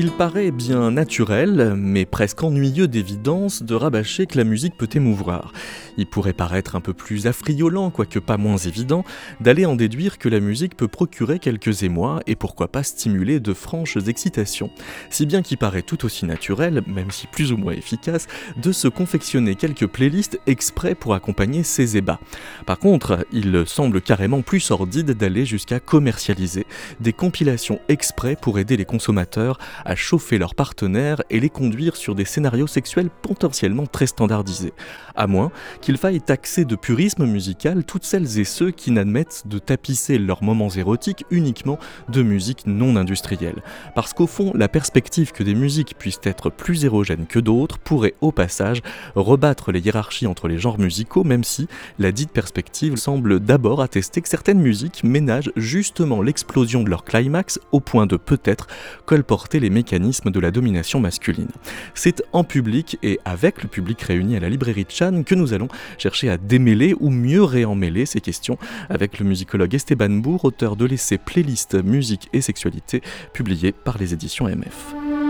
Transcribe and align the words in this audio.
Il 0.00 0.12
paraît 0.12 0.52
bien 0.52 0.92
naturel, 0.92 1.74
mais 1.76 2.04
presque 2.04 2.44
ennuyeux 2.44 2.86
d'évidence, 2.86 3.64
de 3.64 3.74
rabâcher 3.74 4.26
que 4.26 4.38
la 4.38 4.44
musique 4.44 4.76
peut 4.76 4.88
émouvoir. 4.94 5.52
Il 5.96 6.06
pourrait 6.06 6.34
paraître 6.34 6.76
un 6.76 6.80
peu 6.80 6.94
plus 6.94 7.26
affriolant, 7.26 7.90
quoique 7.90 8.20
pas 8.20 8.36
moins 8.36 8.58
évident, 8.58 9.04
d'aller 9.40 9.66
en 9.66 9.74
déduire 9.74 10.18
que 10.18 10.28
la 10.28 10.38
musique 10.38 10.76
peut 10.76 10.86
procurer 10.86 11.40
quelques 11.40 11.82
émois 11.82 12.20
et 12.28 12.36
pourquoi 12.36 12.68
pas 12.68 12.84
stimuler 12.84 13.40
de 13.40 13.52
franches 13.52 13.96
excitations. 14.06 14.70
Si 15.10 15.26
bien 15.26 15.42
qu'il 15.42 15.58
paraît 15.58 15.82
tout 15.82 16.04
aussi 16.04 16.26
naturel, 16.26 16.84
même 16.86 17.10
si 17.10 17.26
plus 17.26 17.50
ou 17.50 17.56
moins 17.56 17.72
efficace, 17.72 18.28
de 18.56 18.70
se 18.70 18.86
confectionner 18.86 19.56
quelques 19.56 19.88
playlists 19.88 20.38
exprès 20.46 20.94
pour 20.94 21.14
accompagner 21.14 21.64
ces 21.64 21.96
ébats. 21.96 22.20
Par 22.66 22.78
contre, 22.78 23.26
il 23.32 23.64
semble 23.66 24.00
carrément 24.00 24.42
plus 24.42 24.60
sordide 24.60 25.10
d'aller 25.10 25.44
jusqu'à 25.44 25.80
commercialiser 25.80 26.66
des 27.00 27.12
compilations 27.12 27.80
exprès 27.88 28.36
pour 28.40 28.60
aider 28.60 28.76
les 28.76 28.84
consommateurs 28.84 29.58
à 29.88 29.96
chauffer 29.96 30.36
leurs 30.36 30.54
partenaires 30.54 31.22
et 31.30 31.40
les 31.40 31.48
conduire 31.48 31.96
sur 31.96 32.14
des 32.14 32.26
scénarios 32.26 32.66
sexuels 32.66 33.08
potentiellement 33.22 33.86
très 33.86 34.06
standardisés. 34.06 34.74
À 35.16 35.26
moins 35.26 35.50
qu'il 35.80 35.96
faille 35.96 36.20
taxer 36.20 36.66
de 36.66 36.76
purisme 36.76 37.24
musical 37.24 37.84
toutes 37.84 38.04
celles 38.04 38.38
et 38.38 38.44
ceux 38.44 38.70
qui 38.70 38.90
n'admettent 38.90 39.44
de 39.46 39.58
tapisser 39.58 40.18
leurs 40.18 40.44
moments 40.44 40.68
érotiques 40.68 41.24
uniquement 41.30 41.78
de 42.10 42.22
musique 42.22 42.66
non 42.66 42.96
industrielle. 42.96 43.62
Parce 43.94 44.12
qu'au 44.12 44.26
fond, 44.26 44.52
la 44.54 44.68
perspective 44.68 45.32
que 45.32 45.42
des 45.42 45.54
musiques 45.54 45.96
puissent 45.98 46.20
être 46.22 46.50
plus 46.50 46.84
érogènes 46.84 47.26
que 47.26 47.38
d'autres 47.38 47.78
pourrait 47.78 48.14
au 48.20 48.30
passage 48.30 48.82
rebattre 49.14 49.72
les 49.72 49.80
hiérarchies 49.80 50.26
entre 50.26 50.48
les 50.48 50.58
genres 50.58 50.78
musicaux, 50.78 51.24
même 51.24 51.44
si 51.44 51.66
la 51.98 52.12
dite 52.12 52.30
perspective 52.30 52.96
semble 52.96 53.40
d'abord 53.40 53.80
attester 53.80 54.20
que 54.20 54.28
certaines 54.28 54.60
musiques 54.60 55.02
ménagent 55.02 55.52
justement 55.56 56.20
l'explosion 56.20 56.82
de 56.82 56.90
leur 56.90 57.04
climax 57.04 57.58
au 57.72 57.80
point 57.80 58.06
de 58.06 58.18
peut-être 58.18 58.66
colporter 59.06 59.60
les 59.60 59.67
mécanismes 59.70 60.30
de 60.30 60.40
la 60.40 60.50
domination 60.50 61.00
masculine. 61.00 61.48
C'est 61.94 62.22
en 62.32 62.44
public 62.44 62.98
et 63.02 63.18
avec 63.24 63.62
le 63.62 63.68
public 63.68 64.00
réuni 64.02 64.36
à 64.36 64.40
la 64.40 64.48
librairie 64.48 64.86
Chan 64.88 65.22
que 65.24 65.34
nous 65.34 65.52
allons 65.52 65.68
chercher 65.98 66.30
à 66.30 66.36
démêler 66.36 66.94
ou 67.00 67.10
mieux 67.10 67.42
réemmêler 67.42 68.06
ces 68.06 68.20
questions 68.20 68.58
avec 68.88 69.18
le 69.18 69.26
musicologue 69.26 69.74
Esteban 69.74 70.10
Bourg, 70.10 70.44
auteur 70.44 70.76
de 70.76 70.84
l'essai 70.84 71.18
Playlist 71.18 71.74
musique 71.82 72.28
et 72.32 72.40
sexualité 72.40 73.02
publié 73.32 73.72
par 73.72 73.98
les 73.98 74.12
éditions 74.12 74.46
MF. 74.46 75.27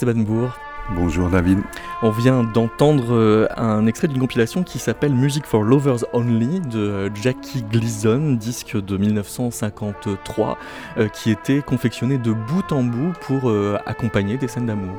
Esteban 0.00 0.22
Bourg. 0.22 0.58
Bonjour 0.96 1.28
David. 1.28 1.58
On 2.00 2.10
vient 2.10 2.42
d'entendre 2.42 3.12
euh, 3.14 3.46
un 3.58 3.86
extrait 3.86 4.08
d'une 4.08 4.18
compilation 4.18 4.62
qui 4.62 4.78
s'appelle 4.78 5.12
Music 5.12 5.44
for 5.44 5.62
Lovers 5.62 6.06
Only 6.14 6.60
de 6.60 6.78
euh, 6.78 7.10
Jackie 7.14 7.62
Gleason, 7.62 8.32
disque 8.32 8.82
de 8.82 8.96
1953, 8.96 10.56
euh, 10.96 11.08
qui 11.08 11.30
était 11.30 11.60
confectionné 11.60 12.16
de 12.16 12.32
bout 12.32 12.72
en 12.72 12.82
bout 12.82 13.12
pour 13.20 13.52
accompagner 13.84 14.38
des 14.38 14.48
scènes 14.48 14.66
d'amour. 14.66 14.96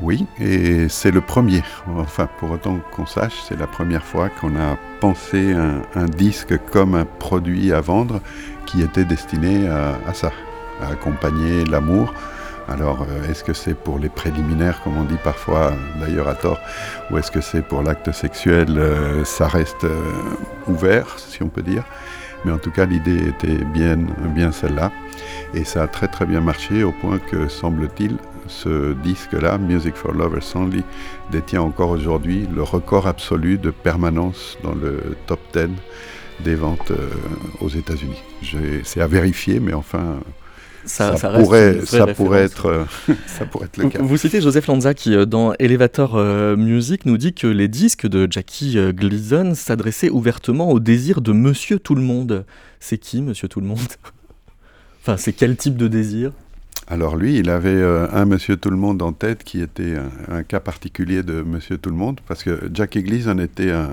Oui, 0.00 0.26
et 0.38 0.88
c'est 0.88 1.10
le 1.10 1.20
premier, 1.20 1.64
enfin 1.96 2.28
pour 2.38 2.52
autant 2.52 2.78
qu'on 2.92 3.06
sache, 3.06 3.34
c'est 3.48 3.58
la 3.58 3.66
première 3.66 4.04
fois 4.04 4.28
qu'on 4.28 4.54
a 4.54 4.76
pensé 5.00 5.52
un, 5.52 6.06
disque 6.06 6.56
comme 6.70 6.94
un 6.94 7.04
produit 7.04 7.72
à 7.72 7.80
vendre 7.80 8.20
qui 8.64 8.80
était 8.80 9.04
destiné 9.04 9.66
à 9.68 10.14
ça, 10.14 10.30
à 10.80 10.92
accompagner 10.92 11.64
l'amour 11.64 12.14
alors, 12.70 13.02
euh, 13.02 13.28
est-ce 13.28 13.42
que 13.42 13.52
c'est 13.52 13.74
pour 13.74 13.98
les 13.98 14.08
préliminaires, 14.08 14.80
comme 14.82 14.96
on 14.96 15.02
dit 15.02 15.18
parfois, 15.24 15.72
d'ailleurs 15.98 16.28
à 16.28 16.36
tort, 16.36 16.60
ou 17.10 17.18
est-ce 17.18 17.32
que 17.32 17.40
c'est 17.40 17.62
pour 17.62 17.82
l'acte 17.82 18.12
sexuel 18.12 18.78
euh, 18.78 19.24
Ça 19.24 19.48
reste 19.48 19.82
euh, 19.82 20.00
ouvert, 20.68 21.18
si 21.18 21.42
on 21.42 21.48
peut 21.48 21.62
dire? 21.62 21.82
Mais 22.44 22.52
en 22.52 22.58
tout 22.58 22.70
cas, 22.70 22.86
l'idée 22.86 23.28
était 23.28 23.64
bien, 23.64 23.98
bien 24.34 24.52
celle-là. 24.52 24.92
Et 25.52 25.64
ça 25.64 25.82
a 25.82 25.88
très 25.88 26.06
très 26.06 26.26
bien 26.26 26.40
marché, 26.40 26.84
au 26.84 26.92
point 26.92 27.18
que, 27.18 27.48
semble-t-il, 27.48 28.16
ce 28.46 28.92
disque-là, 28.94 29.58
Music 29.58 29.96
for 29.96 30.12
Lovers 30.12 30.54
Only, 30.54 30.84
détient 31.32 31.62
encore 31.62 31.90
aujourd'hui 31.90 32.48
le 32.54 32.62
record 32.62 33.08
absolu 33.08 33.58
de 33.58 33.70
permanence 33.70 34.56
dans 34.62 34.74
le 34.74 35.16
top 35.26 35.40
10 35.52 35.70
des 36.44 36.54
ventes 36.54 36.92
aux 37.60 37.68
États-Unis. 37.68 38.22
C'est 38.84 39.02
à 39.02 39.06
vérifier, 39.06 39.60
mais 39.60 39.74
enfin, 39.74 40.20
ça, 40.84 41.12
pourrait, 41.34 41.80
ça, 41.84 42.06
pourrait 42.08 42.42
être, 42.42 42.66
euh, 42.66 42.84
ça 43.26 43.44
pourrait 43.46 43.66
être 43.66 43.76
le 43.76 43.88
cas. 43.88 43.98
Vous 44.02 44.16
citez 44.16 44.40
Joseph 44.40 44.66
Lanza 44.66 44.94
qui, 44.94 45.14
euh, 45.14 45.26
dans 45.26 45.52
Elevator 45.58 46.16
euh, 46.16 46.56
Music, 46.56 47.06
nous 47.06 47.16
dit 47.16 47.32
que 47.32 47.46
les 47.46 47.68
disques 47.68 48.06
de 48.06 48.26
Jackie 48.30 48.76
Gleason 48.92 49.54
s'adressaient 49.54 50.10
ouvertement 50.10 50.70
au 50.70 50.80
désir 50.80 51.20
de 51.20 51.32
Monsieur 51.32 51.78
Tout 51.78 51.94
le 51.94 52.02
Monde. 52.02 52.44
C'est 52.80 52.98
qui, 52.98 53.22
Monsieur 53.22 53.48
Tout 53.48 53.60
le 53.60 53.66
Monde 53.66 53.78
Enfin, 55.02 55.16
c'est 55.16 55.32
quel 55.32 55.56
type 55.56 55.76
de 55.76 55.88
désir? 55.88 56.32
Alors 56.90 57.16
lui, 57.16 57.38
il 57.38 57.50
avait 57.50 57.82
un 57.82 58.24
Monsieur 58.24 58.56
Tout 58.56 58.70
le 58.70 58.76
Monde 58.76 59.00
en 59.00 59.12
tête 59.12 59.44
qui 59.44 59.62
était 59.62 59.94
un, 60.28 60.42
cas 60.42 60.60
particulier 60.60 61.22
de 61.22 61.42
Monsieur 61.42 61.78
Tout 61.78 61.90
le 61.90 61.96
Monde, 61.96 62.20
parce 62.26 62.42
que 62.42 62.68
Jackie 62.74 63.02
Gleason 63.02 63.38
était 63.38 63.70
un, 63.70 63.90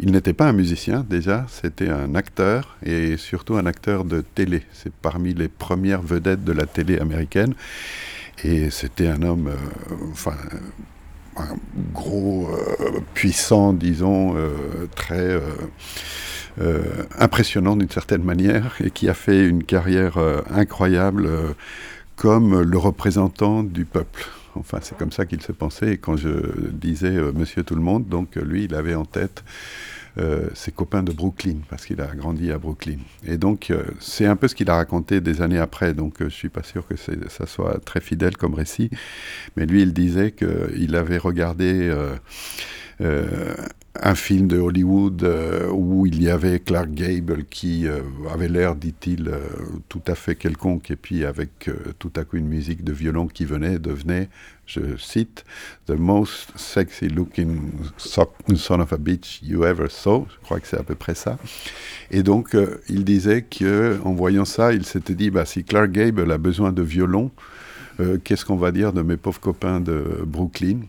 il 0.00 0.12
n'était 0.12 0.32
pas 0.32 0.46
un 0.46 0.52
musicien 0.52 1.04
déjà, 1.08 1.46
c'était 1.48 1.88
un 1.88 2.14
acteur 2.14 2.76
et 2.84 3.16
surtout 3.16 3.56
un 3.56 3.66
acteur 3.66 4.04
de 4.04 4.20
télé. 4.20 4.62
C'est 4.72 4.92
parmi 4.92 5.34
les 5.34 5.48
premières 5.48 6.02
vedettes 6.02 6.44
de 6.44 6.52
la 6.52 6.66
télé 6.66 6.98
américaine. 6.98 7.54
Et 8.44 8.70
c'était 8.70 9.08
un 9.08 9.22
homme, 9.22 9.48
euh, 9.48 9.94
enfin, 10.12 10.36
un 11.36 11.56
gros, 11.94 12.48
euh, 12.50 13.00
puissant, 13.14 13.72
disons, 13.72 14.36
euh, 16.60 16.82
impressionnant 17.18 17.76
d'une 17.76 17.90
certaine 17.90 18.22
manière 18.22 18.76
et 18.82 18.90
qui 18.90 19.08
a 19.08 19.14
fait 19.14 19.46
une 19.46 19.64
carrière 19.64 20.18
incroyable 20.50 21.28
comme 22.16 22.62
le 22.62 22.78
représentant 22.78 23.62
du 23.62 23.84
peuple. 23.84 24.26
Enfin, 24.54 24.78
c'est 24.80 24.96
comme 24.96 25.12
ça 25.12 25.26
qu'il 25.26 25.42
se 25.42 25.52
pensait. 25.52 25.92
Et 25.92 25.98
quand 25.98 26.16
je 26.16 26.30
disais 26.70 27.10
Monsieur 27.34 27.62
Tout 27.62 27.74
le 27.74 27.82
Monde, 27.82 28.08
donc 28.08 28.36
lui, 28.36 28.64
il 28.64 28.74
avait 28.74 28.94
en 28.94 29.04
tête 29.04 29.44
euh, 30.18 30.48
ses 30.54 30.72
copains 30.72 31.02
de 31.02 31.12
Brooklyn, 31.12 31.56
parce 31.68 31.84
qu'il 31.84 32.00
a 32.00 32.06
grandi 32.06 32.50
à 32.50 32.56
Brooklyn. 32.56 32.96
Et 33.26 33.36
donc, 33.36 33.70
euh, 33.70 33.82
c'est 34.00 34.24
un 34.24 34.34
peu 34.34 34.48
ce 34.48 34.54
qu'il 34.54 34.70
a 34.70 34.76
raconté 34.76 35.20
des 35.20 35.42
années 35.42 35.58
après, 35.58 35.92
donc 35.92 36.22
euh, 36.22 36.30
je 36.30 36.34
suis 36.34 36.48
pas 36.48 36.62
sûr 36.62 36.86
que 36.88 36.94
ça 36.96 37.44
soit 37.44 37.84
très 37.84 38.00
fidèle 38.00 38.34
comme 38.34 38.54
récit. 38.54 38.88
Mais 39.58 39.66
lui, 39.66 39.82
il 39.82 39.92
disait 39.92 40.32
qu'il 40.32 40.96
avait 40.96 41.18
regardé 41.18 41.94
un 44.02 44.14
film 44.14 44.46
de 44.46 44.58
Hollywood 44.58 45.22
euh, 45.22 45.68
où 45.70 46.06
il 46.06 46.22
y 46.22 46.30
avait 46.30 46.60
Clark 46.60 46.90
Gable 46.90 47.44
qui 47.50 47.86
euh, 47.86 48.00
avait 48.32 48.48
l'air, 48.48 48.74
dit-il, 48.74 49.28
euh, 49.28 49.40
tout 49.88 50.02
à 50.06 50.14
fait 50.14 50.34
quelconque, 50.34 50.90
et 50.90 50.96
puis 50.96 51.24
avec 51.24 51.70
tout 51.98 52.12
à 52.16 52.24
coup 52.24 52.36
une 52.36 52.48
musique 52.48 52.84
de 52.84 52.92
violon 52.92 53.26
qui 53.26 53.44
venait, 53.44 53.78
devenait, 53.78 54.28
je 54.66 54.96
cite, 54.96 55.44
The 55.86 55.92
most 55.92 56.56
sexy 56.56 57.08
looking 57.08 57.72
son 57.96 58.80
of 58.80 58.92
a 58.92 58.96
bitch 58.96 59.40
you 59.42 59.64
ever 59.64 59.88
saw. 59.88 60.26
Je 60.28 60.44
crois 60.44 60.60
que 60.60 60.66
c'est 60.66 60.78
à 60.78 60.82
peu 60.82 60.94
près 60.94 61.14
ça. 61.14 61.38
Et 62.10 62.22
donc, 62.22 62.56
il 62.88 63.04
disait 63.04 63.42
que 63.42 63.98
en 64.04 64.12
voyant 64.12 64.44
ça, 64.44 64.72
il 64.72 64.84
s'était 64.84 65.14
dit, 65.14 65.30
bah, 65.30 65.44
si 65.44 65.64
Clark 65.64 65.90
Gable 65.90 66.30
a 66.32 66.38
besoin 66.38 66.72
de 66.72 66.82
violon, 66.82 67.30
qu'est-ce 68.24 68.44
qu'on 68.44 68.56
va 68.56 68.72
dire 68.72 68.92
de 68.92 69.02
mes 69.02 69.16
pauvres 69.16 69.40
copains 69.40 69.80
de 69.80 70.22
Brooklyn? 70.26 70.80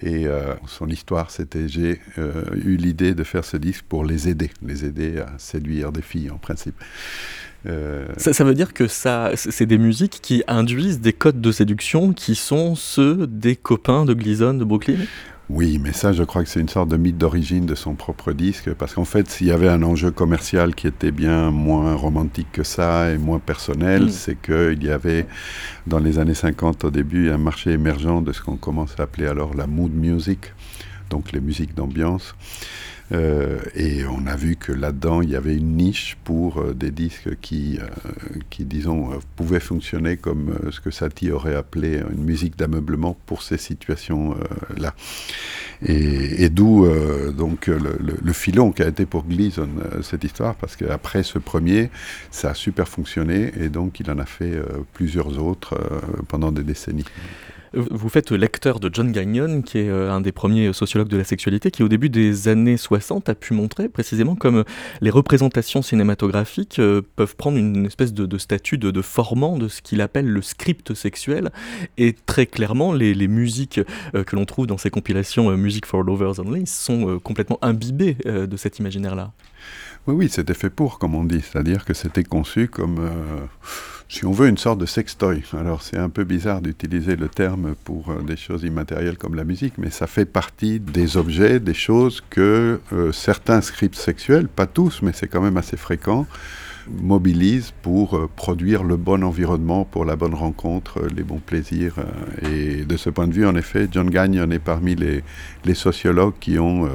Et 0.00 0.26
euh, 0.26 0.54
son 0.66 0.88
histoire, 0.88 1.30
c'était 1.30 1.68
j'ai 1.68 2.00
euh, 2.18 2.44
eu 2.54 2.76
l'idée 2.76 3.14
de 3.14 3.24
faire 3.24 3.44
ce 3.44 3.56
disque 3.56 3.84
pour 3.88 4.04
les 4.04 4.28
aider, 4.28 4.50
les 4.64 4.84
aider 4.84 5.18
à 5.18 5.38
séduire 5.38 5.92
des 5.92 6.02
filles 6.02 6.30
en 6.30 6.38
principe. 6.38 6.76
Ça, 8.16 8.32
ça, 8.32 8.44
veut 8.44 8.54
dire 8.54 8.72
que 8.72 8.86
ça, 8.86 9.32
c'est 9.34 9.66
des 9.66 9.76
musiques 9.76 10.20
qui 10.22 10.44
induisent 10.46 11.00
des 11.00 11.12
codes 11.12 11.40
de 11.40 11.50
séduction 11.50 12.12
qui 12.12 12.36
sont 12.36 12.76
ceux 12.76 13.26
des 13.26 13.56
copains 13.56 14.04
de 14.04 14.14
Gleason 14.14 14.54
de 14.54 14.64
Brooklyn? 14.64 14.98
Oui, 15.48 15.78
mais 15.80 15.92
ça, 15.92 16.12
je 16.12 16.24
crois 16.24 16.42
que 16.42 16.48
c'est 16.48 16.58
une 16.60 16.68
sorte 16.68 16.88
de 16.88 16.96
mythe 16.96 17.18
d'origine 17.18 17.66
de 17.66 17.76
son 17.76 17.94
propre 17.94 18.32
disque, 18.32 18.74
parce 18.74 18.94
qu'en 18.94 19.04
fait, 19.04 19.30
s'il 19.30 19.46
y 19.46 19.52
avait 19.52 19.68
un 19.68 19.84
enjeu 19.84 20.10
commercial 20.10 20.74
qui 20.74 20.88
était 20.88 21.12
bien 21.12 21.52
moins 21.52 21.94
romantique 21.94 22.48
que 22.50 22.64
ça 22.64 23.12
et 23.12 23.18
moins 23.18 23.38
personnel, 23.38 24.10
c'est 24.10 24.34
qu'il 24.34 24.82
y 24.82 24.90
avait, 24.90 25.26
dans 25.86 26.00
les 26.00 26.18
années 26.18 26.34
50 26.34 26.84
au 26.84 26.90
début, 26.90 27.30
un 27.30 27.38
marché 27.38 27.70
émergent 27.70 28.22
de 28.22 28.32
ce 28.32 28.42
qu'on 28.42 28.56
commence 28.56 28.98
à 28.98 29.04
appeler 29.04 29.28
alors 29.28 29.54
la 29.54 29.68
mood 29.68 29.92
music, 29.94 30.52
donc 31.10 31.30
les 31.30 31.40
musiques 31.40 31.74
d'ambiance. 31.74 32.34
Euh, 33.12 33.60
et 33.74 34.04
on 34.04 34.26
a 34.26 34.34
vu 34.34 34.56
que 34.56 34.72
là-dedans, 34.72 35.22
il 35.22 35.30
y 35.30 35.36
avait 35.36 35.56
une 35.56 35.76
niche 35.76 36.16
pour 36.24 36.58
euh, 36.58 36.74
des 36.74 36.90
disques 36.90 37.38
qui, 37.40 37.78
euh, 37.80 37.86
qui 38.50 38.64
disons, 38.64 39.10
pouvaient 39.36 39.60
fonctionner 39.60 40.16
comme 40.16 40.58
ce 40.70 40.80
que 40.80 40.90
Satie 40.90 41.30
aurait 41.30 41.54
appelé 41.54 42.02
une 42.12 42.24
musique 42.24 42.56
d'ameublement 42.56 43.16
pour 43.26 43.42
ces 43.42 43.58
situations-là. 43.58 44.94
Et, 45.84 46.48
d'où 46.48 46.88
donc 47.36 47.66
le, 47.66 48.32
filon 48.32 48.72
qui 48.72 48.82
a 48.82 48.88
été 48.88 49.04
pour 49.04 49.24
Gleason 49.24 49.68
cette 50.02 50.24
histoire, 50.24 50.54
parce 50.54 50.74
qu'après 50.74 51.22
ce 51.22 51.38
premier, 51.38 51.90
ça 52.30 52.50
a 52.50 52.54
super 52.54 52.88
fonctionné, 52.88 53.52
et 53.60 53.68
donc 53.68 54.00
il 54.00 54.10
en 54.10 54.18
a 54.18 54.24
fait 54.24 54.58
plusieurs 54.94 55.38
autres 55.42 55.78
pendant 56.28 56.50
des 56.50 56.62
décennies. 56.62 57.04
Vous 57.76 58.08
faites 58.08 58.32
lecteur 58.32 58.80
de 58.80 58.88
John 58.90 59.12
Gagnon, 59.12 59.60
qui 59.60 59.76
est 59.76 59.90
euh, 59.90 60.10
un 60.10 60.22
des 60.22 60.32
premiers 60.32 60.72
sociologues 60.72 61.08
de 61.08 61.18
la 61.18 61.24
sexualité, 61.24 61.70
qui 61.70 61.82
au 61.82 61.88
début 61.88 62.08
des 62.08 62.48
années 62.48 62.78
60 62.78 63.28
a 63.28 63.34
pu 63.34 63.52
montrer 63.52 63.90
précisément 63.90 64.34
comme 64.34 64.64
les 65.02 65.10
représentations 65.10 65.82
cinématographiques 65.82 66.78
euh, 66.78 67.02
peuvent 67.16 67.36
prendre 67.36 67.58
une 67.58 67.84
espèce 67.84 68.14
de, 68.14 68.38
statut 68.38 68.78
de, 68.78 69.02
formant 69.02 69.58
de 69.58 69.68
ce 69.68 69.82
qu'il 69.82 70.00
appelle 70.00 70.26
le 70.26 70.40
script 70.40 70.94
sexuel. 70.94 71.50
Et 71.98 72.14
très 72.24 72.46
clairement, 72.46 72.94
les, 72.94 73.28
musiques 73.28 73.80
euh, 74.14 74.24
que 74.24 74.36
l'on 74.36 74.46
trouve 74.46 74.66
dans 74.66 74.78
ces 74.78 74.88
compilations 74.88 75.54
Music 75.54 75.84
for 75.84 76.02
Lovers 76.02 76.40
Only 76.40 76.66
sont 76.66 77.18
complètement 77.18 77.58
imbibées 77.60 78.16
de 78.24 78.56
cet 78.56 78.78
imaginaire-là. 78.78 79.32
Oui, 80.06 80.14
oui, 80.14 80.28
c'était 80.30 80.54
fait 80.54 80.70
pour, 80.70 80.98
comme 80.98 81.14
on 81.14 81.24
dit. 81.24 81.42
C'est-à-dire 81.42 81.84
que 81.84 81.92
c'était 81.92 82.24
conçu 82.24 82.68
comme 82.68 83.00
si 84.08 84.24
on 84.24 84.30
veut, 84.30 84.48
une 84.48 84.58
sorte 84.58 84.78
de 84.78 84.86
sextoy. 84.86 85.42
Alors 85.52 85.82
c'est 85.82 85.98
un 85.98 86.08
peu 86.08 86.24
bizarre 86.24 86.60
d'utiliser 86.60 87.16
le 87.16 87.28
terme 87.28 87.74
pour 87.84 88.10
euh, 88.10 88.22
des 88.22 88.36
choses 88.36 88.62
immatérielles 88.62 89.18
comme 89.18 89.34
la 89.34 89.44
musique, 89.44 89.74
mais 89.78 89.90
ça 89.90 90.06
fait 90.06 90.24
partie 90.24 90.78
des 90.80 91.16
objets, 91.16 91.58
des 91.58 91.74
choses 91.74 92.22
que 92.30 92.80
euh, 92.92 93.12
certains 93.12 93.60
scripts 93.60 93.96
sexuels, 93.96 94.48
pas 94.48 94.66
tous, 94.66 95.02
mais 95.02 95.12
c'est 95.12 95.28
quand 95.28 95.40
même 95.40 95.56
assez 95.56 95.76
fréquent, 95.76 96.26
mobilise 96.88 97.72
pour 97.82 98.16
euh, 98.16 98.28
produire 98.36 98.82
le 98.84 98.96
bon 98.96 99.24
environnement 99.24 99.84
pour 99.84 100.04
la 100.04 100.16
bonne 100.16 100.34
rencontre, 100.34 101.00
euh, 101.00 101.08
les 101.14 101.22
bons 101.22 101.38
plaisirs. 101.38 101.96
Euh, 101.98 102.80
et 102.80 102.84
de 102.84 102.96
ce 102.96 103.10
point 103.10 103.26
de 103.26 103.32
vue, 103.32 103.46
en 103.46 103.56
effet, 103.56 103.88
John 103.90 104.08
Gagnon 104.10 104.50
est 104.50 104.58
parmi 104.58 104.94
les, 104.94 105.22
les 105.64 105.74
sociologues 105.74 106.34
qui 106.40 106.58
ont 106.58 106.88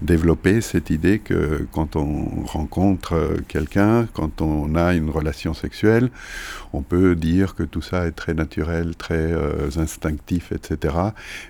développé 0.00 0.60
cette 0.60 0.90
idée 0.90 1.18
que 1.18 1.66
quand 1.72 1.96
on 1.96 2.44
rencontre 2.44 3.36
quelqu'un, 3.48 4.06
quand 4.12 4.40
on 4.40 4.74
a 4.74 4.94
une 4.94 5.10
relation 5.10 5.54
sexuelle, 5.54 6.10
on 6.72 6.82
peut 6.82 7.14
dire 7.14 7.54
que 7.54 7.62
tout 7.62 7.82
ça 7.82 8.06
est 8.06 8.12
très 8.12 8.34
naturel, 8.34 8.96
très 8.96 9.32
instinctif, 9.76 10.52
etc. 10.52 10.96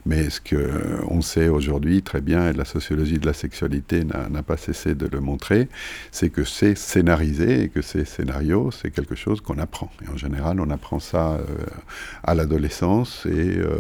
Mais 0.05 0.29
ce 0.31 0.41
qu'on 0.41 1.23
sait 1.23 1.49
aujourd'hui 1.49 2.03
très 2.03 2.21
bien, 2.21 2.51
et 2.51 2.53
la 2.53 2.65
sociologie 2.65 3.19
de 3.19 3.27
la 3.27 3.33
sexualité 3.33 4.05
n'a 4.05 4.43
pas 4.43 4.57
cessé 4.57 4.95
de 4.95 5.07
le 5.07 5.21
montrer, 5.21 5.69
c'est 6.11 6.31
que 6.31 6.45
c'est 6.45 6.77
scénarisé 6.77 7.62
et 7.63 7.69
que 7.69 7.81
ces 7.81 8.05
scénarios, 8.05 8.71
c'est 8.71 8.91
quelque 8.91 9.15
chose 9.15 9.41
qu'on 9.41 9.59
apprend. 9.59 9.91
Et 10.05 10.11
en 10.13 10.17
général, 10.17 10.61
on 10.61 10.71
apprend 10.71 10.99
ça 10.99 11.33
euh, 11.33 11.47
à 12.25 12.35
l'adolescence 12.35 13.25
et 13.27 13.59
euh, 13.59 13.79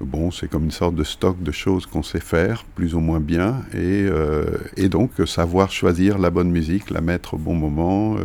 bon, 0.00 0.30
c'est 0.30 0.48
comme 0.48 0.64
une 0.64 0.70
sorte 0.70 0.94
de 0.94 1.04
stock 1.04 1.42
de 1.42 1.52
choses 1.52 1.86
qu'on 1.86 2.02
sait 2.02 2.20
faire 2.20 2.64
plus 2.74 2.94
ou 2.94 3.00
moins 3.00 3.20
bien 3.20 3.62
et, 3.74 4.06
euh, 4.08 4.46
et, 4.76 4.88
donc 4.88 5.10
savoir 5.26 5.70
choisir 5.70 6.18
la 6.18 6.30
bonne 6.30 6.50
musique, 6.50 6.90
la 6.90 7.00
mettre 7.00 7.34
au 7.34 7.38
bon 7.38 7.54
moment, 7.54 8.16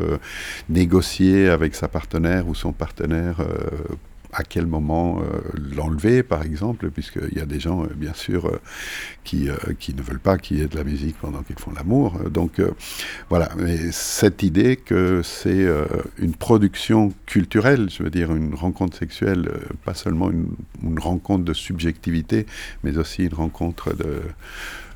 négocier 0.69 1.49
avec 1.49 1.75
sa 1.75 1.87
partenaire 1.87 2.47
ou 2.47 2.55
son 2.55 2.71
partenaire 2.71 3.37
à 4.33 4.43
quel 4.43 4.65
moment 4.65 5.21
euh, 5.21 5.41
l'enlever, 5.75 6.23
par 6.23 6.43
exemple, 6.43 6.89
puisqu'il 6.89 7.37
y 7.37 7.41
a 7.41 7.45
des 7.45 7.59
gens, 7.59 7.83
euh, 7.83 7.87
bien 7.95 8.13
sûr, 8.13 8.47
euh, 8.47 8.59
qui, 9.23 9.47
qui 9.79 9.93
ne 9.93 10.01
veulent 10.01 10.19
pas 10.19 10.37
qu'il 10.37 10.57
y 10.57 10.61
ait 10.61 10.67
de 10.67 10.75
la 10.75 10.83
musique 10.83 11.17
pendant 11.19 11.43
qu'ils 11.43 11.57
font 11.57 11.71
l'amour. 11.71 12.19
Donc 12.29 12.61
voilà, 13.29 13.49
mais 13.57 13.91
cette 13.91 14.43
idée 14.43 14.75
que 14.75 15.21
c'est 15.23 15.65
une 16.17 16.35
production 16.35 17.13
culturelle, 17.25 17.89
je 17.89 18.03
veux 18.03 18.09
dire 18.09 18.35
une 18.35 18.53
rencontre 18.53 18.97
sexuelle, 18.97 19.49
pas 19.85 19.93
seulement 19.93 20.29
une, 20.29 20.55
rencontre 20.99 21.45
de 21.45 21.53
subjectivité, 21.53 22.45
mais 22.83 22.97
aussi 22.97 23.23
une 23.23 23.33
rencontre 23.33 23.95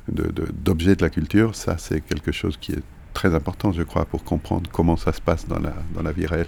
d'objets 0.08 0.90
de, 0.90 0.94
de 0.96 1.02
la 1.02 1.10
culture, 1.10 1.54
ça 1.54 1.78
c'est 1.78 2.02
quelque 2.02 2.32
chose 2.32 2.58
qui 2.60 2.72
est 2.72 2.82
très 3.14 3.34
important, 3.34 3.72
je 3.72 3.82
crois, 3.82 4.04
pour 4.04 4.24
comprendre 4.24 4.70
comment 4.70 4.96
ça 4.96 5.12
se 5.12 5.20
passe 5.20 5.48
dans 5.48 5.58
la, 5.58 5.74
dans 5.94 6.02
la 6.02 6.12
vie 6.12 6.26
réelle. 6.26 6.46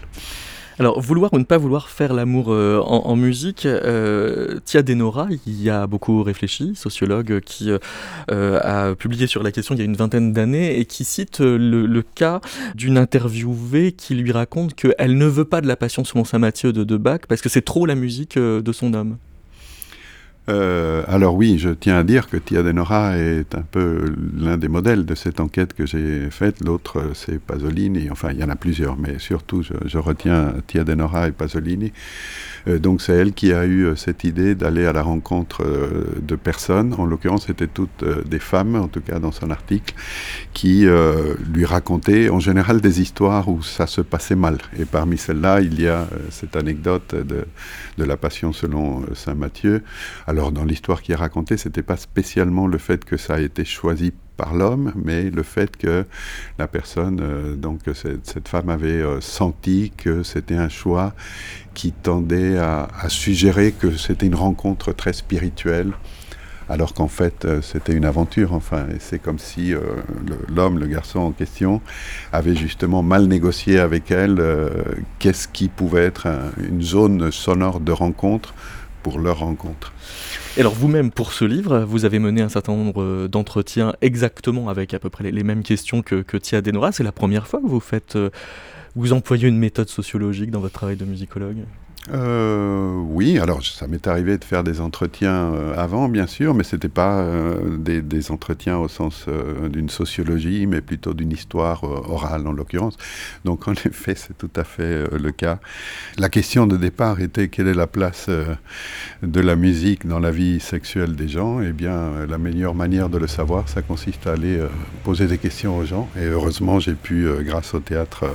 Alors, 0.80 0.98
vouloir 0.98 1.30
ou 1.34 1.38
ne 1.38 1.44
pas 1.44 1.58
vouloir 1.58 1.90
faire 1.90 2.14
l'amour 2.14 2.54
euh, 2.54 2.80
en, 2.80 3.14
musique, 3.14 3.66
euh, 3.66 4.60
Tia 4.64 4.82
Denora 4.82 5.28
y 5.46 5.68
a 5.68 5.86
beaucoup 5.86 6.22
réfléchi, 6.22 6.74
sociologue 6.74 7.40
qui 7.40 7.70
euh, 8.30 8.60
a 8.62 8.94
publié 8.94 9.26
sur 9.26 9.42
la 9.42 9.52
question 9.52 9.74
il 9.74 9.78
y 9.78 9.82
a 9.82 9.84
une 9.84 9.94
vingtaine 9.94 10.32
d'années 10.32 10.78
et 10.78 10.86
qui 10.86 11.04
cite 11.04 11.40
le, 11.40 12.02
cas 12.14 12.40
d'une 12.74 12.96
interviewée 12.96 13.92
qui 13.92 14.14
lui 14.14 14.32
raconte 14.32 14.72
qu'elle 14.72 15.18
ne 15.18 15.26
veut 15.26 15.44
pas 15.44 15.60
de 15.60 15.66
la 15.66 15.76
passion 15.76 16.02
selon 16.02 16.24
Saint 16.24 16.38
Matthieu 16.38 16.72
de, 16.72 16.82
de 16.82 16.96
Bach 16.96 17.20
parce 17.28 17.42
que 17.42 17.50
c'est 17.50 17.60
trop 17.60 17.84
la 17.84 17.94
musique 17.94 18.38
de 18.38 18.72
son 18.72 18.94
homme. 18.94 19.18
Euh, 20.50 21.04
alors 21.06 21.34
oui, 21.34 21.58
je 21.58 21.70
tiens 21.70 21.98
à 21.98 22.02
dire 22.02 22.28
que 22.28 22.36
Tia 22.36 22.62
Denora 22.62 23.16
est 23.16 23.54
un 23.54 23.62
peu 23.62 24.12
l'un 24.36 24.56
des 24.56 24.68
modèles 24.68 25.06
de 25.06 25.14
cette 25.14 25.38
enquête 25.38 25.74
que 25.74 25.86
j'ai 25.86 26.28
faite. 26.30 26.56
L'autre, 26.64 27.10
c'est 27.14 27.38
Pasolini. 27.40 28.10
Enfin, 28.10 28.30
il 28.32 28.38
y 28.40 28.44
en 28.44 28.48
a 28.48 28.56
plusieurs, 28.56 28.96
mais 28.96 29.18
surtout, 29.18 29.62
je, 29.62 29.98
retiens 29.98 30.54
Tia 30.66 30.82
Denora 30.82 31.28
et 31.28 31.32
Pasolini. 31.32 31.92
Euh, 32.68 32.78
donc, 32.78 33.00
c'est 33.00 33.12
elle 33.12 33.32
qui 33.32 33.52
a 33.52 33.64
eu 33.64 33.84
euh, 33.84 33.96
cette 33.96 34.24
idée 34.24 34.54
d'aller 34.54 34.86
à 34.86 34.92
la 34.92 35.02
rencontre 35.02 35.64
de 36.20 36.36
personnes. 36.36 36.94
En 36.98 37.06
l'occurrence, 37.06 37.46
c'était 37.46 37.68
toutes 37.68 38.04
des 38.28 38.38
femmes, 38.38 38.74
en 38.74 38.88
tout 38.88 39.00
cas 39.00 39.18
dans 39.18 39.32
son 39.32 39.50
article, 39.50 39.94
qui 40.52 40.86
lui 41.52 41.64
racontaient 41.64 42.28
en 42.28 42.40
général 42.40 42.80
des 42.80 43.00
histoires 43.00 43.48
où 43.48 43.62
ça 43.62 43.86
se 43.86 44.00
passait 44.00 44.34
mal. 44.34 44.58
Et 44.78 44.84
parmi 44.84 45.16
celles-là, 45.16 45.60
il 45.60 45.80
y 45.80 45.88
a 45.88 46.06
cette 46.30 46.56
anecdote 46.56 47.14
de, 47.14 47.44
de 47.98 48.04
la 48.04 48.16
Passion 48.16 48.52
selon 48.52 49.04
Saint 49.14 49.34
Matthieu. 49.34 49.82
Dans 50.48 50.64
l'histoire 50.64 51.02
qui 51.02 51.12
est 51.12 51.16
racontée, 51.16 51.56
c'était 51.58 51.82
pas 51.82 51.98
spécialement 51.98 52.66
le 52.66 52.78
fait 52.78 53.04
que 53.04 53.16
ça 53.16 53.34
a 53.34 53.40
été 53.40 53.64
choisi 53.66 54.12
par 54.38 54.54
l'homme, 54.54 54.92
mais 54.96 55.28
le 55.28 55.42
fait 55.42 55.76
que 55.76 56.06
la 56.58 56.66
personne, 56.66 57.20
euh, 57.22 57.56
donc 57.56 57.80
cette, 57.92 58.48
femme 58.48 58.70
avait 58.70 59.02
euh, 59.02 59.20
senti 59.20 59.92
que 59.94 60.22
c'était 60.22 60.56
un 60.56 60.70
choix 60.70 61.12
qui 61.74 61.92
tendait 61.92 62.56
à, 62.56 62.88
suggérer 63.08 63.72
que 63.72 63.96
c'était 63.96 64.24
une 64.24 64.34
rencontre 64.34 64.92
très 64.92 65.12
spirituelle, 65.12 65.92
alors 66.70 66.94
qu'en 66.94 67.08
fait 67.08 67.44
euh, 67.44 67.60
c'était 67.60 67.92
une 67.92 68.06
aventure. 68.06 68.54
Enfin, 68.54 68.86
c'est 68.98 69.18
comme 69.18 69.38
si 69.38 69.74
l'homme, 70.48 70.78
le, 70.78 70.86
garçon 70.86 71.18
en 71.18 71.32
question, 71.32 71.82
avait 72.32 72.56
justement 72.56 73.02
mal 73.02 73.26
négocié 73.26 73.78
avec 73.78 74.10
elle 74.10 74.42
qu'est-ce 75.18 75.48
qui 75.48 75.68
pouvait 75.68 76.06
être 76.06 76.28
une 76.66 76.80
zone 76.80 77.30
sonore 77.30 77.80
de 77.80 77.92
rencontre 77.92 78.54
pour 79.02 79.18
leur 79.18 79.38
rencontre. 79.38 79.92
Et 80.56 80.60
alors 80.60 80.74
vous-même, 80.74 81.10
pour 81.10 81.32
ce 81.32 81.44
livre, 81.44 81.80
vous 81.80 82.04
avez 82.04 82.18
mené 82.18 82.42
un 82.42 82.48
certain 82.48 82.74
nombre 82.74 83.02
euh, 83.02 83.28
d'entretiens 83.28 83.94
exactement 84.00 84.68
avec 84.68 84.94
à 84.94 84.98
peu 84.98 85.10
près 85.10 85.30
les, 85.30 85.44
mêmes 85.44 85.62
questions 85.62 86.02
que, 86.02 86.22
que 86.22 86.36
Tia 86.36 86.60
Denora. 86.60 86.92
C'est 86.92 87.04
la 87.04 87.12
première 87.12 87.46
fois 87.46 87.60
que 87.60 87.66
vous 87.66 87.80
faites, 87.80 88.16
euh, 88.16 88.30
vous 88.96 89.12
employez 89.12 89.48
une 89.48 89.58
méthode 89.58 89.88
sociologique 89.88 90.50
dans 90.50 90.60
votre 90.60 90.74
travail 90.74 90.96
de 90.96 91.04
musicologue? 91.04 91.64
Euh, 92.08 92.94
oui, 92.94 93.38
alors 93.38 93.62
ça 93.62 93.86
m'est 93.86 94.06
arrivé 94.06 94.38
de 94.38 94.44
faire 94.44 94.64
des 94.64 94.80
entretiens 94.80 95.52
euh, 95.52 95.74
avant, 95.76 96.08
bien 96.08 96.26
sûr, 96.26 96.54
mais 96.54 96.64
c'était 96.64 96.88
pas 96.88 97.20
euh, 97.20 97.76
des, 97.76 98.30
entretiens 98.30 98.78
au 98.78 98.88
sens 98.88 99.26
d'une 99.70 99.88
sociologie, 99.88 100.66
mais 100.66 100.80
plutôt 100.80 101.14
d'une 101.14 101.32
histoire 101.32 101.84
orale 101.84 102.46
en 102.46 102.52
l'occurrence. 102.52 102.96
Donc 103.44 103.68
en 103.68 103.72
effet, 103.84 104.14
c'est 104.14 104.36
tout 104.36 104.50
à 104.56 104.64
fait 104.64 105.04
le 105.16 105.30
cas. 105.30 105.58
La 106.18 106.28
question 106.28 106.66
de 106.66 106.76
départ 106.76 107.20
était 107.20 107.48
quelle 107.48 107.68
est 107.68 107.74
la 107.74 107.86
place 107.86 108.28
de 109.22 109.40
la 109.40 109.56
musique 109.56 110.06
dans 110.06 110.20
la 110.20 110.30
vie 110.30 110.60
sexuelle 110.60 111.16
des 111.16 111.28
gens? 111.28 111.60
Eh 111.60 111.72
bien, 111.72 112.26
la 112.28 112.38
meilleure 112.38 112.74
manière 112.74 113.08
de 113.08 113.18
le 113.18 113.26
savoir, 113.26 113.68
ça 113.68 113.82
consiste 113.82 114.26
à 114.26 114.32
aller 114.32 114.60
poser 115.04 115.26
des 115.26 115.38
questions 115.38 115.76
aux 115.76 115.84
gens. 115.84 116.08
Et 116.16 116.26
heureusement, 116.26 116.78
j'ai 116.78 116.94
pu, 116.94 117.26
grâce 117.40 117.74
au 117.74 117.80
théâtre, 117.80 118.30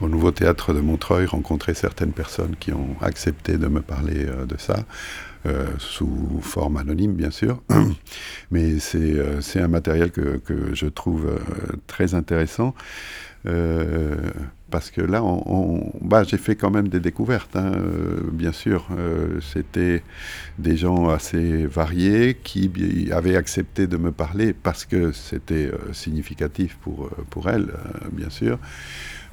au 0.00 0.08
nouveau 0.08 0.30
théâtre 0.30 0.72
de 0.72 0.80
Montreuil, 0.80 1.26
rencontrer 1.26 1.74
certaines 1.74 2.12
personnes 2.12 2.54
qui 2.58 2.72
ont 2.72 2.85
accepté 3.00 3.58
de 3.58 3.66
me 3.66 3.80
parler 3.80 4.26
euh, 4.26 4.46
de 4.46 4.56
ça. 4.58 4.84
Euh, 5.44 5.66
sous 5.78 6.40
forme 6.42 6.76
anonyme 6.76 7.14
bien 7.14 7.30
sûr, 7.30 7.62
mais 8.50 8.80
c'est 8.80 8.98
euh, 8.98 9.40
un 9.54 9.68
matériel 9.68 10.10
que, 10.10 10.38
que, 10.38 10.74
je 10.74 10.86
trouve 10.86 11.38
très 11.86 12.14
intéressant. 12.14 12.74
parce 14.70 14.90
que 14.90 15.00
là, 15.00 15.22
on, 15.22 15.92
bah, 16.00 16.24
j'ai 16.24 16.36
fait 16.36 16.56
quand 16.56 16.72
même 16.72 16.88
des 16.88 16.98
découvertes, 16.98 17.54
hein, 17.54 17.70
bien 18.32 18.50
sûr. 18.50 18.88
C'était 19.40 20.02
des 20.58 20.76
gens 20.76 21.10
assez 21.10 21.66
variés 21.66 22.36
qui 22.42 23.08
avaient 23.12 23.36
accepté 23.36 23.86
de 23.86 23.96
me 23.98 24.10
parler 24.10 24.52
parce 24.52 24.84
que 24.84 25.12
c'était 25.12 25.70
significatif 25.92 26.76
pour, 26.82 27.08
pour 27.30 27.48
elles, 27.48 27.72
bien 28.10 28.30
sûr. 28.30 28.58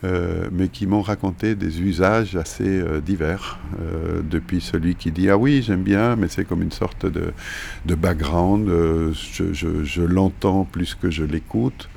Euh, 0.03 0.50
mais 0.51 0.67
qui 0.67 0.86
m'ont 0.86 1.01
raconté 1.01 1.55
des 1.55 1.81
usages 1.81 2.36
assez 2.36 2.67
euh, 2.67 3.00
divers. 3.00 3.60
Euh, 3.79 4.22
depuis 4.22 4.60
celui 4.60 4.95
qui 4.95 5.12
dit 5.12 5.29
Ah 5.29 5.38
oui, 5.38 5.62
j'aime 5.62 5.83
bien, 5.83 6.17
mais 6.17 6.27
c'est 6.27 6.43
comme 6.43 6.62
une 6.62 6.74
sorte 6.74 7.05
de, 7.05 7.31
de 7.86 7.95
background, 7.95 8.67
je, 9.13 9.53
je, 9.53 10.01
l'entends 10.01 10.65
plus 10.65 10.95
que 10.95 11.10
je 11.10 11.24
l'écoute. 11.24 11.88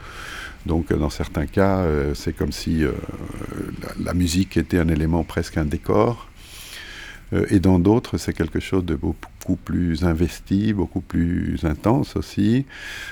Donc 0.67 0.93
dans 0.93 1.11
certains 1.11 1.47
cas, 1.47 1.85
c'est 2.15 2.33
comme 2.33 2.53
si 2.53 2.83
la, 2.83 3.89
la, 4.05 4.15
musique 4.15 4.57
était 4.57 4.79
un 4.79 4.89
élément 4.89 5.23
presque 5.23 5.59
un 5.59 5.65
décor. 5.65 6.29
et 7.51 7.61
dans 7.61 7.79
d'autres, 7.79 8.19
c'est 8.19 8.33
quelque 8.33 8.59
chose 8.59 8.85
de 8.85 8.97
beaucoup 8.97 9.36
beaucoup 9.47 9.63
plus 9.63 10.03
investi, 10.03 10.73
beaucoup 10.73 11.01
plus 11.01 11.61
intense 11.63 12.17
aussi. 12.17 12.67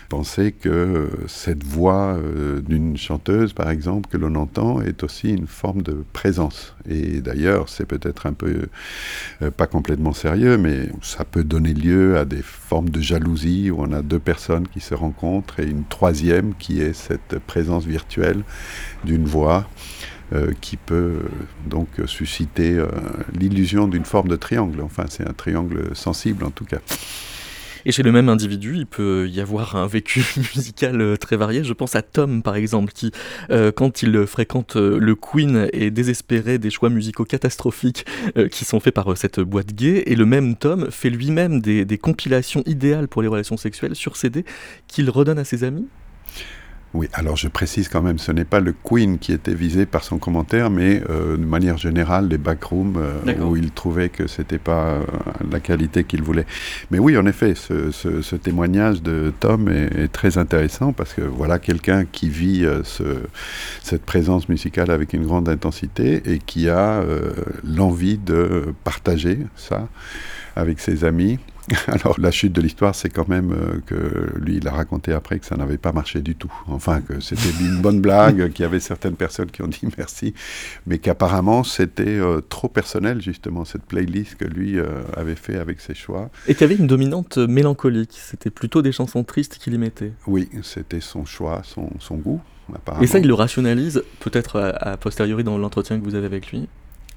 Penser 0.08 0.50
que 0.50 1.08
cette 1.28 1.62
voix 1.62 2.16
euh, 2.16 2.60
d'une 2.60 2.96
chanteuse, 2.96 3.52
par 3.52 3.70
exemple, 3.70 4.08
que 4.10 4.16
l'on 4.16 4.34
entend, 4.34 4.82
est 4.82 5.04
aussi 5.04 5.30
une 5.30 5.46
forme 5.46 5.82
de 5.82 6.04
présence. 6.12 6.74
Et 6.88 7.20
d'ailleurs, 7.20 7.68
c'est 7.68 7.86
peut-être 7.86 8.26
un 8.26 8.32
peu 8.32 8.66
euh, 9.42 9.50
pas 9.52 9.68
complètement 9.68 10.12
sérieux, 10.12 10.58
mais 10.58 10.88
ça 11.02 11.24
peut 11.24 11.44
donner 11.44 11.72
lieu 11.72 12.18
à 12.18 12.24
des 12.24 12.42
formes 12.42 12.88
de 12.88 13.00
jalousie 13.00 13.70
où 13.70 13.80
on 13.80 13.92
a 13.92 14.02
deux 14.02 14.18
personnes 14.18 14.66
qui 14.66 14.80
se 14.80 14.94
rencontrent 14.94 15.60
et 15.60 15.66
une 15.66 15.84
troisième 15.84 16.54
qui 16.56 16.80
est 16.80 16.94
cette 16.94 17.38
présence 17.38 17.84
virtuelle 17.84 18.42
d'une 19.04 19.24
voix. 19.24 19.68
Euh, 20.32 20.52
qui 20.62 20.78
peut 20.78 20.94
euh, 20.94 21.28
donc 21.66 21.88
susciter 22.06 22.72
euh, 22.72 22.86
l'illusion 23.38 23.86
d'une 23.86 24.06
forme 24.06 24.28
de 24.28 24.36
triangle. 24.36 24.80
Enfin, 24.80 25.04
c'est 25.10 25.28
un 25.28 25.34
triangle 25.34 25.94
sensible 25.94 26.44
en 26.44 26.50
tout 26.50 26.64
cas. 26.64 26.78
Et 27.84 27.92
chez 27.92 28.02
le 28.02 28.10
même 28.10 28.30
individu, 28.30 28.74
il 28.78 28.86
peut 28.86 29.28
y 29.28 29.42
avoir 29.42 29.76
un 29.76 29.86
vécu 29.86 30.24
musical 30.56 31.18
très 31.18 31.36
varié. 31.36 31.62
Je 31.62 31.74
pense 31.74 31.94
à 31.94 32.00
Tom, 32.00 32.42
par 32.42 32.56
exemple, 32.56 32.94
qui, 32.94 33.12
quand 33.76 34.02
il 34.02 34.26
fréquente 34.26 34.76
le 34.76 35.14
Queen, 35.14 35.68
est 35.74 35.90
désespéré 35.90 36.56
des 36.56 36.70
choix 36.70 36.88
musicaux 36.88 37.26
catastrophiques 37.26 38.06
qui 38.50 38.64
sont 38.64 38.80
faits 38.80 38.94
par 38.94 39.14
cette 39.18 39.40
boîte 39.40 39.74
gay. 39.74 40.02
Et 40.06 40.16
le 40.16 40.24
même 40.24 40.56
Tom 40.56 40.90
fait 40.90 41.10
lui-même 41.10 41.60
des, 41.60 41.84
des 41.84 41.98
compilations 41.98 42.62
idéales 42.64 43.06
pour 43.06 43.20
les 43.20 43.28
relations 43.28 43.58
sexuelles 43.58 43.94
sur 43.94 44.16
CD 44.16 44.46
qu'il 44.88 45.10
redonne 45.10 45.38
à 45.38 45.44
ses 45.44 45.62
amis. 45.62 45.86
Oui, 46.94 47.08
alors 47.12 47.36
je 47.36 47.48
précise 47.48 47.88
quand 47.88 48.02
même, 48.02 48.18
ce 48.18 48.30
n'est 48.30 48.44
pas 48.44 48.60
le 48.60 48.72
Queen 48.72 49.18
qui 49.18 49.32
était 49.32 49.52
visé 49.52 49.84
par 49.84 50.04
son 50.04 50.18
commentaire, 50.18 50.70
mais 50.70 51.02
euh, 51.10 51.36
de 51.36 51.44
manière 51.44 51.76
générale, 51.76 52.28
les 52.28 52.38
backrooms 52.38 52.96
euh, 52.96 53.44
où 53.44 53.56
il 53.56 53.72
trouvait 53.72 54.10
que 54.10 54.28
c'était 54.28 54.58
pas 54.58 54.84
euh, 54.84 55.02
la 55.50 55.58
qualité 55.58 56.04
qu'il 56.04 56.22
voulait. 56.22 56.46
Mais 56.92 57.00
oui, 57.00 57.18
en 57.18 57.26
effet, 57.26 57.54
ce, 57.56 58.36
témoignage 58.36 59.02
de 59.02 59.32
Tom 59.40 59.68
est, 59.68 60.06
très 60.12 60.38
intéressant 60.38 60.92
parce 60.92 61.14
que 61.14 61.22
voilà 61.22 61.58
quelqu'un 61.58 62.04
qui 62.04 62.28
vit 62.28 62.64
cette 63.82 64.04
présence 64.04 64.48
musicale 64.48 64.90
avec 64.90 65.14
une 65.14 65.24
grande 65.24 65.48
intensité 65.48 66.22
et 66.26 66.38
qui 66.38 66.68
a 66.68 67.02
l'envie 67.64 68.18
de 68.18 68.74
partager 68.84 69.38
ça 69.56 69.88
avec 70.54 70.78
ses 70.78 71.04
amis 71.04 71.38
Alors 71.86 72.20
la 72.20 72.30
chute 72.30 72.52
de 72.52 72.60
l'histoire, 72.60 72.94
c'est 72.94 73.08
quand 73.08 73.28
même 73.28 73.52
euh, 73.52 73.80
que 73.86 74.38
lui, 74.38 74.56
il 74.56 74.68
a 74.68 74.72
raconté 74.72 75.12
après 75.12 75.38
que 75.38 75.46
ça 75.46 75.56
n'avait 75.56 75.78
pas 75.78 75.92
marché 75.92 76.20
du 76.20 76.34
tout. 76.34 76.52
Enfin, 76.68 77.00
que 77.00 77.20
c'était 77.20 77.50
une 77.60 77.80
bonne 77.80 78.00
blague, 78.00 78.50
qu'il 78.52 78.62
y 78.62 78.66
avait 78.66 78.80
certaines 78.80 79.16
personnes 79.16 79.50
qui 79.50 79.62
ont 79.62 79.68
dit 79.68 79.80
merci, 79.98 80.34
mais 80.86 80.98
qu'apparemment 80.98 81.64
c'était 81.64 82.04
euh, 82.06 82.40
trop 82.40 82.68
personnel 82.68 83.22
justement 83.22 83.64
cette 83.64 83.84
playlist 83.84 84.36
que 84.36 84.44
lui 84.44 84.78
euh, 84.78 85.02
avait 85.16 85.36
fait 85.36 85.56
avec 85.56 85.80
ses 85.80 85.94
choix. 85.94 86.30
Et 86.46 86.54
qu'il 86.54 86.62
y 86.62 86.64
avait 86.64 86.80
une 86.80 86.86
dominante 86.86 87.38
mélancolique. 87.38 88.18
C'était 88.20 88.50
plutôt 88.50 88.82
des 88.82 88.92
chansons 88.92 89.24
tristes 89.24 89.58
qu'il 89.58 89.74
y 89.74 89.78
mettait. 89.78 90.12
Oui, 90.26 90.48
c'était 90.62 91.00
son 91.00 91.24
choix, 91.24 91.62
son, 91.64 91.90
son 91.98 92.16
goût. 92.16 92.40
Et 93.02 93.06
ça, 93.06 93.18
il 93.18 93.26
le 93.26 93.34
rationalise 93.34 94.02
peut-être 94.20 94.58
a 94.80 94.96
posteriori 94.96 95.44
dans 95.44 95.58
l'entretien 95.58 95.98
que 95.98 96.04
vous 96.04 96.14
avez 96.14 96.24
avec 96.24 96.50
lui 96.50 96.66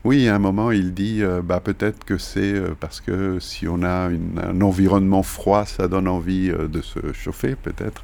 oui, 0.08 0.30
à 0.30 0.36
un 0.36 0.40
moment, 0.40 0.72
il 0.72 0.94
dit 0.94 1.22
euh, 1.22 1.42
bah, 1.42 1.60
peut-être 1.60 2.06
que 2.06 2.18
c'est 2.18 2.54
euh, 2.54 2.70
parce 2.80 3.02
que 3.02 3.40
si 3.42 3.68
on 3.68 3.84
a 3.84 4.08
un 4.10 4.62
environnement 4.62 5.22
froid, 5.22 5.66
ça 5.66 5.90
donne 5.90 6.08
envie 6.08 6.50
euh, 6.50 6.70
de 6.70 6.80
se 6.80 7.12
chauffer, 7.12 7.56
peut-être. 7.56 8.04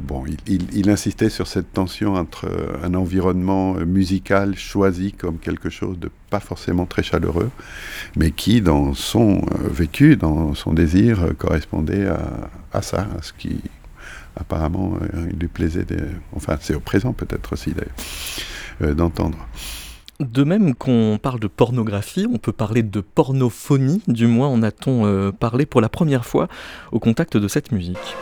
bon, 0.00 0.24
il, 0.46 0.88
insistait 0.88 1.28
sur 1.28 1.46
cette 1.46 1.74
tension 1.74 2.14
entre 2.14 2.48
un 2.82 2.94
environnement 2.94 3.74
musical 3.74 4.56
choisi 4.56 5.12
comme 5.12 5.38
quelque 5.38 5.68
chose 5.68 5.98
de 5.98 6.10
pas 6.30 6.40
forcément 6.40 6.86
très 6.86 7.02
chaleureux, 7.02 7.50
mais 8.16 8.30
qui, 8.30 8.62
dans 8.62 8.94
son 8.94 9.42
vécu, 9.60 10.16
dans 10.16 10.54
son 10.54 10.72
désir, 10.72 11.32
correspondait 11.36 12.06
à, 12.72 12.80
ça, 12.80 13.08
à 13.18 13.20
ce 13.20 13.34
qui 13.34 13.60
apparemment 14.36 14.98
lui 15.38 15.48
plaisait. 15.48 15.86
Enfin, 16.34 16.56
c'est 16.60 16.74
au 16.74 16.80
présent 16.80 17.12
peut-être 17.12 17.52
aussi 17.52 17.74
d'entendre. 18.80 19.38
De 20.20 20.44
même 20.44 20.74
qu'on 20.76 21.18
parle 21.20 21.40
de 21.40 21.48
pornographie, 21.48 22.26
on 22.32 22.38
peut 22.38 22.52
parler 22.52 22.84
de 22.84 23.00
pornophonie, 23.00 24.00
du 24.06 24.28
moins 24.28 24.48
en 24.48 24.62
a-t-on 24.62 25.06
euh, 25.06 25.32
parlé 25.32 25.66
pour 25.66 25.80
la 25.80 25.88
première 25.88 26.24
fois 26.24 26.46
au 26.92 27.00
contact 27.00 27.36
de 27.36 27.48
cette 27.48 27.72
musique. 27.72 28.14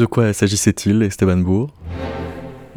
De 0.00 0.06
quoi 0.06 0.32
s'agissait-il, 0.32 1.02
Esteban 1.02 1.36
Bourg? 1.36 1.74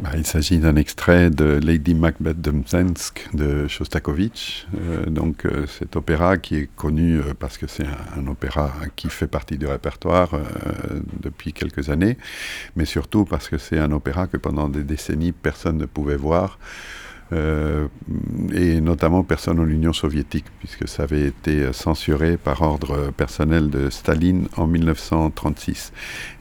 Bah, 0.00 0.10
il 0.14 0.26
s'agit 0.26 0.58
d'un 0.58 0.76
extrait 0.76 1.30
de 1.30 1.58
Lady 1.64 1.94
Macbeth 1.94 2.38
de 2.38 2.50
Mzensk 2.50 3.30
de 3.32 3.66
Shostakovich. 3.66 4.66
Euh, 4.78 5.06
donc 5.06 5.46
euh, 5.46 5.64
cet 5.66 5.96
opéra 5.96 6.36
qui 6.36 6.56
est 6.56 6.68
connu 6.76 7.20
euh, 7.20 7.32
parce 7.32 7.56
que 7.56 7.66
c'est 7.66 7.86
un, 8.14 8.26
opéra 8.26 8.74
qui 8.94 9.08
fait 9.08 9.26
partie 9.26 9.56
du 9.56 9.66
répertoire 9.66 10.38
depuis 11.22 11.54
quelques 11.54 11.88
années, 11.88 12.18
mais 12.76 12.84
surtout 12.84 13.24
parce 13.24 13.48
que 13.48 13.56
c'est 13.56 13.78
un 13.78 13.92
opéra 13.92 14.26
que 14.26 14.36
pendant 14.36 14.68
des 14.68 14.84
décennies 14.84 15.32
personne 15.32 15.78
ne 15.78 15.86
pouvait 15.86 16.16
voir. 16.16 16.58
Euh, 17.32 17.88
et 18.52 18.80
notamment 18.80 19.24
personne 19.24 19.58
en 19.58 19.66
Union 19.66 19.92
soviétique, 19.92 20.44
puisque 20.58 20.86
ça 20.86 21.04
avait 21.04 21.26
été 21.26 21.72
censuré 21.72 22.36
par 22.36 22.60
ordre 22.62 23.10
personnel 23.16 23.70
de 23.70 23.88
Staline 23.88 24.48
en 24.56 24.66
1936. 24.66 25.92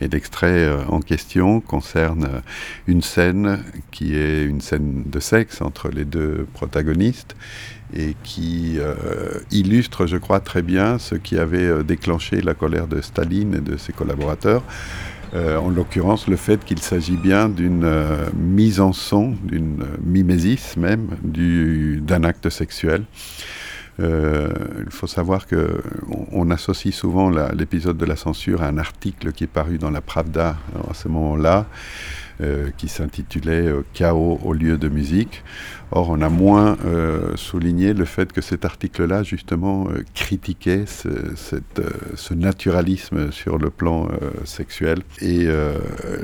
Et 0.01 0.07
l'extrait 0.09 0.65
euh, 0.65 0.83
en 0.89 0.99
question 0.99 1.61
concerne 1.61 2.41
une 2.87 3.01
scène 3.01 3.63
qui 3.91 4.15
est 4.15 4.43
une 4.43 4.61
scène 4.61 5.03
de 5.05 5.19
sexe 5.19 5.61
entre 5.61 5.89
les 5.89 6.05
deux 6.05 6.47
protagonistes 6.53 7.35
et 7.95 8.15
qui 8.23 8.77
euh, 8.79 9.39
illustre, 9.51 10.05
je 10.05 10.17
crois, 10.17 10.41
très 10.41 10.63
bien 10.63 10.99
ce 10.99 11.15
qui 11.15 11.37
avait 11.37 11.83
déclenché 11.83 12.41
la 12.41 12.55
colère 12.55 12.87
de 12.87 13.01
Staline 13.01 13.55
et 13.55 13.61
de 13.61 13.77
ses 13.77 13.93
collaborateurs. 13.93 14.63
Euh, 15.33 15.57
en 15.57 15.69
l'occurrence 15.69 16.27
le 16.27 16.35
fait 16.35 16.63
qu'il 16.63 16.79
s'agit 16.79 17.17
bien 17.17 17.49
d'une 17.49 17.85
euh, 17.85 18.29
mise 18.35 18.79
en 18.79 18.93
son, 18.93 19.35
d'une 19.43 19.81
euh, 19.81 19.97
mimésis 20.03 20.77
même, 20.77 21.07
d'un 21.23 22.23
acte 22.23 22.49
sexuel. 22.49 23.03
il 23.99 24.89
faut 24.91 25.07
savoir 25.07 25.47
que 25.47 25.81
on, 26.31 26.51
associe 26.51 26.93
souvent 26.93 27.29
l'épisode 27.29 27.97
de 27.97 28.05
la 28.05 28.15
censure 28.15 28.61
à 28.61 28.67
un 28.67 28.77
article 28.77 29.31
qui 29.31 29.43
est 29.45 29.53
paru 29.61 29.77
dans 29.77 29.91
la 29.91 30.01
Pravda 30.01 30.57
à 30.89 30.93
ce 30.93 31.07
moment-là, 31.07 31.67
qui 32.77 32.87
s'intitulait 32.87 33.71
Chaos 33.93 34.39
au 34.43 34.53
lieu 34.53 34.77
de 34.77 34.89
musique. 34.89 35.43
Or, 35.95 36.09
on 36.09 36.21
a 36.21 36.29
moins 36.29 36.75
euh, 36.85 37.35
souligné 37.35 37.93
le 37.93 38.05
fait 38.05 38.33
que 38.33 38.41
cet 38.41 38.65
article-là, 38.65 39.21
justement, 39.21 39.87
euh, 39.89 40.03
critiquait 40.15 40.85
euh, 41.05 41.35
ce, 42.15 42.33
naturalisme 42.33 43.31
sur 43.31 43.59
le 43.59 43.69
plan 43.69 44.07
sexuel. 44.43 45.03
Et 45.21 45.47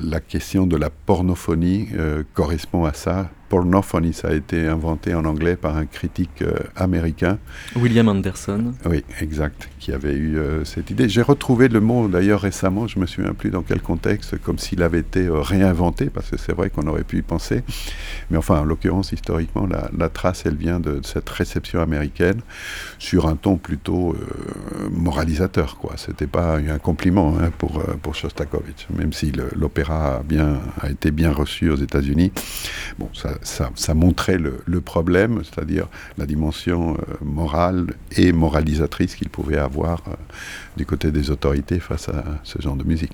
la 0.01 0.19
question 0.19 0.65
de 0.65 0.75
la 0.75 0.89
pornophonie 0.89 1.89
correspond 2.33 2.85
à 2.85 2.93
ça 2.93 3.29
pornophony, 3.49 4.13
ça 4.13 4.29
a 4.29 4.33
été 4.33 4.67
inventé 4.67 5.13
en 5.15 5.25
anglais 5.25 5.55
par 5.55 5.75
un 5.75 5.85
critique 5.85 6.43
euh, 6.43 6.53
américain. 6.75 7.39
William 7.75 8.07
Anderson. 8.07 8.73
Oui, 8.85 9.03
exact, 9.19 9.69
qui 9.79 9.91
avait 9.91 10.13
eu 10.13 10.37
euh, 10.37 10.63
cette 10.63 10.91
idée. 10.91 11.09
J'ai 11.09 11.23
retrouvé 11.23 11.67
le 11.67 11.81
mot 11.81 12.07
d'ailleurs 12.07 12.41
récemment, 12.41 12.87
je 12.87 12.99
me 12.99 13.07
souviens 13.07 13.33
plus 13.33 13.49
dans 13.49 13.63
quel 13.63 13.81
contexte, 13.81 14.37
comme 14.37 14.59
s'il 14.59 14.83
avait 14.83 14.99
été 14.99 15.25
euh, 15.25 15.41
réinventé, 15.41 16.05
parce 16.05 16.29
que 16.29 16.37
c'est 16.37 16.53
vrai 16.53 16.69
qu'on 16.69 16.87
aurait 16.87 17.03
pu 17.03 17.17
y 17.17 17.21
penser. 17.23 17.63
Mais 18.29 18.37
enfin, 18.37 18.59
en 18.59 18.63
l'occurrence, 18.63 19.11
historiquement, 19.11 19.67
la, 19.67 20.09
trace, 20.09 20.43
elle 20.45 20.55
vient 20.55 20.79
de, 20.79 21.01
cette 21.03 21.29
réception 21.29 21.81
américaine 21.81 22.41
sur 22.99 23.27
un 23.27 23.35
ton 23.35 23.57
plutôt 23.57 24.15
moralisateur. 24.91 25.77
Quoi. 25.77 25.93
C'était 25.97 26.27
pas 26.27 26.57
un 26.57 26.77
compliment 26.77 27.35
hein, 27.39 27.51
pour, 27.57 27.81
pour 28.01 28.15
Shostakovich, 28.15 28.87
même 28.95 29.13
si 29.13 29.31
l'opéra 29.55 30.17
a, 30.17 30.23
bien, 30.23 30.59
a 30.81 30.89
été 30.89 31.11
bien 31.11 31.31
reçu 31.31 31.69
aux 31.69 31.75
États-Unis. 31.75 32.31
Bon, 32.97 33.09
ça, 33.13 33.38
ça, 33.41 33.93
montrait 33.93 34.37
le, 34.37 34.81
problème, 34.81 35.41
c'est-à-dire 35.43 35.87
la 36.17 36.25
dimension 36.25 36.97
morale 37.21 37.87
et 38.15 38.31
moralisatrice 38.31 39.15
qu'il 39.15 39.29
pouvait 39.29 39.57
avoir 39.57 40.03
du 40.77 40.85
côté 40.85 41.11
des 41.11 41.31
autorités 41.31 41.79
face 41.79 42.09
à 42.09 42.23
ce 42.43 42.61
genre 42.61 42.75
de 42.75 42.83
musique. 42.83 43.13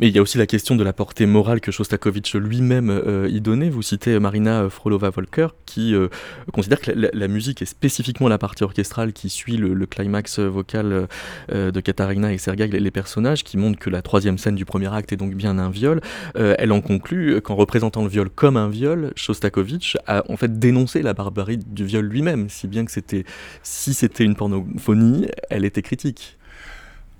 Mais 0.00 0.08
il 0.08 0.14
y 0.14 0.18
a 0.18 0.22
aussi 0.22 0.36
la 0.36 0.46
question 0.46 0.76
de 0.76 0.84
la 0.84 0.92
portée 0.92 1.24
morale 1.24 1.62
que 1.62 1.70
Shostakovich 1.70 2.34
lui-même 2.34 2.90
euh, 2.90 3.28
y 3.30 3.40
donnait. 3.40 3.70
Vous 3.70 3.80
citez 3.80 4.18
Marina 4.18 4.68
Frolova-Volker 4.68 5.48
qui 5.64 5.94
euh, 5.94 6.08
considère 6.52 6.80
que 6.80 6.90
la, 6.90 7.28
musique 7.28 7.62
et 7.62 7.66
spécifiquement 7.66 8.28
la 8.28 8.36
partie 8.36 8.62
orchestrale 8.62 9.14
qui 9.14 9.30
suit 9.30 9.56
le, 9.56 9.86
climax 9.86 10.38
vocal 10.38 11.08
euh, 11.50 11.70
de 11.70 11.80
Katarina 11.80 12.32
et 12.32 12.38
Sergei, 12.38 12.66
les, 12.66 12.90
personnages, 12.90 13.42
qui 13.42 13.56
montrent 13.56 13.78
que 13.78 13.88
la 13.88 14.02
troisième 14.02 14.36
scène 14.36 14.54
du 14.54 14.66
premier 14.66 14.92
acte 14.92 15.12
est 15.12 15.16
donc 15.16 15.34
bien 15.34 15.58
un 15.58 15.70
viol. 15.70 16.00
elle 16.34 16.72
en 16.72 16.80
conclut 16.80 17.40
qu'en 17.40 17.54
représentant 17.54 18.02
le 18.02 18.08
viol 18.08 18.28
comme 18.28 18.56
un 18.56 18.68
viol, 18.68 19.12
Shostakovich 19.16 19.96
a 20.06 20.24
en 20.30 20.36
fait 20.36 20.58
dénoncé 20.58 21.02
la 21.02 21.14
barbarie 21.14 21.58
du 21.58 21.84
viol 21.84 22.04
lui-même, 22.04 22.48
si 22.50 22.66
bien 22.66 22.84
que 22.84 22.92
c'était, 22.92 23.24
si 23.62 23.94
c'était 23.94 24.24
une 24.24 24.34
pornophonie, 24.34 25.28
elle 25.50 25.64
était 25.64 25.82
critique. 25.82 26.36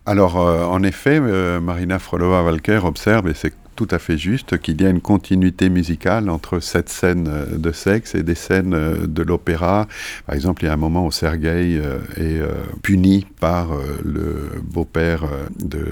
Alors, 0.09 0.41
euh, 0.41 0.65
en 0.65 0.85
effet, 0.85 1.19
euh, 1.21 1.61
Marina 1.61 1.99
Frolova-Valker 1.99 2.81
observe, 2.85 3.29
et 3.29 3.35
c'est 3.35 3.53
tout 3.77 3.87
à 3.91 3.99
fait 3.99 4.17
juste 4.17 4.59
qu'il 4.59 4.81
y 4.81 4.87
a 4.87 4.89
une 4.89 5.03
continuité 5.03 5.69
musicale 5.69 6.31
entre 6.31 6.61
cette 6.61 6.89
scène 6.89 7.29
euh, 7.29 7.59
de 7.59 7.71
sexe 7.73 8.15
et 8.15 8.23
des 8.23 8.35
scènes 8.35 8.75
euh, 8.75 9.07
de 9.07 9.23
l'opéra. 9.23 9.87
Par 10.27 10.35
exemple, 10.35 10.65
il 10.65 10.67
y 10.67 10.69
a 10.69 10.73
un 10.73 10.79
moment 10.79 11.07
où 11.07 11.13
Sergei 11.13 11.79
euh, 11.79 11.99
est 12.17 12.41
puni 12.83 13.27
par 13.39 13.69
le 14.05 14.51
beau-père 14.63 15.25
de 15.59 15.87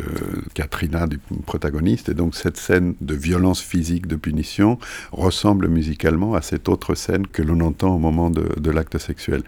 Katrina, 0.54 1.06
du 1.06 1.18
protagoniste, 1.44 2.08
et 2.08 2.14
donc 2.14 2.34
cette 2.34 2.56
scène 2.56 2.94
de 3.00 3.14
violence 3.14 3.60
physique, 3.60 4.06
de 4.06 4.16
punition, 4.16 4.78
ressemble 5.12 5.68
musicalement 5.68 6.34
à 6.34 6.40
cette 6.40 6.68
autre 6.68 6.94
scène 6.94 7.26
que 7.26 7.42
l'on 7.42 7.60
entend 7.60 7.94
au 7.94 7.98
moment 7.98 8.30
de, 8.30 8.70
l'acte 8.70 8.96
sexuel. 8.98 9.42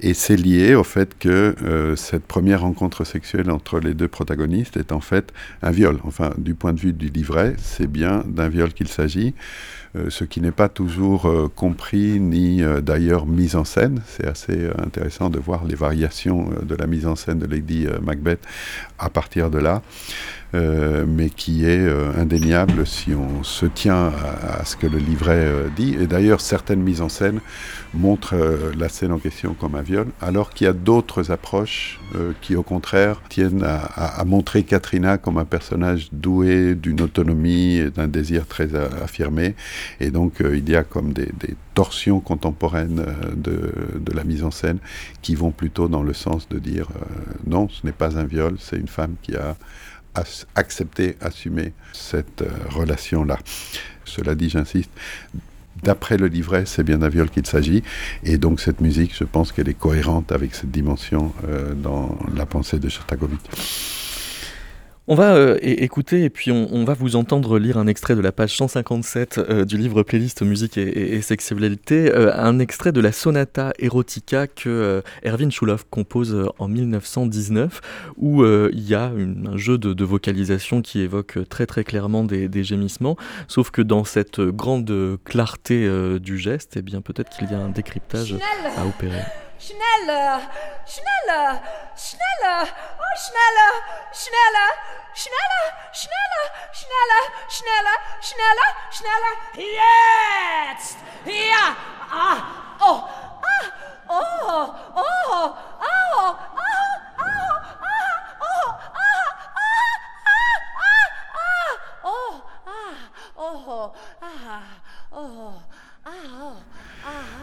Et 0.00 0.14
c'est 0.14 0.36
lié 0.36 0.74
au 0.74 0.84
fait 0.84 1.18
que 1.18 1.54
cette 1.96 2.24
première 2.24 2.60
rencontre 2.60 3.04
sexuelle 3.04 3.50
entre 3.50 3.80
les 3.80 3.94
deux 3.94 4.08
protagonistes 4.08 4.76
est 4.76 4.92
en 4.92 5.00
fait 5.00 5.32
un 5.62 5.72
viol. 5.72 5.98
Enfin, 6.04 6.30
du 6.38 6.54
point 6.54 6.72
de 6.72 6.80
vue 6.80 6.92
du 6.92 7.08
livret, 7.08 7.56
bien 7.86 8.24
d'un 8.26 8.48
viol 8.48 8.72
qu'il 8.72 8.88
s'agit, 8.88 9.34
euh, 9.96 10.08
ce 10.08 10.24
qui 10.24 10.40
n'est 10.40 10.52
pas 10.52 10.68
toujours 10.68 11.26
euh, 11.26 11.50
compris 11.54 12.20
ni 12.20 12.62
euh, 12.62 12.80
d'ailleurs 12.80 13.26
mis 13.26 13.56
en 13.56 13.64
scène. 13.64 14.02
C'est 14.06 14.26
assez 14.26 14.68
intéressant 14.78 15.30
de 15.30 15.38
voir 15.38 15.64
les 15.64 15.74
variations 15.74 16.50
de 16.62 16.74
la 16.76 16.86
mise 16.86 17.06
en 17.06 17.16
scène 17.16 17.38
de 17.38 17.46
Lady 17.46 17.86
Macbeth 18.02 18.46
à 18.98 19.10
partir 19.10 19.50
de 19.50 19.58
là. 19.58 19.82
Euh, 20.52 21.04
mais 21.06 21.30
qui 21.30 21.64
est 21.64 21.78
euh, 21.78 22.10
indéniable 22.18 22.84
si 22.84 23.14
on 23.14 23.44
se 23.44 23.66
tient 23.66 24.12
à, 24.42 24.64
ce 24.64 24.74
que 24.74 24.88
le 24.88 24.98
livret 24.98 25.44
euh, 25.46 25.68
dit. 25.76 25.94
Et 26.00 26.08
d'ailleurs, 26.08 26.40
certaines 26.40 26.82
mises 26.82 27.02
en 27.02 27.08
scène 27.08 27.40
montrent 27.94 28.34
la 28.76 28.88
scène 28.88 29.12
en 29.12 29.18
question 29.18 29.54
comme 29.54 29.76
un 29.76 29.82
viol, 29.82 30.08
alors 30.20 30.50
qu'il 30.50 30.64
y 30.64 30.70
a 30.70 30.72
d'autres 30.72 31.30
approches 31.30 31.98
qui, 32.40 32.54
au 32.54 32.62
contraire, 32.62 33.20
tiennent 33.28 33.64
à, 33.64 34.24
montrer 34.24 34.62
Katrina 34.62 35.18
comme 35.18 35.38
un 35.38 35.44
personnage 35.44 36.08
doué 36.12 36.76
d'une 36.76 37.00
autonomie 37.00 37.78
et 37.78 37.90
d'un 37.90 38.06
désir 38.06 38.46
très 38.46 38.76
affirmé. 38.76 39.56
Et 39.98 40.10
donc, 40.10 40.34
il 40.40 40.68
y 40.68 40.76
a 40.76 40.84
comme 40.84 41.12
des, 41.12 41.30
torsions 41.74 42.20
contemporaines 42.20 43.04
de, 43.34 43.72
de, 43.98 44.12
la 44.12 44.22
mise 44.22 44.44
en 44.44 44.50
scène 44.50 44.78
qui 45.22 45.34
vont 45.34 45.50
plutôt 45.50 45.88
dans 45.88 46.02
le 46.02 46.12
sens 46.12 46.48
de 46.48 46.58
dire 46.58 46.88
non, 47.46 47.68
ce 47.68 47.84
n'est 47.86 47.92
pas 47.92 48.18
un 48.18 48.24
viol, 48.24 48.56
c'est 48.60 48.76
une 48.76 48.88
femme 48.88 49.14
qui 49.22 49.34
a 49.34 49.56
accepter, 50.54 51.16
assumer 51.20 51.72
cette 51.92 52.42
euh, 52.42 52.50
relation-là. 52.70 53.38
Cela 54.04 54.34
dit, 54.34 54.50
j'insiste, 54.50 54.90
d'après 55.82 56.16
le 56.16 56.26
livret, 56.26 56.64
c'est 56.66 56.82
bien 56.82 56.98
d'un 56.98 57.08
viol 57.08 57.30
qu'il 57.30 57.46
s'agit. 57.46 57.82
Et 58.24 58.38
donc 58.38 58.60
cette 58.60 58.80
musique, 58.80 59.14
je 59.16 59.24
pense 59.24 59.52
qu'elle 59.52 59.68
est 59.68 59.78
cohérente 59.78 60.32
avec 60.32 60.54
cette 60.54 60.70
dimension 60.70 61.32
euh, 61.48 61.74
dans 61.74 62.18
la 62.34 62.46
pensée 62.46 62.78
de 62.78 62.88
Shostakovich. 62.88 63.99
On 65.12 65.16
va 65.16 65.34
euh, 65.34 65.58
écouter 65.60 66.22
et 66.22 66.30
puis 66.30 66.52
on, 66.52 66.84
va 66.84 66.94
vous 66.94 67.16
entendre 67.16 67.58
lire 67.58 67.78
un 67.78 67.88
extrait 67.88 68.14
de 68.14 68.20
la 68.20 68.30
page 68.30 68.56
157 68.56 69.38
euh, 69.38 69.64
du 69.64 69.76
livre 69.76 70.04
Playlist 70.04 70.42
musique 70.42 70.78
et, 70.78 71.20
sexualité, 71.20 72.14
euh, 72.14 72.32
un 72.36 72.60
extrait 72.60 72.92
de 72.92 73.00
la 73.00 73.10
sonata 73.10 73.72
erotica 73.80 74.46
que 74.46 75.02
Erwin 75.24 75.50
Schulhoff 75.50 75.84
compose 75.90 76.48
en 76.60 76.68
1919, 76.68 77.80
où 78.18 78.44
il 78.44 78.88
y 78.88 78.94
a 78.94 79.06
un 79.06 79.56
jeu 79.56 79.78
de, 79.78 80.04
vocalisation 80.04 80.80
qui 80.80 81.00
évoque 81.00 81.38
très 81.48 81.66
très 81.66 81.82
clairement 81.82 82.22
des, 82.22 82.62
gémissements, 82.62 83.16
sauf 83.48 83.72
que 83.72 83.82
dans 83.82 84.04
cette 84.04 84.40
grande 84.40 85.18
clarté 85.24 85.90
du 86.20 86.38
geste, 86.38 86.76
eh 86.76 86.82
bien 86.82 87.00
peut-être 87.00 87.30
qu'il 87.36 87.50
y 87.50 87.54
a 87.54 87.58
un 87.58 87.70
décryptage 87.70 88.36
à 88.76 88.86
opérer. 88.86 89.22
Schneller, 89.60 90.40
schneller, 90.86 91.60
schneller, 91.94 92.66
oh 92.98 93.14
schneller, 93.24 93.72
schneller, 94.10 94.70
schneller, 95.12 95.64
schneller, 95.92 96.44
schneller, 96.72 97.24
schneller, 97.50 97.96
schneller, 98.22 98.70
schneller. 98.90 99.34
Jetzt! 99.52 100.96
Ja! 101.26 101.76
Ah! 102.10 102.36
Oh! 102.80 103.04
Ah! 103.42 103.66
Oh! 104.08 104.74
Oh! 104.96 104.96
Oh! 104.96 105.54
Oh! 105.82 106.36
Oh! 106.48 106.70
Oh! 108.40 108.60
Oh! 115.12 115.62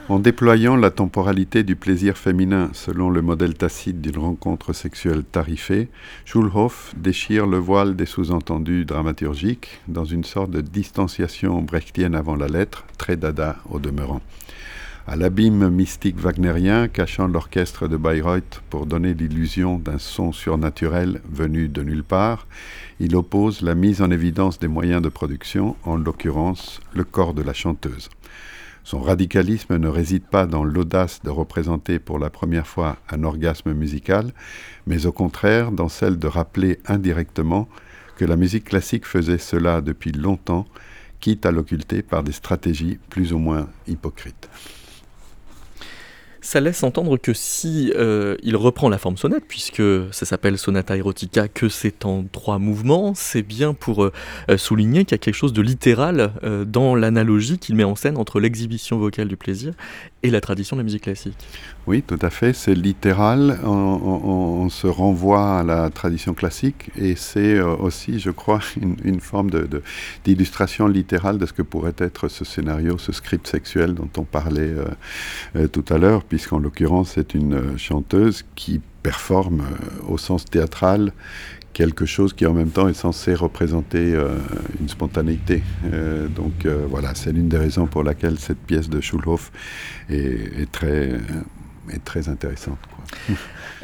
En 0.09 0.19
déployant 0.19 0.77
la 0.77 0.89
temporalité 0.89 1.63
du 1.63 1.75
plaisir 1.75 2.17
féminin 2.17 2.69
selon 2.73 3.09
le 3.09 3.21
modèle 3.21 3.55
tacite 3.55 3.99
d'une 3.99 4.17
rencontre 4.17 4.71
sexuelle 4.71 5.23
tarifée, 5.23 5.89
Schulhoff 6.23 6.93
déchire 6.95 7.45
le 7.45 7.57
voile 7.57 7.95
des 7.95 8.05
sous-entendus 8.05 8.85
dramaturgiques 8.85 9.81
dans 9.89 10.05
une 10.05 10.23
sorte 10.23 10.51
de 10.51 10.61
distanciation 10.61 11.61
brechtienne 11.61 12.15
avant 12.15 12.35
la 12.35 12.47
lettre, 12.47 12.85
très 12.97 13.17
dada 13.17 13.57
au 13.69 13.79
demeurant. 13.79 14.21
À 15.09 15.15
l'abîme 15.15 15.69
mystique 15.69 16.19
wagnérien 16.19 16.89
cachant 16.89 17.27
l'orchestre 17.27 17.87
de 17.87 17.95
Bayreuth 17.95 18.61
pour 18.69 18.85
donner 18.85 19.13
l'illusion 19.13 19.77
d'un 19.77 19.99
son 19.99 20.33
surnaturel 20.33 21.21
venu 21.29 21.69
de 21.69 21.81
nulle 21.81 22.03
part, 22.03 22.45
il 22.99 23.15
oppose 23.15 23.61
la 23.61 23.73
mise 23.73 24.01
en 24.01 24.11
évidence 24.11 24.59
des 24.59 24.67
moyens 24.67 25.01
de 25.01 25.09
production, 25.09 25.77
en 25.83 25.95
l'occurrence 25.95 26.81
le 26.93 27.05
corps 27.05 27.33
de 27.33 27.41
la 27.41 27.53
chanteuse. 27.53 28.09
Son 28.87 29.01
radicalisme 29.01 29.75
ne 29.75 29.89
réside 29.89 30.23
pas 30.23 30.45
dans 30.45 30.63
l'audace 30.63 31.19
de 31.21 31.29
représenter 31.29 31.99
pour 31.99 32.19
la 32.19 32.29
première 32.29 32.65
fois 32.65 32.95
un 33.09 33.25
orgasme 33.25 33.73
musical, 33.73 34.31
mais 34.85 35.05
au 35.05 35.11
contraire 35.11 35.73
dans 35.73 35.89
celle 35.89 36.17
de 36.17 36.27
rappeler 36.27 36.79
indirectement 36.85 37.67
que 38.15 38.23
la 38.23 38.37
musique 38.37 38.63
classique 38.63 39.05
faisait 39.05 39.39
cela 39.39 39.81
depuis 39.81 40.13
longtemps, 40.13 40.65
quitte 41.19 41.45
à 41.45 41.51
l'occulter 41.51 42.01
par 42.01 42.23
des 42.23 42.31
stratégies 42.31 42.97
plus 43.09 43.33
ou 43.33 43.39
moins 43.39 43.67
hypocrites 43.89 44.47
ça 46.41 46.59
laisse 46.59 46.83
entendre 46.83 47.17
que 47.17 47.33
si 47.33 47.91
euh, 47.95 48.35
il 48.43 48.55
reprend 48.55 48.89
la 48.89 48.97
forme 48.97 49.17
sonate, 49.17 49.43
puisque 49.47 49.81
ça 50.11 50.25
s'appelle 50.25 50.57
sonata 50.57 50.95
erotica, 50.95 51.47
que 51.47 51.69
c'est 51.69 52.05
en 52.05 52.23
trois 52.31 52.59
mouvements, 52.59 53.13
c'est 53.15 53.41
bien 53.41 53.73
pour 53.73 54.03
euh, 54.03 54.11
euh, 54.49 54.57
souligner 54.57 55.05
qu'il 55.05 55.13
y 55.13 55.15
a 55.15 55.17
quelque 55.19 55.35
chose 55.35 55.53
de 55.53 55.61
littéral 55.61 56.31
dans 56.65 56.95
l'analogie 56.95 57.57
qu'il 57.57 57.75
met 57.75 57.83
en 57.83 57.95
scène 57.95 58.17
entre 58.17 58.39
l'exhibition 58.39 58.97
vocale 58.97 59.27
du 59.27 59.37
plaisir 59.37 59.73
et 60.23 60.29
la 60.29 60.41
tradition 60.41 60.75
de 60.75 60.81
la 60.81 60.83
musique 60.83 61.03
classique. 61.03 61.37
Oui, 61.85 62.01
tout 62.01 62.19
à 62.21 62.29
fait, 62.29 62.53
c'est 62.53 62.73
littéral, 62.73 63.59
on, 63.63 64.69
se 64.69 64.87
renvoie 64.87 65.59
à 65.59 65.63
la 65.63 65.89
tradition 65.89 66.33
classique 66.33 66.91
et 66.97 67.15
c'est 67.15 67.59
aussi, 67.61 68.19
je 68.19 68.31
crois, 68.31 68.59
une, 69.03 69.19
forme 69.21 69.49
d'illustration 70.25 70.87
littérale 70.87 71.37
de 71.37 71.45
ce 71.45 71.53
que 71.53 71.61
pourrait 71.61 71.95
être 71.97 72.27
ce 72.27 72.43
scénario, 72.43 72.97
ce 72.97 73.11
script 73.11 73.47
sexuel 73.47 73.93
dont 73.93 74.09
on 74.17 74.23
parlait 74.23 74.75
tout 75.71 75.85
à 75.89 75.97
l'heure 75.97 76.23
puisqu'en 76.27 76.59
l'occurrence 76.59 77.13
c'est 77.15 77.33
une 77.33 77.53
euh, 77.53 77.77
chanteuse 77.77 78.45
qui 78.55 78.81
performe 79.03 79.61
euh, 79.61 80.11
au 80.11 80.17
sens 80.17 80.45
théâtral 80.45 81.13
quelque 81.73 82.05
chose 82.05 82.33
qui 82.33 82.45
en 82.45 82.53
même 82.53 82.69
temps 82.69 82.87
est 82.87 82.93
censé 82.93 83.35
représenter 83.35 84.13
euh, 84.15 84.37
une 84.81 84.89
spontanéité. 84.89 85.61
donc 86.35 86.65
voilà, 86.89 87.13
c'est 87.13 87.31
l'une 87.31 87.49
des 87.49 87.57
raisons 87.59 87.85
pour 87.85 88.03
laquelle 88.03 88.39
cette 88.39 88.57
pièce 88.57 88.89
de 88.89 88.99
Schulhoff 88.99 89.51
est, 90.09 90.71
très 90.71 91.11
est 91.89 92.03
très 92.03 92.29
intéressante. 92.29 92.79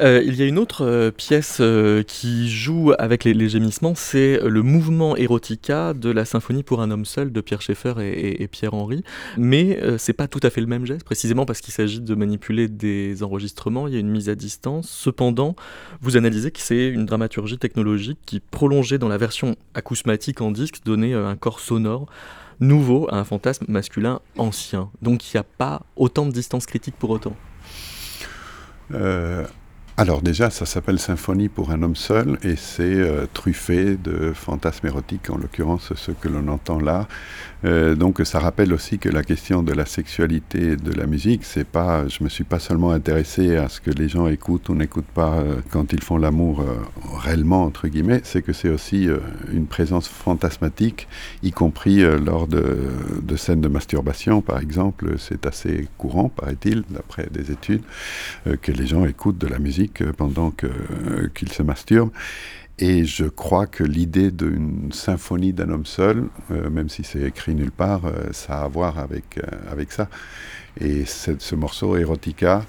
Euh, 0.00 0.24
il 0.26 0.34
y 0.34 0.42
a 0.42 0.46
une 0.46 0.58
autre 0.58 0.84
euh, 0.84 1.12
pièce 1.12 1.58
euh, 1.60 2.02
qui 2.02 2.50
joue 2.50 2.92
avec 2.98 3.22
les, 3.22 3.48
gémissements, 3.48 3.94
c'est 3.94 4.40
le 4.42 4.60
mouvement 4.62 5.16
erotica 5.16 5.94
de 5.94 6.10
la 6.10 6.24
symphonie 6.24 6.64
pour 6.64 6.82
un 6.82 6.90
homme 6.90 7.04
seul 7.04 7.30
de 7.30 7.40
Pierre 7.40 7.62
Schaeffer 7.62 7.94
et, 8.00 8.48
Pierre 8.48 8.74
Henry. 8.74 9.04
Mais 9.36 9.78
c'est 9.98 10.12
pas 10.12 10.26
tout 10.26 10.40
à 10.42 10.50
fait 10.50 10.60
le 10.60 10.66
même 10.66 10.84
geste, 10.84 11.04
précisément 11.04 11.46
parce 11.46 11.60
qu'il 11.60 11.72
s'agit 11.72 12.00
de 12.00 12.14
manipuler 12.16 12.66
des 12.66 13.22
enregistrements, 13.22 13.86
il 13.86 13.94
y 13.94 13.96
a 13.96 14.00
une 14.00 14.10
mise 14.10 14.28
à 14.28 14.34
distance. 14.34 14.90
Cependant, 14.90 15.54
vous 16.00 16.16
analysez 16.16 16.50
que 16.50 16.60
c'est 16.60 16.88
une 16.88 17.06
dramaturgie 17.06 17.58
technologique 17.58 18.18
qui, 18.26 18.40
prolongée 18.40 18.98
dans 18.98 19.08
la 19.08 19.16
version 19.16 19.54
acousmatique 19.74 20.40
en 20.40 20.50
disque, 20.50 20.80
donnait 20.84 21.14
un 21.14 21.36
corps 21.36 21.60
sonore 21.60 22.06
nouveau 22.60 23.06
à 23.10 23.18
un 23.18 23.24
fantasme 23.24 23.66
masculin 23.68 24.20
ancien. 24.38 24.90
Donc 25.02 25.32
il 25.32 25.36
n'y 25.36 25.40
a 25.40 25.44
pas 25.44 25.82
autant 25.96 26.26
de 26.26 26.32
distance 26.32 26.66
critique 26.66 26.96
pour 26.98 27.10
autant. 27.10 27.36
Euh, 28.92 29.46
alors 29.96 30.22
déjà, 30.22 30.50
ça 30.50 30.66
s'appelle 30.66 30.98
Symphonie 30.98 31.48
pour 31.48 31.70
un 31.70 31.82
homme 31.82 31.94
seul 31.94 32.38
et 32.42 32.56
c'est 32.56 32.82
euh, 32.82 33.26
truffé 33.32 33.94
de 33.94 34.32
fantasmes 34.32 34.88
érotiques, 34.88 35.30
en 35.30 35.38
l'occurrence 35.38 35.92
ce 35.94 36.10
que 36.10 36.28
l'on 36.28 36.48
entend 36.48 36.80
là. 36.80 37.06
Euh, 37.64 37.94
donc 37.94 38.20
ça 38.24 38.38
rappelle 38.38 38.72
aussi 38.72 38.98
que 38.98 39.08
la 39.08 39.22
question 39.22 39.62
de 39.62 39.72
la 39.72 39.86
sexualité 39.86 40.76
de 40.76 40.92
la 40.92 41.06
musique, 41.06 41.44
c'est 41.44 41.66
pas, 41.66 42.06
je 42.08 42.22
me 42.24 42.28
suis 42.28 42.44
pas 42.44 42.58
seulement 42.58 42.90
intéressé 42.90 43.56
à 43.56 43.68
ce 43.68 43.80
que 43.80 43.90
les 43.90 44.08
gens 44.08 44.26
écoutent 44.26 44.68
ou 44.68 44.74
n'écoutent 44.74 45.04
pas 45.06 45.38
euh, 45.38 45.56
quand 45.70 45.92
ils 45.92 46.02
font 46.02 46.18
l'amour 46.18 46.64
réellement 47.18 47.64
entre 47.64 47.88
guillemets, 47.88 48.20
c'est 48.24 48.42
que 48.42 48.52
c'est 48.52 48.68
aussi 48.68 49.08
une 49.52 49.66
présence 49.66 50.08
fantasmatique, 50.08 51.08
y 51.42 51.52
compris 51.52 52.02
lors 52.18 52.46
de, 52.46 52.78
de, 53.22 53.36
scènes 53.36 53.60
de 53.60 53.68
masturbation 53.68 54.40
par 54.40 54.60
exemple. 54.60 55.14
C'est 55.18 55.46
assez 55.46 55.88
courant, 55.98 56.28
paraît-il, 56.28 56.84
d'après 56.90 57.28
des 57.30 57.50
études, 57.50 57.82
que 58.62 58.72
les 58.72 58.86
gens 58.86 59.04
écoutent 59.04 59.38
de 59.38 59.46
la 59.46 59.58
musique 59.58 60.02
pendant 60.12 60.52
euh, 60.64 61.28
qu'il 61.34 61.50
se 61.52 61.62
masturbe. 61.62 62.10
Et 62.78 63.04
je 63.04 63.26
crois 63.26 63.66
que 63.66 63.84
l'idée 63.84 64.32
d'une 64.32 64.90
symphonie 64.92 65.52
d'un 65.52 65.70
homme 65.70 65.86
seul, 65.86 66.28
euh, 66.50 66.68
même 66.70 66.88
si 66.88 67.04
c'est 67.04 67.22
écrit 67.22 67.54
nulle 67.54 67.70
part, 67.70 68.06
euh, 68.06 68.32
ça 68.32 68.60
a 68.60 68.64
à 68.64 68.68
voir 68.68 68.98
avec, 68.98 69.38
avec 69.70 69.92
ça. 69.92 70.08
Et 70.80 71.04
ce 71.04 71.54
morceau, 71.54 71.96
Erotica, 71.96 72.64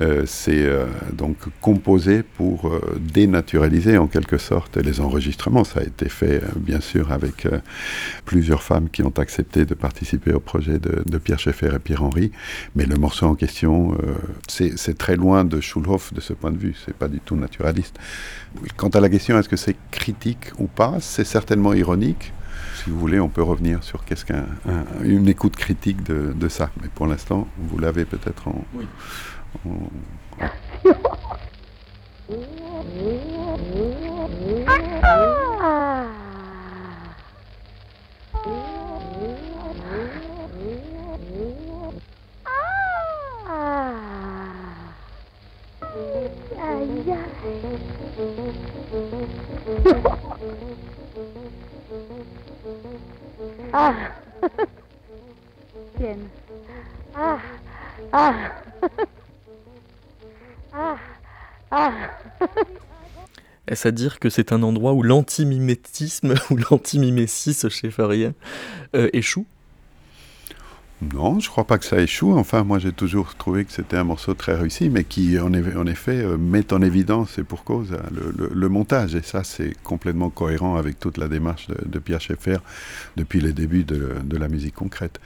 euh, 0.00 0.22
c'est 0.24 0.64
euh, 0.64 0.86
donc 1.12 1.36
composé 1.60 2.22
pour 2.22 2.68
euh, 2.68 2.98
dénaturaliser 2.98 3.98
en 3.98 4.06
quelque 4.06 4.38
sorte 4.38 4.76
les 4.78 5.00
enregistrements. 5.00 5.64
Ça 5.64 5.80
a 5.80 5.82
été 5.82 6.08
fait 6.08 6.42
bien 6.56 6.80
sûr 6.80 7.12
avec 7.12 7.46
plusieurs 8.24 8.62
femmes 8.62 8.88
qui 8.88 9.02
ont 9.02 9.12
accepté 9.18 9.64
de 9.64 9.74
participer 9.74 10.32
au 10.32 10.40
projet 10.40 10.78
de, 10.78 11.18
Pierre 11.18 11.38
Schaeffer 11.38 11.74
et 11.74 11.78
Pierre 11.78 12.02
Henry, 12.02 12.32
mais 12.74 12.86
le 12.86 12.96
morceau 12.96 13.26
en 13.26 13.34
question, 13.34 13.96
c'est 14.48 14.96
très 14.96 15.16
loin 15.16 15.44
de 15.44 15.60
Schulhoff 15.60 16.14
de 16.14 16.20
ce 16.20 16.32
point 16.32 16.50
de 16.50 16.56
vue, 16.56 16.74
c'est 16.84 16.94
pas 16.94 17.08
du 17.08 17.20
tout 17.20 17.36
naturaliste. 17.36 17.96
Quant 18.76 18.88
à 18.88 19.00
la 19.00 19.08
question 19.08 19.38
est-ce 19.38 19.48
que 19.48 19.56
c'est 19.56 19.76
critique 19.90 20.52
ou 20.58 20.66
pas, 20.66 20.96
c'est 21.00 21.24
certainement 21.24 21.74
ironique 21.74 22.32
si 22.82 22.88
vous 22.88 22.98
voulez, 22.98 23.20
on 23.20 23.28
peut 23.28 23.42
revenir 23.42 23.82
sur 23.84 24.04
qu'est-ce 24.04 24.24
qu'une 24.24 25.28
écoute 25.28 25.54
critique 25.54 26.02
de, 26.02 26.32
de, 26.34 26.48
ça. 26.48 26.70
Mais 26.80 26.88
pour 26.88 27.06
l'instant, 27.06 27.46
vous 27.58 27.78
l'avez 27.78 28.06
peut-être 28.06 28.48
en, 28.48 28.64
oui. 28.74 28.86
Ah. 53.72 53.94
Bien. 55.96 56.30
Ah. 57.14 57.38
Ah. 58.12 58.34
Est-ce 63.68 63.86
à 63.86 63.90
dire 63.92 64.18
que 64.18 64.30
c'est 64.30 64.52
un 64.52 64.62
endroit 64.62 64.92
où 64.94 65.02
l'antimimétisme 65.02 66.34
ou 66.50 66.56
l'antimimésis 66.56 67.68
chez 67.68 67.90
Faria 67.90 68.32
euh, 68.94 69.08
échoue? 69.12 69.46
Non, 71.14 71.40
je 71.40 71.48
crois 71.48 71.64
pas 71.64 71.78
que 71.78 71.86
ça 71.86 71.98
échoue. 71.98 72.36
Enfin, 72.36 72.62
moi, 72.62 72.78
j'ai 72.78 72.92
toujours 72.92 73.34
trouvé 73.34 73.64
que 73.64 73.72
c'était 73.72 73.96
un 73.96 74.04
morceau 74.04 74.34
très 74.34 74.54
réussi, 74.54 74.90
mais 74.90 75.04
qui, 75.04 75.38
en, 75.38 75.54
effet, 75.54 76.18
euh, 76.18 76.36
met 76.36 76.74
en 76.74 76.82
évidence, 76.82 77.38
et 77.38 77.42
pour 77.42 77.64
cause, 77.64 77.94
hein, 77.94 78.02
le, 78.12 78.68
montage. 78.68 79.14
Et 79.14 79.22
ça, 79.22 79.42
c'est 79.42 79.72
complètement 79.82 80.28
cohérent 80.28 80.76
avec 80.76 80.98
toute 80.98 81.16
la 81.16 81.28
démarche 81.28 81.68
de, 81.68 81.98
Pierre 81.98 82.20
Schaeffer 82.20 82.58
depuis 83.16 83.40
les 83.40 83.54
débuts 83.54 83.84
de, 83.84 84.36
la 84.36 84.48
musique 84.48 84.74
concrète. 84.74 85.20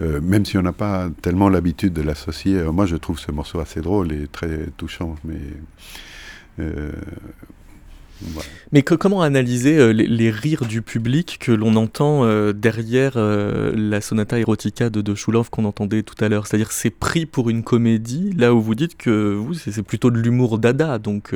Euh, 0.00 0.20
même 0.20 0.44
si 0.44 0.56
on 0.56 0.62
n'a 0.62 0.72
pas 0.72 1.08
tellement 1.22 1.48
l'habitude 1.48 1.92
de 1.92 2.02
l'associer, 2.02 2.62
moi, 2.64 2.86
je 2.86 2.96
trouve 2.96 3.18
ce 3.18 3.32
morceau 3.32 3.60
assez 3.60 3.80
drôle 3.80 4.12
et 4.12 4.26
très 4.28 4.66
touchant, 4.76 5.16
mais 5.24 5.40
euh, 6.60 6.92
mais 8.72 8.82
comment 8.82 9.22
analyser 9.22 9.78
euh, 9.78 9.92
les, 9.92 10.30
rires 10.30 10.66
du 10.66 10.82
public 10.82 11.38
que 11.40 11.52
l'on 11.52 11.76
entend 11.76 12.24
euh, 12.24 12.52
derrière 12.52 13.12
euh, 13.16 13.72
la 13.76 14.00
sonata 14.00 14.38
erotica 14.38 14.90
de, 14.90 15.02
de 15.02 15.14
qu'on 15.50 15.64
entendait 15.64 16.02
tout 16.02 16.22
à 16.22 16.28
l'heure? 16.28 16.46
C'est-à-dire 16.46 16.72
c'est 16.72 16.90
pris 16.90 17.26
pour 17.26 17.48
une 17.48 17.62
comédie, 17.62 18.32
là 18.36 18.54
où 18.54 18.60
vous 18.60 18.74
dites 18.74 18.96
que 18.96 19.34
vous 19.34 19.54
c'est 19.54 19.82
plutôt 19.82 20.10
de 20.10 20.18
l'humour 20.18 20.58
dada. 20.58 20.98
Donc 20.98 21.34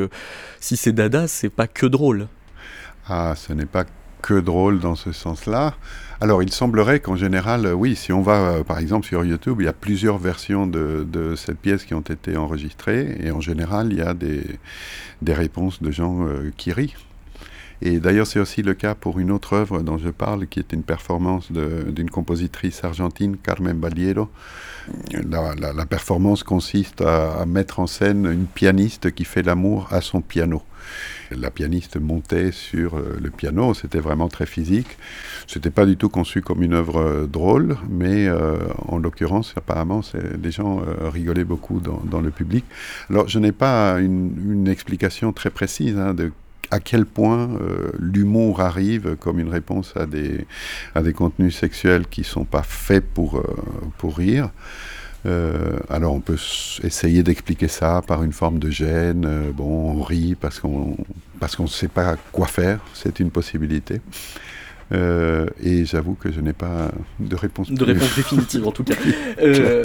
si 0.60 0.76
c'est 0.76 0.92
dada, 0.92 1.28
c'est 1.28 1.50
pas 1.50 1.66
que 1.66 1.86
drôle. 1.86 2.26
Ah, 3.06 3.34
ce 3.36 3.52
n'est 3.52 3.66
pas 3.66 3.84
que 4.22 4.40
drôle 4.40 4.80
dans 4.80 4.94
ce 4.94 5.12
sens-là. 5.12 5.74
Alors, 6.20 6.42
il 6.42 6.52
semblerait 6.52 7.00
qu'en 7.00 7.16
général, 7.16 7.66
oui, 7.74 7.96
si 7.96 8.12
on 8.12 8.22
va 8.22 8.62
par 8.64 8.78
exemple 8.78 9.06
sur 9.06 9.24
YouTube, 9.24 9.56
il 9.60 9.64
y 9.64 9.68
a 9.68 9.72
plusieurs 9.72 10.18
versions 10.18 10.66
de, 10.66 11.34
cette 11.36 11.58
pièce 11.58 11.84
qui 11.84 11.94
ont 11.94 12.00
été 12.00 12.36
enregistrées, 12.36 13.18
et 13.20 13.32
en 13.32 13.40
général, 13.40 13.88
il 13.90 13.98
y 13.98 14.02
a 14.02 14.14
des, 14.14 14.44
des 15.20 15.34
réponses 15.34 15.82
de 15.82 15.90
gens 15.90 16.24
qui 16.56 16.72
rient. 16.72 16.94
Et 17.84 17.98
d'ailleurs, 17.98 18.28
c'est 18.28 18.38
aussi 18.38 18.62
le 18.62 18.74
cas 18.74 18.94
pour 18.94 19.18
une 19.18 19.32
autre 19.32 19.54
œuvre 19.54 19.82
dont 19.82 19.98
je 19.98 20.08
parle, 20.08 20.46
qui 20.46 20.60
est 20.60 20.72
une 20.72 20.84
performance 20.84 21.50
d'une 21.50 22.10
compositrice 22.10 22.84
argentine, 22.84 23.36
Carmen 23.36 23.76
Baliero. 23.76 24.30
La, 25.28 25.86
performance 25.86 26.44
consiste 26.44 27.00
à, 27.00 27.44
mettre 27.44 27.80
en 27.80 27.88
scène 27.88 28.26
une 28.26 28.46
pianiste 28.46 29.12
qui 29.12 29.24
fait 29.24 29.42
l'amour 29.42 29.88
à 29.90 30.00
son 30.00 30.20
piano. 30.20 30.62
La 31.30 31.50
pianiste 31.50 31.96
montait 31.98 32.52
sur 32.52 32.96
euh, 32.96 33.18
le 33.20 33.30
piano, 33.30 33.74
c'était 33.74 34.00
vraiment 34.00 34.28
très 34.28 34.46
physique. 34.46 34.98
C'était 35.46 35.70
pas 35.70 35.86
du 35.86 35.96
tout 35.96 36.08
conçu 36.08 36.42
comme 36.42 36.62
une 36.62 36.74
œuvre 36.74 37.00
euh, 37.00 37.26
drôle, 37.26 37.76
mais 37.88 38.28
euh, 38.28 38.58
en 38.86 38.98
l'occurrence, 38.98 39.54
apparemment, 39.56 40.02
les 40.42 40.50
gens 40.50 40.82
rigolaient 41.00 41.44
beaucoup 41.44 41.80
dans, 41.80 42.20
le 42.20 42.30
public. 42.30 42.64
Alors, 43.10 43.28
je 43.28 43.38
n'ai 43.38 43.52
pas 43.52 43.98
une, 44.00 44.68
explication 44.68 45.32
très 45.32 45.50
précise 45.50 45.96
hein, 45.96 46.14
de 46.14 46.32
à 46.72 46.80
quel 46.80 47.04
point 47.04 47.50
euh, 47.60 47.92
l'humour 47.98 48.62
arrive 48.62 49.16
comme 49.20 49.38
une 49.38 49.50
réponse 49.50 49.92
à 49.94 50.06
des, 50.06 50.46
à 50.94 51.02
des 51.02 51.12
contenus 51.12 51.54
sexuels 51.54 52.06
qui 52.06 52.22
ne 52.22 52.26
sont 52.26 52.46
pas 52.46 52.62
faits 52.62 53.04
pour, 53.12 53.36
euh, 53.36 53.44
pour 53.98 54.16
rire. 54.16 54.48
Euh, 55.26 55.78
alors 55.90 56.14
on 56.14 56.20
peut 56.20 56.38
essayer 56.82 57.22
d'expliquer 57.22 57.68
ça 57.68 58.02
par 58.04 58.22
une 58.24 58.32
forme 58.32 58.58
de 58.58 58.70
gêne. 58.70 59.52
bon, 59.54 59.98
on 59.98 60.02
rit 60.02 60.34
parce 60.34 60.58
qu'on 60.58 60.96
parce 61.38 61.56
qu'on 61.56 61.64
ne 61.64 61.68
sait 61.68 61.88
pas 61.88 62.16
quoi 62.32 62.46
faire. 62.46 62.80
C'est 62.94 63.20
une 63.20 63.30
possibilité. 63.30 64.00
Euh, 64.92 65.46
et 65.62 65.84
j'avoue 65.84 66.14
que 66.14 66.30
je 66.30 66.40
n'ai 66.40 66.52
pas 66.52 66.90
de 67.18 67.36
réponse. 67.36 67.70
De 67.70 67.84
réponse 67.84 68.14
définitive 68.16 68.66
en 68.66 68.72
tout 68.72 68.84
cas. 68.84 68.94
Il 69.42 69.50
n'y 69.50 69.58
euh, 69.58 69.82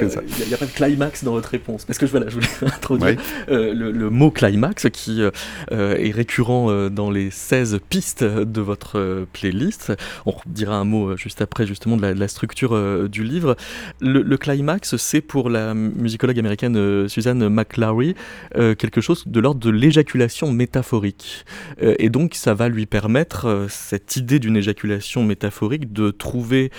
a, 0.53 0.57
pas 0.57 0.65
de 0.65 0.71
climax 0.71 1.23
dans 1.23 1.31
votre 1.31 1.49
réponse. 1.49 1.85
Parce 1.85 1.97
que 1.97 2.05
voilà, 2.05 2.27
je 2.29 2.35
voulais 2.35 2.47
introduire 2.61 3.17
euh, 3.49 3.73
le, 3.73 4.09
mot 4.09 4.31
climax 4.31 4.87
qui 4.91 5.21
est 5.21 6.11
récurrent 6.11 6.89
dans 6.89 7.11
les 7.11 7.29
16 7.29 7.79
pistes 7.89 8.23
de 8.23 8.61
votre 8.61 9.25
playlist. 9.33 9.93
On 10.25 10.33
dira 10.45 10.77
un 10.77 10.83
mot 10.83 11.15
juste 11.17 11.41
après 11.41 11.67
justement 11.67 11.97
de 11.97 12.05
la, 12.07 12.27
structure 12.27 13.07
du 13.09 13.23
livre. 13.23 13.55
Le, 14.01 14.37
climax, 14.37 14.97
c'est 14.97 15.21
pour 15.21 15.49
la 15.49 15.73
musicologue 15.73 16.39
américaine 16.39 17.07
Suzanne 17.07 17.47
McLaury 17.49 18.15
quelque 18.55 19.01
chose 19.01 19.23
de 19.27 19.39
l'ordre 19.39 19.59
de 19.59 19.69
l'éjaculation 19.69 20.51
métaphorique. 20.51 21.45
et 21.79 22.09
donc 22.09 22.33
ça 22.35 22.53
va 22.53 22.69
lui 22.69 22.85
permettre 22.85 23.67
cette 23.69 24.15
idée 24.15 24.39
d'une 24.39 24.57
éjaculation 24.57 24.96
métaphorique 25.23 25.93
de 25.93 26.12
trouver 26.12 26.71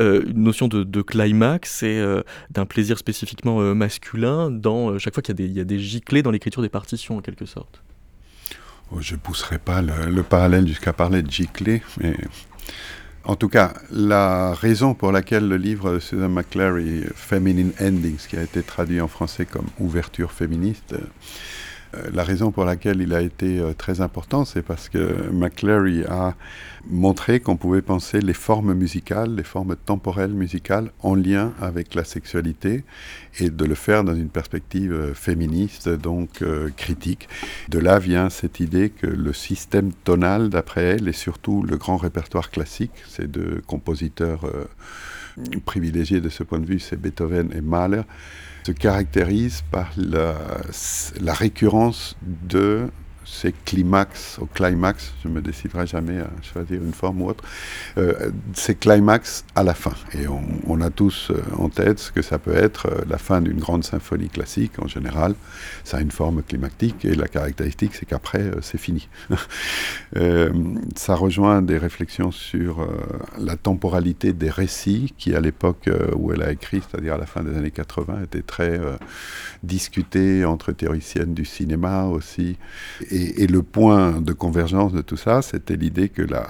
euh, 0.00 0.22
une 0.26 0.42
notion 0.42 0.68
de, 0.68 1.02
climax 1.02 1.82
et 1.82 1.98
euh, 1.98 2.22
d'un 2.50 2.66
plaisir 2.66 2.98
spécifiquement 2.98 3.60
euh, 3.60 3.74
masculin 3.74 4.50
dans 4.50 4.98
chaque 4.98 5.14
fois 5.14 5.22
qu'il 5.22 5.40
y, 5.52 5.60
a 5.60 5.64
des 5.64 5.78
giclées 5.78 6.22
dans 6.22 6.30
l'écriture 6.30 6.62
des 6.62 6.68
partitions 6.68 7.16
en 7.16 7.20
quelque 7.20 7.46
sorte. 7.46 7.82
Oh, 8.92 8.98
je 9.00 9.14
ne 9.14 9.18
pousserai 9.18 9.58
pas 9.58 9.82
le, 9.82 10.22
parallèle 10.22 10.66
jusqu'à 10.66 10.92
parler 10.92 11.22
de 11.22 11.30
giclées, 11.30 11.82
mais 12.00 12.16
En 13.24 13.36
tout 13.36 13.48
cas, 13.48 13.74
la 13.90 14.54
raison 14.54 14.94
pour 14.94 15.12
laquelle 15.12 15.46
le 15.46 15.56
livre 15.56 15.94
de 15.94 15.98
Susan 16.00 16.28
McClary, 16.28 17.04
Feminine 17.14 17.72
Endings, 17.80 18.26
qui 18.28 18.36
a 18.36 18.42
été 18.42 18.62
traduit 18.62 19.00
en 19.00 19.08
français 19.08 19.44
comme 19.46 19.66
Ouverture 19.78 20.32
féministe, 20.32 20.94
la 22.12 22.24
raison 22.24 22.52
pour 22.52 22.64
laquelle 22.64 23.00
il 23.00 23.12
a 23.14 23.20
été 23.20 23.58
euh, 23.58 23.72
très 23.72 24.00
important, 24.00 24.44
c'est 24.44 24.62
parce 24.62 24.88
que 24.88 25.30
McClary 25.32 26.04
a 26.04 26.34
montré 26.88 27.40
qu'on 27.40 27.56
pouvait 27.56 27.82
penser 27.82 28.20
les 28.20 28.32
formes 28.32 28.74
musicales, 28.74 29.34
les 29.34 29.42
formes 29.42 29.76
temporelles 29.76 30.32
musicales 30.32 30.92
en 31.00 31.14
lien 31.14 31.52
avec 31.60 31.94
la 31.94 32.04
sexualité 32.04 32.84
et 33.38 33.50
de 33.50 33.64
le 33.64 33.74
faire 33.74 34.04
dans 34.04 34.14
une 34.14 34.28
perspective 34.28 34.92
euh, 34.92 35.14
féministe, 35.14 35.88
donc 35.88 36.44
critique. 36.76 37.28
De 37.68 37.78
là 37.78 37.98
vient 37.98 38.30
cette 38.30 38.60
idée 38.60 38.90
que 38.90 39.06
le 39.06 39.32
système 39.32 39.92
tonal, 39.92 40.48
d'après 40.48 40.82
elle, 40.82 41.08
et 41.08 41.12
surtout 41.12 41.62
le 41.62 41.76
grand 41.76 41.96
répertoire 41.96 42.50
classique, 42.50 42.92
ces 43.08 43.26
deux 43.26 43.62
compositeurs 43.66 44.40
privilégiés 45.64 46.20
de 46.20 46.28
ce 46.28 46.42
point 46.42 46.58
de 46.58 46.66
vue, 46.66 46.78
c'est 46.78 47.00
Beethoven 47.00 47.50
et 47.54 47.60
Mahler, 47.60 48.02
se 48.64 48.72
caractérise 48.72 49.62
par 49.70 49.92
la, 49.96 50.34
récurrence 51.34 52.16
de 52.22 52.90
c'est 53.30 53.54
climax 53.64 54.38
au 54.40 54.46
climax, 54.46 55.12
je 55.22 55.28
me 55.28 55.40
déciderai 55.40 55.86
jamais 55.86 56.18
à 56.18 56.30
choisir 56.42 56.82
une 56.82 56.92
forme 56.92 57.22
ou 57.22 57.28
autre, 57.28 57.44
euh, 57.96 58.30
c'est 58.54 58.78
climax 58.78 59.44
à 59.54 59.62
la 59.62 59.74
fin. 59.74 59.92
Et 60.14 60.26
on, 60.26 60.80
a 60.80 60.90
tous 60.90 61.30
euh, 61.30 61.42
en 61.58 61.68
tête 61.68 61.98
ce 61.98 62.10
que 62.10 62.22
ça 62.22 62.38
peut 62.38 62.56
être 62.56 62.86
euh, 62.86 63.04
la 63.08 63.18
fin 63.18 63.40
d'une 63.40 63.58
grande 63.58 63.84
symphonie 63.84 64.28
classique 64.28 64.78
en 64.78 64.88
général. 64.88 65.34
Ça 65.84 65.98
a 65.98 66.00
une 66.00 66.10
forme 66.10 66.42
climactique 66.42 67.04
et 67.04 67.14
la 67.14 67.28
caractéristique 67.28 67.94
c'est 67.94 68.06
qu'après 68.06 68.50
c'est 68.62 68.78
fini. 68.78 69.08
ça 70.96 71.14
rejoint 71.14 71.62
des 71.62 71.78
réflexions 71.78 72.32
sur 72.32 72.86
la 73.38 73.56
temporalité 73.56 74.32
des 74.32 74.50
récits 74.50 75.14
qui 75.16 75.34
à 75.34 75.40
l'époque 75.40 75.88
où 76.16 76.32
elle 76.32 76.42
a 76.42 76.50
écrit, 76.50 76.82
c'est-à-dire 76.88 77.14
à 77.14 77.18
la 77.18 77.26
fin 77.26 77.42
des 77.42 77.56
années 77.56 77.70
80, 77.70 78.22
étaient 78.24 78.42
très 78.42 78.80
discutées 79.62 80.44
entre 80.44 80.72
théoriciennes 80.72 81.34
du 81.34 81.44
cinéma 81.44 82.04
aussi. 82.04 82.56
Et, 83.36 83.46
le 83.46 83.62
point 83.62 84.20
de 84.20 84.32
convergence 84.32 84.92
de 84.92 85.00
tout 85.00 85.16
ça, 85.16 85.42
c'était 85.42 85.76
l'idée 85.76 86.08
que 86.08 86.22
la, 86.22 86.46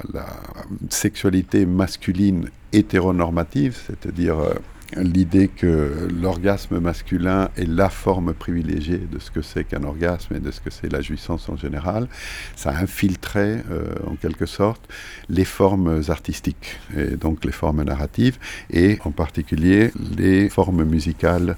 sexualité 0.89 1.67
masculine 1.67 2.49
hétéronormative, 2.73 3.79
c'est-à-dire 3.87 4.39
euh, 4.39 4.55
l'idée 4.97 5.49
que 5.49 6.09
l'orgasme 6.21 6.79
masculin 6.79 7.49
est 7.57 7.69
la 7.69 7.89
forme 7.89 8.35
privilégiée 8.35 8.99
de 8.99 9.19
ce 9.19 9.31
que 9.31 9.43
c'est 9.43 9.65
qu'un 9.65 9.85
orgasme 9.85 10.35
et 10.37 10.41
de 10.41 10.51
ce 10.51 10.61
que 10.61 10.71
c'est 10.71 10.91
la 10.91 11.01
jouissance 11.01 11.49
en 11.49 11.57
général, 11.57 12.09
ça 12.57 12.71
infiltrait 12.71 13.65
euh, 13.71 13.95
en 14.07 14.17
quelque 14.17 14.47
sorte 14.47 14.89
les 15.29 15.45
formes 15.45 16.03
artistiques, 16.09 16.79
et 16.97 17.17
donc 17.17 17.45
les 17.45 17.53
formes 17.53 17.83
narratives, 17.83 18.39
et 18.71 18.99
en 19.05 19.11
particulier 19.11 19.93
les 20.17 20.49
formes 20.49 20.85
musicales 20.85 21.57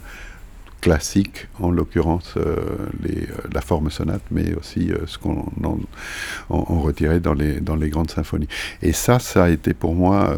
classique, 0.82 1.46
en 1.60 1.70
l'occurrence 1.70 2.34
euh, 2.36 2.56
les, 3.02 3.22
euh, 3.22 3.48
la 3.54 3.60
forme 3.62 3.88
sonate, 3.88 4.24
mais 4.30 4.52
aussi 4.54 4.90
euh, 4.90 5.06
ce 5.06 5.16
qu'on 5.16 5.46
en, 5.62 6.80
retirait 6.80 7.20
dans 7.20 7.34
les, 7.34 7.60
dans 7.60 7.76
les 7.76 7.88
grandes 7.88 8.10
symphonies. 8.10 8.48
Et 8.82 8.92
ça, 8.92 9.18
ça 9.20 9.44
a 9.44 9.48
été 9.48 9.72
pour 9.72 9.94
moi 9.94 10.36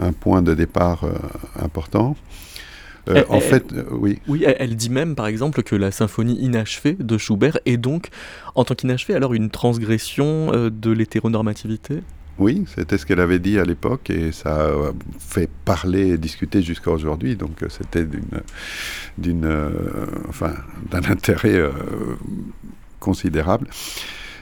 un, 0.00 0.12
point 0.12 0.42
de 0.42 0.54
départ 0.54 1.04
important. 1.60 2.16
en 3.28 3.40
fait, 3.40 3.64
oui. 3.90 4.20
Oui, 4.28 4.44
elle, 4.46 4.76
dit 4.76 4.90
même, 4.90 5.16
par 5.16 5.26
exemple, 5.26 5.62
que 5.62 5.74
la 5.74 5.90
symphonie 5.90 6.38
inachevée 6.40 6.96
de 6.98 7.18
Schubert 7.18 7.58
est 7.66 7.76
donc, 7.76 8.08
en 8.54 8.64
tant 8.64 8.74
qu'inachevée, 8.74 9.14
alors 9.14 9.34
une 9.34 9.50
transgression 9.50 10.70
de 10.70 10.90
l'hétéronormativité? 10.90 12.02
Oui, 12.38 12.64
c'était 12.74 12.98
ce 12.98 13.06
qu'elle 13.06 13.20
avait 13.20 13.40
dit 13.40 13.58
à 13.58 13.64
l'époque 13.64 14.10
et 14.10 14.30
ça 14.30 14.66
a 14.66 14.92
fait 15.18 15.50
parler 15.64 16.10
et 16.10 16.18
discuter 16.18 16.62
jusqu'à 16.62 16.90
aujourd'hui. 16.90 17.34
Donc 17.36 17.62
euh, 17.62 17.68
c'était 17.68 18.06
d'une, 19.18 19.44
euh, 19.44 19.70
enfin, 20.28 20.54
d'un 20.90 21.02
intérêt 21.10 21.56
euh, 21.56 21.70
considérable. 23.00 23.66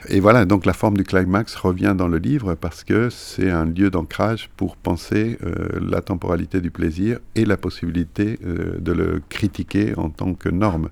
Et 0.09 0.19
voilà, 0.19 0.45
donc 0.45 0.65
la 0.65 0.73
forme 0.73 0.95
du 0.95 1.03
climax 1.03 1.55
revient 1.55 1.93
dans 1.97 2.07
le 2.07 2.17
livre 2.17 2.55
parce 2.55 2.83
que 2.83 3.09
c'est 3.09 3.51
un 3.51 3.65
lieu 3.65 3.89
d'ancrage 3.89 4.49
pour 4.55 4.77
penser 4.77 5.37
la 5.81 6.01
temporalité 6.01 6.61
du 6.61 6.71
plaisir 6.71 7.19
et 7.35 7.43
la 7.43 7.57
possibilité 7.57 8.39
de 8.41 8.91
le 8.93 9.21
critiquer 9.27 9.93
en 9.97 10.09
tant 10.09 10.33
que 10.33 10.47
norme 10.47 10.89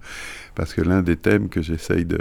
parce 0.55 0.73
que 0.73 0.81
l'un 0.81 1.01
des 1.01 1.17
thèmes 1.17 1.49
que 1.49 1.61
j'essaye 1.61 2.05
de, 2.05 2.17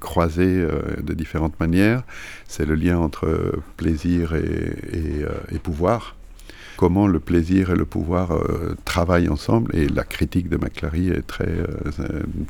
croiser 0.00 0.60
euh, 0.60 0.80
de 1.02 1.14
différentes 1.14 1.58
manières, 1.60 2.02
c'est 2.48 2.64
le 2.64 2.74
lien 2.74 2.98
entre 2.98 3.60
plaisir 3.76 4.34
et, 4.34 5.22
euh, 5.22 5.58
pouvoir. 5.62 6.15
Comment 6.76 7.06
le 7.06 7.20
plaisir 7.20 7.70
et 7.70 7.76
le 7.76 7.84
pouvoir 7.84 8.32
euh, 8.32 8.76
travaillent 8.84 9.28
ensemble, 9.28 9.74
et 9.74 9.88
la 9.88 10.04
critique 10.04 10.48
de 10.48 10.56
Maclary 10.56 11.08
est 11.08 11.26
très, 11.26 11.54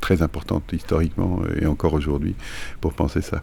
très 0.01 0.21
importante 0.21 0.63
historiquement 0.73 1.41
et 1.59 1.65
encore 1.65 1.93
aujourd'hui 1.93 2.35
pour 2.81 2.93
penser 2.93 3.21
ça. 3.21 3.41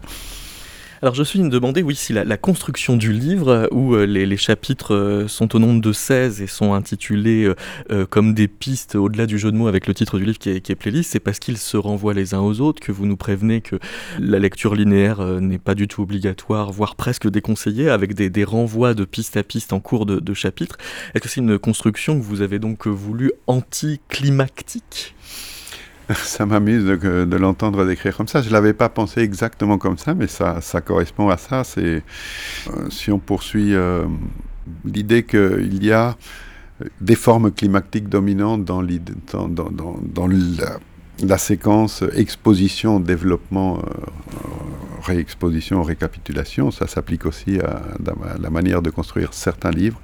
Alors 1.01 1.13
je 1.13 1.23
suis 1.23 1.41
me 1.41 1.49
demander, 1.49 1.81
oui, 1.83 1.93
si 1.93 2.13
la, 2.13 2.37
construction 2.37 2.95
du 2.95 3.11
livre, 3.11 3.67
où 3.71 3.95
euh, 3.95 4.05
les, 4.05 4.37
chapitres 4.37 4.95
euh, 4.95 5.27
sont 5.27 5.55
au 5.55 5.59
nombre 5.59 5.81
de 5.81 5.91
16 5.91 6.41
et 6.41 6.47
sont 6.47 6.73
intitulés 6.73 7.51
euh, 7.91 8.05
comme 8.05 8.33
des 8.33 8.47
pistes 8.47 8.95
au-delà 8.95 9.25
du 9.25 9.37
jeu 9.37 9.51
de 9.51 9.57
mots 9.57 9.67
avec 9.67 9.87
le 9.87 9.93
titre 9.93 10.17
du 10.17 10.25
livre 10.25 10.37
qui 10.37 10.49
est, 10.49 10.75
playlist, 10.75 11.11
c'est 11.11 11.19
parce 11.19 11.39
qu'ils 11.39 11.57
se 11.57 11.75
renvoient 11.75 12.13
les 12.13 12.33
uns 12.33 12.39
aux 12.39 12.61
autres 12.61 12.81
que 12.81 12.91
vous 12.91 13.05
nous 13.05 13.17
prévenez 13.17 13.61
que 13.61 13.77
la 14.19 14.39
lecture 14.39 14.73
linéaire 14.73 15.21
n'est 15.41 15.57
pas 15.57 15.75
du 15.75 15.87
tout 15.87 16.01
obligatoire, 16.01 16.71
voire 16.71 16.95
presque 16.95 17.29
déconseillée, 17.29 17.89
avec 17.89 18.13
des, 18.13 18.43
renvois 18.45 18.93
de 18.93 19.05
piste 19.05 19.37
à 19.37 19.43
piste 19.43 19.73
en 19.73 19.79
cours 19.79 20.05
de, 20.05 20.19
de 20.19 20.33
chapitre. 20.33 20.77
Est-ce 21.13 21.23
que 21.23 21.29
c'est 21.29 21.41
une 21.41 21.59
construction 21.59 22.17
que 22.17 22.23
vous 22.23 22.41
avez 22.41 22.59
donc 22.59 22.87
voulu 22.87 23.31
anticlimactique? 23.47 25.15
ça 26.15 26.45
m'amuse 26.45 26.85
de, 26.85 27.35
l'entendre 27.35 27.85
décrire 27.85 28.15
comme 28.15 28.27
ça. 28.27 28.41
Je 28.41 28.47
ne 28.47 28.53
l'avais 28.53 28.73
pas 28.73 28.89
pensé 28.89 29.21
exactement 29.21 29.77
comme 29.77 29.97
ça, 29.97 30.13
mais 30.13 30.27
ça, 30.27 30.61
correspond 30.83 31.29
à 31.29 31.37
ça. 31.37 31.63
Euh, 31.77 32.01
si 32.89 33.11
on 33.11 33.19
poursuit 33.19 33.73
euh, 33.73 34.05
l'idée 34.83 35.23
qu'il 35.23 35.83
y 35.83 35.91
a 35.91 36.15
des 37.01 37.15
formes 37.15 37.51
climactiques 37.51 38.09
dominantes 38.09 38.65
dans, 38.65 38.83
dans, 38.83 40.27
la, 41.23 41.37
séquence 41.37 42.03
exposition, 42.15 42.99
développement, 42.99 43.79
euh, 43.79 43.81
réexposition, 45.05 45.83
récapitulation, 45.83 46.71
ça 46.71 46.87
s'applique 46.87 47.25
aussi 47.25 47.59
à, 47.59 47.81
la 48.39 48.49
manière 48.49 48.81
de 48.81 48.89
construire 48.89 49.33
certains 49.33 49.71
livres. 49.71 49.99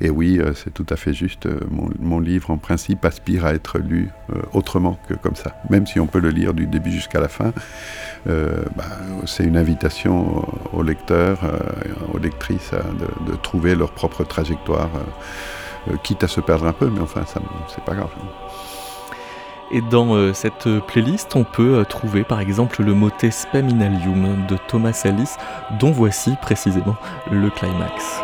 Et 0.00 0.10
oui, 0.10 0.38
euh, 0.38 0.52
c'est 0.54 0.72
tout 0.72 0.86
à 0.88 0.96
fait 0.96 1.12
juste. 1.12 1.46
Euh, 1.46 1.60
mon, 2.00 2.20
livre, 2.20 2.50
en 2.50 2.58
principe, 2.58 3.04
aspire 3.04 3.44
à 3.44 3.54
être 3.54 3.78
lu 3.78 4.08
euh, 4.30 4.40
autrement 4.52 4.98
que 5.08 5.14
comme 5.14 5.34
ça. 5.34 5.60
Même 5.68 5.86
si 5.86 5.98
on 6.00 6.06
peut 6.06 6.20
le 6.20 6.30
lire 6.30 6.54
du 6.54 6.66
début 6.66 6.92
jusqu'à 6.92 7.20
la 7.20 7.28
fin, 7.28 7.52
bah, 8.26 8.84
c'est 9.26 9.44
une 9.44 9.58
invitation 9.58 10.46
aux, 10.72 10.82
lecteurs, 10.82 11.40
aux 12.14 12.18
lectrices 12.18 12.70
de, 13.26 13.36
trouver 13.36 13.74
leur 13.74 13.92
propre 13.92 14.24
trajectoire, 14.24 14.88
quitte 16.02 16.24
à 16.24 16.28
se 16.28 16.40
perdre 16.40 16.66
un 16.66 16.72
peu, 16.72 16.88
mais 16.88 17.00
enfin, 17.00 17.24
c'est 17.26 17.84
pas 17.84 17.94
grave. 17.94 18.10
Et 19.70 19.80
dans 19.80 20.14
euh, 20.14 20.32
cette 20.32 20.68
playlist, 20.86 21.34
on 21.36 21.44
peut 21.44 21.78
euh, 21.78 21.84
trouver 21.84 22.24
par 22.24 22.40
exemple 22.40 22.82
le 22.82 22.94
motet 22.94 23.30
Spaminalium 23.30 24.46
de 24.46 24.56
Thomas 24.68 25.00
Alice, 25.04 25.36
dont 25.78 25.90
voici 25.90 26.36
précisément 26.40 26.96
le 27.30 27.50
climax. 27.50 28.22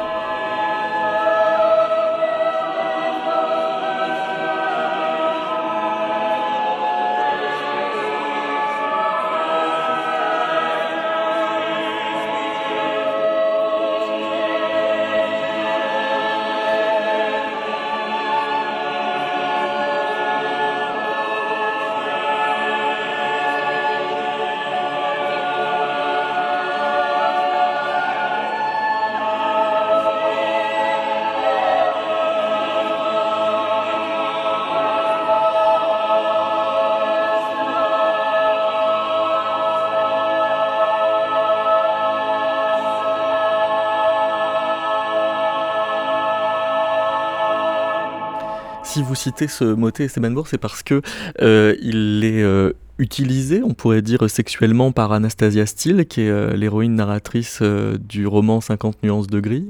Citez 49.21 49.49
ce 49.49 49.65
motet 49.65 50.05
Esteban 50.05 50.35
c'est 50.47 50.59
parce 50.59 50.83
que 50.83 51.03
euh, 51.43 51.77
il 51.83 52.25
est 52.25 52.43
euh, 52.43 52.73
utilisé, 52.99 53.63
on 53.63 53.75
pourrait 53.75 54.01
dire 54.01 54.31
sexuellement, 54.31 54.93
par 54.93 55.13
Anastasia 55.13 55.67
Steele, 55.67 56.07
qui 56.07 56.23
est 56.23 56.31
euh, 56.31 56.57
l'héroïne 56.57 56.95
narratrice 56.95 57.63
du 57.63 58.27
roman 58.27 58.61
50 58.61 59.03
nuances 59.03 59.27
de 59.27 59.41
gris. 59.41 59.69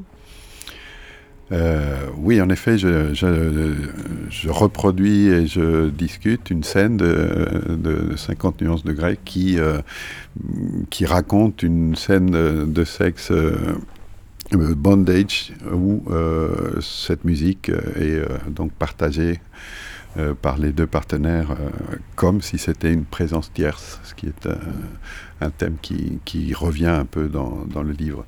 Oui, 2.17 2.41
en 2.41 2.49
effet, 2.49 2.79
je, 2.79 4.49
reproduis 4.49 5.27
et 5.27 5.47
je 5.49 5.89
discute 5.89 6.51
une 6.51 6.63
scène 6.63 6.97
de, 6.97 7.49
de 7.71 8.15
50 8.17 8.63
nuances 8.63 8.85
de 8.85 8.93
grec 8.93 9.19
qui, 9.25 9.59
qui 10.91 11.07
raconte 11.07 11.65
une 11.65 11.97
scène 11.97 12.31
de, 12.31 12.85
sexe 12.85 13.33
bondage 14.57 15.53
où 15.73 16.03
cette 16.81 17.25
musique 17.25 17.69
est 17.69 18.23
donc 18.49 18.73
partagée 18.73 19.41
par 20.43 20.59
les 20.59 20.73
deux 20.73 20.87
partenaires 20.87 21.57
comme 22.17 22.41
si 22.41 22.59
c'était 22.59 22.93
une 22.93 23.05
présence 23.05 23.53
tierce, 23.53 24.01
ce 24.03 24.15
qui 24.15 24.27
est 24.27 24.49
un 25.41 25.51
thème 25.51 25.77
qui, 25.81 26.19
qui, 26.25 26.53
revient 26.55 26.87
un 26.87 27.05
peu 27.05 27.29
dans, 27.29 27.65
dans 27.67 27.83
le 27.83 27.93
livre. 27.93 28.25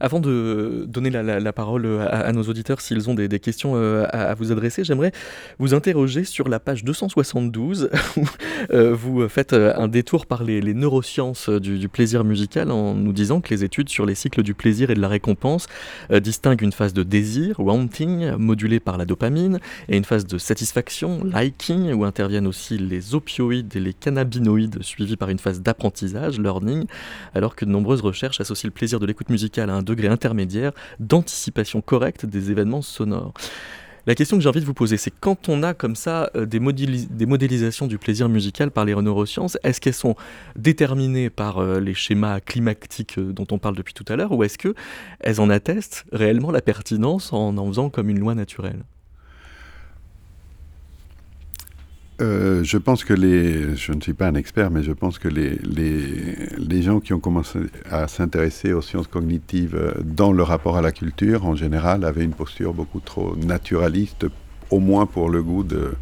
Avant 0.00 0.20
de 0.20 0.84
donner 0.86 1.10
la, 1.10 1.52
parole 1.52 1.86
à, 2.08 2.32
nos 2.32 2.44
auditeurs 2.44 2.80
s'ils 2.80 3.10
ont 3.10 3.14
des, 3.14 3.28
questions 3.40 3.72
euh, 3.74 4.06
à, 4.10 4.34
vous 4.34 4.52
adresser, 4.52 4.84
j'aimerais 4.84 5.12
vous 5.58 5.74
interroger 5.74 6.24
sur 6.24 6.48
la 6.48 6.60
page 6.60 6.84
272 6.84 7.90
où 8.16 8.24
euh, 8.70 8.94
vous 8.94 9.28
faites 9.28 9.52
euh, 9.52 9.72
un 9.76 9.88
détour 9.88 10.26
par 10.26 10.44
les, 10.44 10.60
neurosciences 10.74 11.48
du, 11.48 11.88
plaisir 11.88 12.22
musical 12.22 12.70
en 12.70 12.94
nous 12.94 13.12
disant 13.12 13.40
que 13.40 13.50
les 13.50 13.64
études 13.64 13.88
sur 13.88 14.06
les 14.06 14.14
cycles 14.14 14.42
du 14.42 14.54
plaisir 14.54 14.90
et 14.90 14.94
de 14.94 15.00
la 15.00 15.08
récompense 15.08 15.66
distinguent 16.10 16.62
une 16.62 16.72
phase 16.72 16.92
de 16.92 17.02
désir, 17.02 17.58
wanting, 17.58 18.32
modulée 18.36 18.80
par 18.80 18.98
la 18.98 19.06
dopamine, 19.06 19.58
et 19.88 19.96
une 19.96 20.04
phase 20.04 20.26
de 20.26 20.38
satisfaction, 20.38 21.24
liking, 21.24 21.92
où 21.92 22.04
interviennent 22.04 22.46
aussi 22.46 22.78
les 22.78 23.14
opioïdes 23.14 23.74
et 23.74 23.80
les 23.80 23.94
cannabinoïdes, 23.94 24.82
suivis 24.82 25.16
par 25.16 25.30
une 25.30 25.38
phase 25.38 25.62
d'apprentissage, 25.62 26.38
learning, 26.38 26.86
alors 27.34 27.56
que 27.56 27.64
de 27.64 27.70
nombreuses 27.70 28.02
recherches 28.02 28.40
associent 28.40 28.68
le 28.68 28.72
plaisir 28.72 29.00
de 29.00 29.06
l'écoute 29.06 29.30
musicale 29.30 29.70
à 29.70 29.74
un 29.74 29.82
degré 29.88 30.08
intermédiaire 30.08 30.72
d'anticipation 31.00 31.80
correcte 31.80 32.26
des 32.26 32.50
événements 32.50 32.82
sonores. 32.82 33.34
La 34.08 34.14
question 34.14 34.38
que 34.38 34.42
j'ai 34.42 34.48
envie 34.48 34.62
de 34.62 34.64
vous 34.64 34.72
poser, 34.72 34.96
c'est 34.96 35.10
quand 35.10 35.50
on 35.50 35.62
a 35.62 35.74
comme 35.74 35.94
ça 35.94 36.30
euh, 36.34 36.46
des, 36.46 36.60
modélisations 36.60 37.86
du 37.86 37.98
plaisir 37.98 38.30
musical 38.30 38.70
par 38.70 38.86
les 38.86 38.94
neurosciences, 38.94 39.58
est-ce 39.64 39.82
qu'elles 39.82 39.92
sont 39.92 40.14
déterminées 40.56 41.28
par 41.28 41.58
euh, 41.58 41.78
les 41.78 41.92
schémas 41.92 42.40
climactiques 42.40 43.18
euh, 43.18 43.34
dont 43.34 43.46
on 43.50 43.58
parle 43.58 43.76
depuis 43.76 43.92
tout 43.92 44.06
à 44.08 44.16
l'heure, 44.16 44.32
ou 44.32 44.44
est-ce 44.44 44.56
qu'elles 44.56 45.40
en 45.42 45.50
attestent 45.50 46.06
réellement 46.10 46.50
la 46.50 46.62
pertinence 46.62 47.34
en 47.34 47.58
en 47.58 47.66
faisant 47.66 47.90
comme 47.90 48.08
une 48.08 48.18
loi 48.18 48.34
naturelle? 48.34 48.82
Euh, 52.20 52.64
je 52.64 52.78
pense 52.78 53.04
que 53.04 53.14
les, 53.14 53.76
je 53.76 53.92
ne 53.92 54.00
suis 54.00 54.12
pas 54.12 54.26
un 54.26 54.34
expert, 54.34 54.70
mais 54.70 54.82
je 54.82 54.92
pense 54.92 55.18
que 55.18 55.28
les, 55.28 55.56
les, 55.62 56.48
les 56.58 56.82
gens 56.82 56.98
qui 56.98 57.12
ont 57.12 57.20
commencé 57.20 57.60
à 57.88 58.08
s'intéresser 58.08 58.72
aux 58.72 58.82
sciences 58.82 59.06
cognitives 59.06 59.76
euh, 59.76 59.92
dans 60.02 60.32
le 60.32 60.42
rapport 60.42 60.76
à 60.76 60.82
la 60.82 60.90
culture, 60.90 61.46
en 61.46 61.54
général, 61.54 62.04
avaient 62.04 62.24
une 62.24 62.32
posture 62.32 62.74
beaucoup 62.74 62.98
trop 62.98 63.36
naturaliste, 63.36 64.26
au 64.70 64.80
moins 64.80 65.06
pour 65.06 65.30
le 65.30 65.42
goût 65.44 65.62
de, 65.62 65.92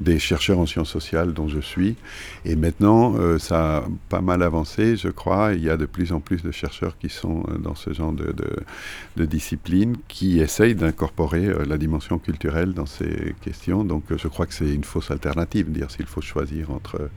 des 0.00 0.18
chercheurs 0.18 0.58
en 0.58 0.66
sciences 0.66 0.90
sociales 0.90 1.34
dont 1.34 1.48
je 1.48 1.60
suis. 1.60 1.96
Et 2.44 2.56
maintenant, 2.56 3.14
euh, 3.16 3.38
ça 3.38 3.78
a 3.78 3.84
pas 4.08 4.22
mal 4.22 4.42
avancé, 4.42 4.96
je 4.96 5.08
crois. 5.08 5.52
Il 5.52 5.62
y 5.62 5.68
a 5.68 5.76
de 5.76 5.86
plus 5.86 6.12
en 6.12 6.20
plus 6.20 6.42
de 6.42 6.50
chercheurs 6.50 6.96
qui 6.98 7.10
sont 7.10 7.44
euh, 7.48 7.58
dans 7.58 7.74
ce 7.74 7.92
genre 7.92 8.12
de, 8.12 9.26
discipline, 9.26 9.96
qui 10.08 10.40
essayent 10.40 10.74
d'incorporer 10.74 11.46
euh, 11.46 11.64
la 11.66 11.76
dimension 11.76 12.18
culturelle 12.18 12.72
dans 12.72 12.86
ces 12.86 13.34
questions. 13.42 13.84
Donc 13.84 14.04
je 14.16 14.28
crois 14.28 14.46
que 14.46 14.54
c'est 14.54 14.74
une 14.74 14.84
fausse 14.84 15.10
alternative, 15.10 15.70
dire 15.70 15.90
s'il 15.90 16.06
faut 16.06 16.22
choisir 16.22 16.70
entre 16.70 17.10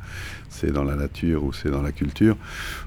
c'est 0.50 0.72
dans 0.72 0.84
la 0.84 0.96
nature 0.96 1.44
ou 1.46 1.54
c'est 1.54 1.72
dans 1.72 1.82
la 1.82 1.94
culture. 1.94 2.36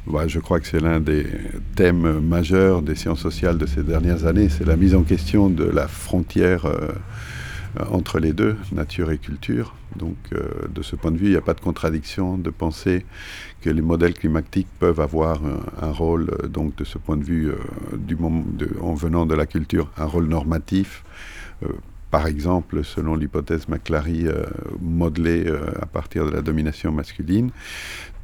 Bah, 0.06 0.28
je 0.28 0.38
crois 0.38 0.60
que 0.60 0.66
c'est 0.66 0.80
l'un 0.80 1.00
des 1.00 1.26
thèmes 1.74 2.20
majeurs 2.20 2.82
des 2.82 2.94
sciences 2.94 3.20
sociales 3.20 3.56
de 3.56 3.66
ces 3.66 3.82
dernières 3.82 4.26
années, 4.26 4.50
c'est 4.50 4.66
la 4.66 4.76
mise 4.76 4.94
en 4.94 5.02
question 5.02 5.48
de 5.48 5.64
la 5.64 5.88
frontière. 5.88 6.66
Entre 7.90 8.18
les 8.18 8.32
deux, 8.32 8.56
nature 8.72 9.10
et 9.10 9.18
culture. 9.18 9.74
Donc 9.96 10.16
euh, 10.32 10.68
de 10.68 10.82
ce 10.82 10.96
point 10.96 11.10
de 11.10 11.16
vue, 11.16 11.26
il 11.26 11.30
n'y 11.30 11.36
a 11.36 11.42
pas 11.42 11.54
de 11.54 11.60
contradiction 11.60 12.38
de 12.38 12.50
penser 12.50 13.04
que 13.60 13.70
les 13.70 13.82
modèles 13.82 14.14
climatiques 14.14 14.68
peuvent 14.78 15.00
avoir 15.00 15.40
un, 15.80 15.90
rôle, 15.90 16.30
euh, 16.42 16.48
donc 16.48 16.76
de 16.76 16.84
ce 16.84 16.98
point 16.98 17.16
de 17.16 17.24
vue, 17.24 17.50
en 18.80 18.94
venant 18.94 19.26
de 19.26 19.34
la 19.34 19.46
culture, 19.46 19.90
un 19.96 20.06
rôle 20.06 20.26
normatif. 20.26 21.04
Par 22.10 22.26
exemple, 22.26 22.84
selon 22.84 23.16
l'hypothèse 23.16 23.68
McClary 23.68 24.26
modelée 24.80 25.52
à 25.80 25.86
partir 25.86 26.26
de 26.26 26.30
la 26.30 26.42
domination 26.42 26.92
masculine, 26.92 27.50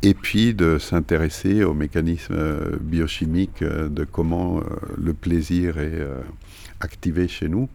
et 0.03 0.15
puis 0.15 0.55
de 0.55 0.79
s'intéresser 0.79 1.65
aux 1.65 1.75
mécanismes 1.75 2.79
biochimiques 2.81 3.63
de 3.63 4.05
comment 4.05 4.61
le 4.97 5.13
plaisir 5.15 5.79
est 5.79 6.07
activé 6.81 7.29
chez 7.29 7.49
nous. 7.49 7.69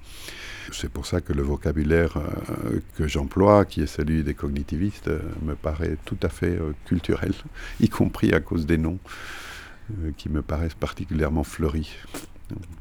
C'est 0.71 0.89
pour 0.89 1.05
ça 1.05 1.21
que 1.21 1.33
le 1.33 1.43
vocabulaire 1.43 2.17
euh, 2.17 2.79
que 2.97 3.07
j'emploie, 3.07 3.65
qui 3.65 3.81
est 3.81 3.87
celui 3.87 4.23
des 4.23 4.33
cognitivistes, 4.33 5.07
euh, 5.07 5.21
me 5.41 5.55
paraît 5.55 5.97
tout 6.05 6.17
à 6.21 6.29
fait 6.29 6.57
euh, 6.57 6.73
culturel, 6.85 7.33
y 7.79 7.89
compris 7.89 8.33
à 8.33 8.39
cause 8.39 8.65
des 8.65 8.77
noms 8.77 8.99
qui 10.17 10.27
me 10.27 10.41
paraissent 10.41 10.73
particulièrement 10.73 11.45
fleuris. 11.45 11.95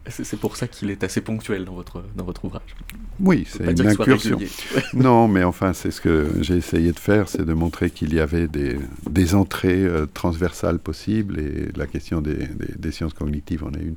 C'est 0.08 0.38
pour 0.38 0.56
ça 0.56 0.68
qu'il 0.68 0.90
est 0.90 1.02
assez 1.02 1.20
ponctuel 1.20 1.64
dans 1.64 1.74
votre, 1.74 2.04
dans 2.14 2.24
votre 2.24 2.44
ouvrage. 2.44 2.76
Oui, 3.20 3.46
c'est 3.48 3.64
une 3.64 3.86
incursion. 3.86 4.38
non, 4.94 5.26
mais 5.26 5.42
enfin, 5.42 5.72
c'est 5.72 5.90
ce 5.90 6.00
que 6.00 6.30
j'ai 6.40 6.56
essayé 6.56 6.92
de 6.92 6.98
faire, 6.98 7.28
c'est 7.28 7.44
de 7.44 7.52
montrer 7.52 7.90
qu'il 7.90 8.14
y 8.14 8.20
avait 8.20 8.46
des, 8.46 8.78
des 9.08 9.34
entrées 9.34 9.86
transversales 10.14 10.78
possibles 10.78 11.40
et 11.40 11.68
la 11.76 11.86
question 11.86 12.20
des, 12.20 12.48
des, 12.76 12.92
sciences 12.92 13.14
cognitives 13.14 13.64
en 13.64 13.72
est 13.72 13.82
une. 13.82 13.96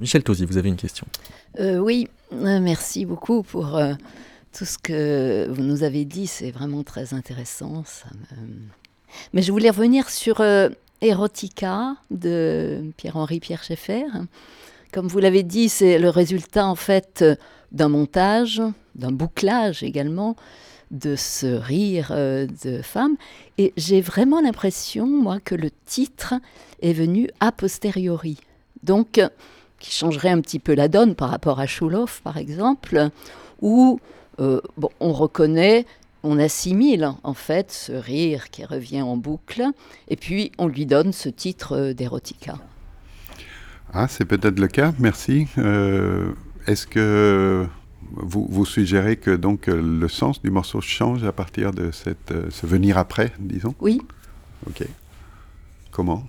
Michel 0.00 0.22
Tosi, 0.22 0.46
vous 0.46 0.56
avez 0.56 0.68
une 0.68 0.76
question. 0.76 1.06
oui, 1.58 2.08
euh, 2.32 2.60
merci 2.60 3.04
beaucoup 3.04 3.42
pour 3.42 3.76
euh, 3.76 3.94
tout 4.56 4.64
ce 4.64 4.78
que 4.78 5.48
vous 5.50 5.62
nous 5.62 5.82
avez 5.82 6.04
dit. 6.04 6.26
C'est 6.26 6.50
vraiment 6.50 6.82
très 6.82 7.14
intéressant. 7.14 7.84
Mais 9.32 9.42
je 9.42 9.52
voulais 9.52 9.70
revenir 9.70 10.10
sur 10.10 10.40
euh, 10.40 10.68
Erotica 11.00 11.96
de 12.10 12.92
Pierre-Henri 12.96 13.40
Pierre 13.40 13.62
Schaeffer. 13.62 14.06
Comme 14.92 15.08
vous 15.08 15.18
l'avez 15.18 15.42
dit, 15.42 15.68
c'est 15.68 15.98
le 15.98 16.08
résultat 16.08 16.66
en 16.66 16.74
fait 16.74 17.24
d'un 17.72 17.88
montage, 17.88 18.62
d'un 18.94 19.12
bouclage 19.12 19.82
également 19.82 20.36
de 20.90 21.16
ce 21.16 21.46
rire 21.46 22.12
de 22.12 22.80
femme. 22.82 23.16
Et 23.58 23.72
j'ai 23.76 24.00
vraiment 24.00 24.40
l'impression, 24.40 25.06
moi, 25.06 25.40
que 25.40 25.54
le 25.54 25.70
titre 25.84 26.34
est 26.80 26.92
venu 26.92 27.28
a 27.40 27.50
posteriori. 27.52 28.38
Donc, 28.84 29.20
qui 29.78 29.90
changerait 29.90 30.30
un 30.30 30.40
petit 30.40 30.58
peu 30.58 30.74
la 30.74 30.88
donne 30.88 31.14
par 31.14 31.30
rapport 31.30 31.60
à 31.60 31.66
Schulhoff, 31.66 32.20
par 32.22 32.36
exemple, 32.36 33.10
où 33.60 33.98
euh, 34.40 34.60
bon, 34.76 34.90
on 35.00 35.12
reconnaît, 35.12 35.86
on 36.26 36.38
assimile 36.38 37.12
en 37.22 37.34
fait 37.34 37.70
ce 37.70 37.92
rire 37.92 38.50
qui 38.50 38.64
revient 38.64 39.02
en 39.02 39.16
boucle, 39.16 39.64
et 40.08 40.16
puis 40.16 40.52
on 40.58 40.66
lui 40.66 40.84
donne 40.84 41.12
ce 41.12 41.28
titre 41.28 41.92
d'érotica. 41.92 42.56
Ah, 43.92 44.08
c'est 44.08 44.24
peut-être 44.24 44.58
le 44.58 44.66
cas, 44.66 44.92
merci. 44.98 45.46
Euh, 45.58 46.32
est-ce 46.66 46.86
que 46.86 47.66
vous, 48.12 48.46
vous, 48.50 48.66
suggérez 48.66 49.16
que 49.16 49.30
donc 49.30 49.68
le 49.68 50.08
sens 50.08 50.42
du 50.42 50.50
morceau 50.50 50.80
change 50.80 51.22
à 51.24 51.32
partir 51.32 51.72
de 51.72 51.92
cette, 51.92 52.32
euh, 52.32 52.48
ce 52.50 52.66
venir 52.66 52.98
après, 52.98 53.32
disons? 53.38 53.74
Oui. 53.80 54.00
Ok. 54.68 54.84
Comment? 55.92 56.24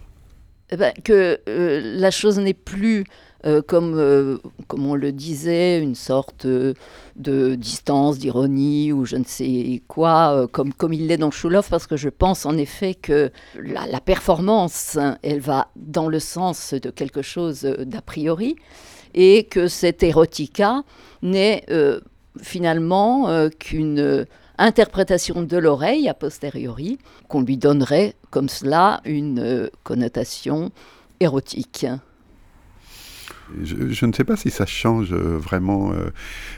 Eh 0.72 0.78
ben, 0.78 0.94
Que 1.04 1.40
la 1.46 2.12
chose 2.12 2.40
n'est 2.40 2.54
plus 2.54 3.06
euh, 3.46 3.62
comme, 3.62 3.94
euh, 3.98 4.40
comme 4.68 4.88
on 4.88 4.96
le 4.96 5.12
disait, 5.12 5.80
une 5.80 5.94
sorte 5.94 6.48
de 6.48 7.56
distance, 7.56 8.18
d'ironie 8.18 8.92
ou 8.92 9.06
je 9.06 9.16
ne 9.16 9.24
sais 9.24 9.84
quoi, 9.88 10.34
euh, 10.34 10.48
comme, 10.48 10.74
comme 10.74 10.92
il 10.92 11.06
l'est 11.08 11.18
dans 11.18 11.30
Schulhoff, 11.30 11.70
parce 11.70 11.86
que 11.86 11.98
je 11.98 12.10
pense 12.10 12.48
en 12.48 12.58
effet 12.58 12.96
que 12.96 13.32
la, 13.56 14.02
performance, 14.02 14.98
elle 15.22 15.40
va 15.40 15.68
dans 15.76 16.10
le 16.10 16.20
sens 16.20 16.74
de 16.74 16.90
quelque 16.90 17.22
chose 17.22 17.62
d'a 17.62 18.02
priori, 18.02 18.56
et 19.14 19.44
que 19.44 19.68
cet 19.68 20.02
érotica 20.02 20.84
n'est 21.22 21.66
finalement 22.42 23.50
qu'une 23.60 24.26
interprétation 24.58 25.44
de 25.44 25.58
l'oreille 25.58 26.10
a 26.10 26.14
posteriori, 26.14 26.98
qu'on 27.28 27.42
lui 27.42 27.58
donnerait 27.58 28.16
comme 28.32 28.50
cela 28.50 29.02
une 29.06 29.70
connotation 29.84 30.72
érotique. 31.20 31.86
Je, 33.64 34.06
ne 34.06 34.12
sais 34.12 34.24
pas 34.24 34.36
si 34.36 34.50
ça 34.50 34.66
change 34.66 35.14
euh, 35.14 35.38
vraiment, 35.38 35.92
euh, 35.92 36.10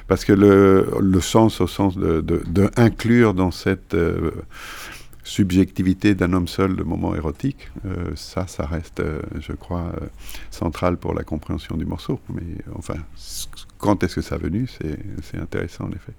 parce 0.07 0.25
que 0.25 0.33
le, 0.33 1.21
sens 1.21 1.61
au 1.61 1.67
sens 1.67 1.95
de, 1.95 2.21
de, 2.21 3.31
dans 3.31 3.51
cette 3.51 3.93
euh, 3.93 4.31
subjectivité 5.23 6.15
d'un 6.15 6.33
homme 6.33 6.47
seul 6.47 6.75
le 6.75 6.83
moment 6.83 7.15
érotique, 7.15 7.69
ça, 8.15 8.47
ça 8.47 8.65
reste, 8.65 9.03
je 9.39 9.51
crois, 9.51 9.91
central 10.49 10.97
pour 10.97 11.13
la 11.13 11.23
compréhension 11.23 11.77
du 11.77 11.85
morceau. 11.85 12.19
Mais 12.33 12.55
enfin, 12.75 12.95
quand 13.79 14.03
est-ce 14.03 14.15
que 14.15 14.21
ça 14.21 14.35
a 14.35 14.37
venu 14.37 14.67
C'est 14.69 15.39
intéressant, 15.39 15.85
en 15.85 15.91
effet. 15.91 16.11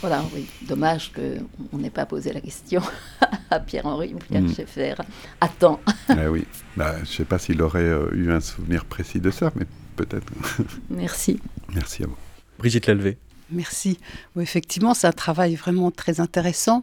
Voilà, 0.00 0.22
oui. 0.34 0.46
Dommage 0.62 1.12
qu'on 1.12 1.78
n'ait 1.78 1.88
pas 1.90 2.06
posé 2.06 2.32
la 2.32 2.40
question 2.40 2.82
à 3.50 3.60
Pierre-Henri 3.60 4.14
Bouillard-Schaeffer. 4.14 4.96
Attends. 5.40 5.80
Eh 6.10 6.28
oui, 6.28 6.44
bah, 6.76 6.96
je 6.96 7.00
ne 7.00 7.06
sais 7.06 7.24
pas 7.24 7.38
s'il 7.38 7.62
aurait 7.62 7.80
euh, 7.80 8.10
eu 8.12 8.30
un 8.30 8.40
souvenir 8.40 8.84
précis 8.84 9.20
de 9.20 9.30
ça, 9.30 9.52
mais 9.56 9.64
peut-être. 9.96 10.26
Merci. 10.90 11.40
Merci 11.72 12.02
à 12.02 12.06
vous. 12.06 12.16
Brigitte 12.58 12.86
Lalvé. 12.86 13.16
Merci. 13.50 13.98
effectivement, 14.38 14.92
c'est 14.92 15.06
un 15.06 15.12
travail 15.12 15.54
vraiment 15.54 15.90
très 15.90 16.20
intéressant. 16.20 16.82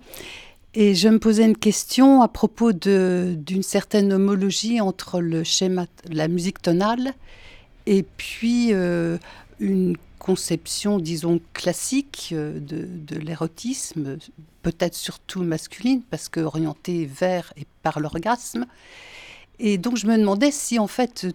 Et 0.74 0.96
je 0.96 1.10
me 1.10 1.20
posais 1.20 1.46
une 1.46 1.58
question 1.58 2.22
à 2.22 2.28
propos 2.28 2.72
d'une 2.72 3.64
certaine 3.64 4.14
homologie 4.14 4.80
entre 4.80 5.20
le 5.20 5.44
schéma, 5.44 5.86
la 6.10 6.28
musique 6.28 6.62
tonale 6.62 7.14
et 7.86 8.04
puis 8.04 8.70
euh, 8.72 9.18
une 9.60 9.98
conception, 10.22 11.00
disons, 11.00 11.42
classique 11.54 12.30
euh, 12.32 12.60
de, 12.60 13.16
l'érotisme, 13.18 14.20
peut-être 14.62 14.94
surtout 14.94 15.42
masculine, 15.42 16.04
parce 16.12 16.30
que 16.30 16.40
orientée 16.40 17.08
vers 17.08 17.52
et 17.58 17.66
par 17.82 18.00
l'orgasme. 18.00 18.68
Et 19.58 19.80
donc 19.80 19.98
je 19.98 20.06
me 20.06 20.16
demandais 20.18 20.52
si 20.52 20.78
en 20.78 20.86
fait, 20.88 21.28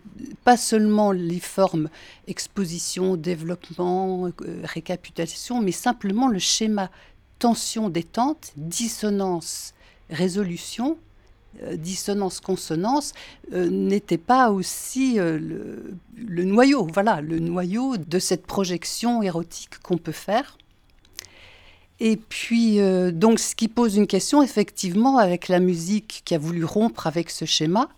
pas 0.45 0.57
seulement 0.57 1.11
les 1.11 1.41
formes 1.41 1.89
exposition, 2.29 3.17
développement, 3.17 4.29
euh, 4.29 4.33
récapitulation, 4.63 5.61
mais 5.61 5.73
simplement 5.73 6.29
le 6.29 6.39
schéma 6.39 6.89
tension-détente, 7.41 8.53
dissonance, 8.57 9.75
résolution, 10.11 10.93
euh, 10.93 11.16
dissonance-consonance, 11.77 13.13
euh, 13.53 13.69
n'était 13.69 14.19
pas 14.19 14.51
aussi 14.51 15.17
le, 15.17 15.95
le, 16.17 16.45
noyau, 16.45 16.87
voilà, 16.93 17.21
le 17.21 17.39
noyau 17.39 17.97
de 17.97 18.19
cette 18.19 18.47
projection 18.47 19.23
érotique 19.23 19.79
qu'on 19.83 19.99
peut 19.99 20.13
faire. 20.13 20.59
Et 21.99 22.17
puis, 22.17 22.79
donc, 23.13 23.39
ce 23.39 23.55
qui 23.55 23.69
pose 23.69 23.97
une 23.97 24.07
question, 24.07 24.43
effectivement, 24.43 25.17
avec 25.17 25.49
la 25.49 25.61
musique 25.61 26.21
qui 26.27 26.35
a 26.35 26.39
voulu 26.39 26.63
rompre 26.63 27.07
avec 27.07 27.31
ce 27.31 27.47
schéma, 27.47 27.89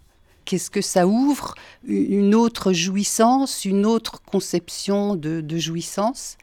Qu'est-ce 0.48 0.70
que 0.70 0.80
ça 0.80 1.06
ouvre 1.06 1.54
Une 1.86 2.34
autre 2.34 2.72
jouissance, 2.72 3.66
une 3.66 3.84
autre 3.84 4.22
conception 4.22 5.14
de, 5.14 5.58
jouissance? 5.58 6.38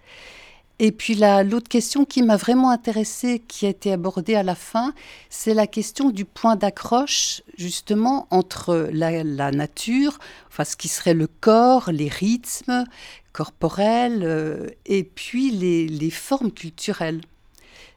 Et 0.80 0.92
puis 0.92 1.16
l'autre 1.16 1.70
question 1.70 2.04
qui 2.04 2.22
m'a 2.22 2.36
vraiment 2.36 2.70
intéressée, 2.70 3.42
qui 3.48 3.66
a 3.66 3.70
été 3.70 3.94
abordée 3.94 4.36
à 4.36 4.44
la 4.44 4.56
fin, 4.56 4.94
c'est 5.30 5.54
la 5.54 5.68
question 5.68 6.10
du 6.10 6.26
point 6.26 6.58
d'accroche 6.58 7.44
justement 7.58 8.28
entre 8.30 8.90
la, 8.92 9.24
nature, 9.52 10.20
enfin 10.50 10.66
ce 10.66 10.76
qui 10.76 10.90
serait 10.90 11.14
le 11.14 11.28
corps, 11.28 11.92
les 11.92 12.10
rythmes 12.10 12.84
corporels, 13.32 14.24
euh, 14.24 14.68
et 14.86 15.04
puis 15.04 15.52
les, 15.52 16.10
formes 16.10 16.52
culturelles. 16.52 17.22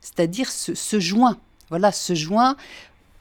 C'est-à-dire 0.01 0.51
ce, 0.51 0.74
ce 0.74 1.01
joint. 1.01 1.37
Voilà, 1.70 1.93
ce 1.93 2.14
joint 2.14 2.57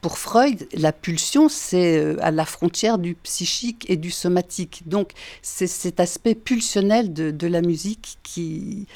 pour 0.00 0.18
Freud, 0.18 0.68
la 0.74 0.92
pulsion, 0.92 1.48
c'est 1.48 1.98
euh, 1.98 2.16
à 2.20 2.30
la 2.30 2.44
frontière 2.44 2.98
du 2.98 3.14
psychique 3.14 3.84
et 3.90 3.96
du 3.96 4.10
somatique. 4.10 4.82
Donc, 4.86 5.12
c'est 5.42 5.66
cet 5.66 5.98
aspect 5.98 6.34
pulsionnel 6.34 7.12
de, 7.12 7.46
la 7.46 7.62
musique 7.62 8.18
qui, 8.22 8.86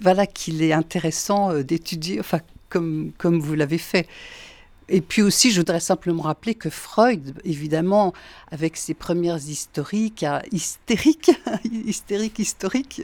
voilà, 0.00 0.26
qu'il 0.26 0.62
est 0.62 0.72
intéressant 0.72 1.50
euh, 1.50 1.62
d'étudier, 1.62 2.20
enfin, 2.20 2.40
comme, 2.68 3.12
comme 3.18 3.40
vous 3.40 3.54
l'avez 3.54 3.78
fait. 3.78 4.06
Et 4.88 5.00
puis 5.00 5.22
aussi, 5.22 5.50
je 5.50 5.60
voudrais 5.60 5.80
simplement 5.80 6.24
rappeler 6.24 6.54
que 6.54 6.68
Freud, 6.68 7.40
évidemment, 7.44 8.12
avec 8.50 8.76
ses 8.76 8.94
premières 8.94 9.36
historiques, 9.36 10.24
hystériques, 10.50 11.30
hystériques 11.64 12.38
historiques, 12.38 13.02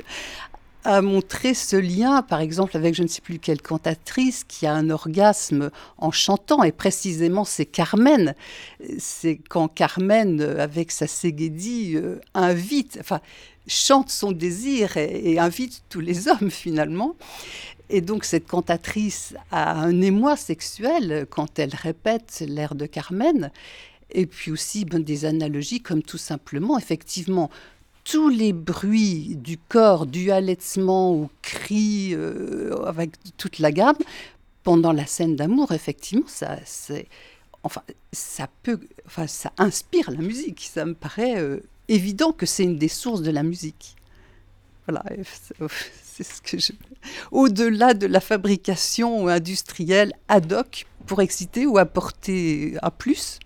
a 0.84 1.02
montré 1.02 1.54
ce 1.54 1.76
lien, 1.76 2.22
par 2.22 2.40
exemple, 2.40 2.76
avec 2.76 2.94
je 2.94 3.02
ne 3.02 3.08
sais 3.08 3.20
plus 3.20 3.38
quelle 3.38 3.60
cantatrice 3.60 4.44
qui 4.44 4.66
a 4.66 4.72
un 4.72 4.90
orgasme 4.90 5.70
en 5.98 6.10
chantant, 6.10 6.62
et 6.62 6.72
précisément 6.72 7.44
c'est 7.44 7.66
Carmen. 7.66 8.34
C'est 8.98 9.38
quand 9.48 9.68
Carmen, 9.68 10.40
avec 10.40 10.90
sa 10.90 11.06
ségédie, 11.06 11.96
euh, 11.96 12.20
invite, 12.34 13.00
chante 13.68 14.10
son 14.10 14.32
désir 14.32 14.96
et, 14.96 15.38
invite 15.38 15.82
tous 15.88 16.00
les 16.00 16.28
hommes 16.28 16.50
finalement. 16.50 17.14
Et 17.90 18.00
donc 18.00 18.24
cette 18.24 18.46
cantatrice 18.46 19.34
a 19.50 19.80
un 19.80 20.00
émoi 20.00 20.36
sexuel 20.36 21.26
quand 21.30 21.58
elle 21.58 21.74
répète 21.74 22.44
l'air 22.46 22.74
de 22.74 22.86
Carmen. 22.86 23.50
Et 24.10 24.26
puis 24.26 24.50
aussi 24.50 24.84
ben, 24.84 25.02
des 25.02 25.24
analogies 25.24 25.80
comme 25.80 26.02
tout 26.02 26.18
simplement, 26.18 26.78
effectivement, 26.78 27.50
tous 28.04 28.30
les 28.30 28.54
bruits 28.54 29.36
du 29.36 29.58
corps, 29.58 30.06
du 30.06 30.30
halètement 30.30 31.12
au 31.12 31.30
cri, 31.42 32.10
euh, 32.14 32.74
avec 32.86 33.10
toute 33.36 33.58
la 33.58 33.70
gamme, 33.70 33.98
pendant 34.62 34.92
la 34.92 35.06
scène 35.06 35.36
d'amour, 35.36 35.72
effectivement, 35.72 36.26
ça, 36.26 36.56
enfin, 37.62 37.82
ça 38.12 38.48
peut, 38.62 38.80
enfin, 39.06 39.26
ça 39.26 39.52
inspire 39.58 40.10
la 40.10 40.18
musique. 40.18 40.70
Ça 40.72 40.86
me 40.86 40.94
paraît 40.94 41.38
euh, 41.38 41.60
évident 41.88 42.32
que 42.32 42.46
c'est 42.46 42.64
une 42.64 42.78
des 42.78 42.88
sources 42.88 43.22
de 43.22 43.30
la 43.30 43.42
musique. 43.42 43.96
Voilà, 44.86 45.04
c'est 46.02 46.24
ce 46.24 46.40
que 46.42 46.58
je. 46.58 46.72
Au-delà 47.30 47.94
de 47.94 48.06
la 48.06 48.20
fabrication 48.20 49.28
industrielle 49.28 50.12
ad 50.28 50.52
hoc 50.52 50.86
pour 51.06 51.20
exciter 51.20 51.66
ou 51.66 51.78
apporter 51.78 52.76
à 52.82 52.90
plus? 52.90 53.38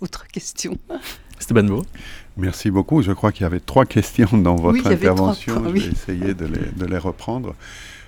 Autre 0.00 0.26
question. 0.26 0.76
Stéban 1.38 1.64
Beau. 1.64 1.82
Merci 2.36 2.70
beaucoup. 2.70 3.02
Je 3.02 3.12
crois 3.12 3.32
qu'il 3.32 3.42
y 3.42 3.46
avait 3.46 3.60
trois 3.60 3.84
questions 3.84 4.38
dans 4.38 4.56
votre 4.56 4.86
intervention. 4.86 5.62
je 5.64 5.70
vais 5.70 5.92
essayer 5.92 6.34
de 6.34 6.86
les, 6.86 6.98
reprendre. 6.98 7.54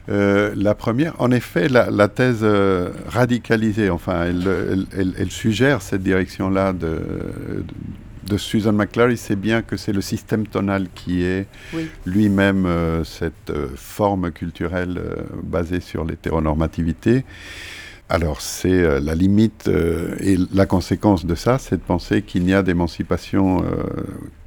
Euh, 0.08 0.54
la 0.56 0.74
première, 0.74 1.20
en 1.20 1.30
effet, 1.30 1.68
la, 1.68 2.08
thèse 2.08 2.40
euh, 2.42 2.90
radicalisée, 3.06 3.90
enfin, 3.90 4.24
elle, 4.24 5.30
suggère 5.30 5.82
cette 5.82 6.02
direction-là 6.02 6.72
de, 6.72 6.78
de, 6.78 7.64
Susan 8.36 8.72
McClary, 8.72 9.16
c'est 9.16 9.36
bien 9.36 9.62
que 9.62 9.76
c'est 9.76 9.92
le 9.92 10.00
système 10.00 10.46
tonal 10.46 10.88
qui 10.94 11.22
est 11.22 11.46
lui-même 12.04 12.66
euh, 12.66 13.04
cette 13.04 13.52
forme 13.76 14.30
culturelle 14.32 15.00
basée 15.42 15.80
sur 15.80 16.04
l'hétéronormativité. 16.04 17.24
Alors 18.10 18.40
c'est 18.40 18.70
euh, 18.70 19.00
la 19.00 19.14
limite 19.14 19.68
euh, 19.68 20.16
et 20.20 20.38
la 20.54 20.64
conséquence 20.64 21.26
de 21.26 21.34
ça, 21.34 21.58
c'est 21.58 21.76
de 21.76 21.82
penser 21.82 22.22
qu'il 22.22 22.44
n'y 22.44 22.54
a 22.54 22.62
d'émancipation 22.62 23.62
euh, 23.62 23.82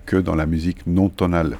que 0.07 0.17
dans 0.17 0.33
la 0.33 0.47
musique 0.47 0.87
non 0.87 1.09
tonale. 1.09 1.57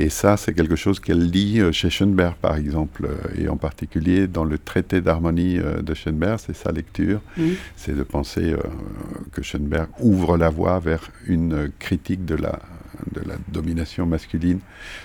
Et 0.00 0.08
ça, 0.08 0.36
c'est 0.36 0.54
quelque 0.54 0.76
chose 0.76 0.98
qu'elle 0.98 1.30
dit 1.30 1.60
chez 1.72 1.90
Schoenberg, 1.90 2.34
par 2.40 2.56
exemple, 2.56 3.08
et 3.36 3.48
en 3.48 3.56
particulier 3.56 4.26
dans 4.26 4.44
le 4.44 4.58
traité 4.58 5.00
d'harmonie 5.00 5.58
de 5.58 5.94
Schoenberg, 5.94 6.38
c'est 6.44 6.56
sa 6.56 6.72
lecture, 6.72 7.20
c'est 7.76 7.94
de 7.94 8.02
penser 8.02 8.54
que 9.32 9.42
Schoenberg 9.42 9.88
ouvre 10.00 10.38
la 10.38 10.48
voie 10.48 10.78
vers 10.78 11.10
une 11.26 11.70
critique 11.78 12.24
de 12.24 12.34
la, 12.34 12.58
de 13.12 13.20
la 13.26 13.36
domination 13.48 14.06
masculine, 14.06 14.60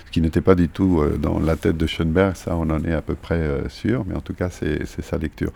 ce 0.06 0.10
qui 0.10 0.20
n'était 0.20 0.40
pas 0.40 0.54
du 0.54 0.68
tout 0.68 1.00
euh, 1.00 1.16
dans 1.16 1.38
la 1.38 1.56
tête 1.56 1.76
de 1.76 1.86
Schoenberg, 1.86 2.36
ça 2.36 2.56
on 2.56 2.68
en 2.70 2.84
est 2.84 2.92
à 2.92 3.02
peu 3.02 3.14
près 3.14 3.36
euh, 3.36 3.68
sûr, 3.68 4.04
mais 4.06 4.14
en 4.14 4.20
tout 4.20 4.34
cas 4.34 4.50
c'est 4.50 4.86
sa 4.86 5.18
lecture. 5.18 5.52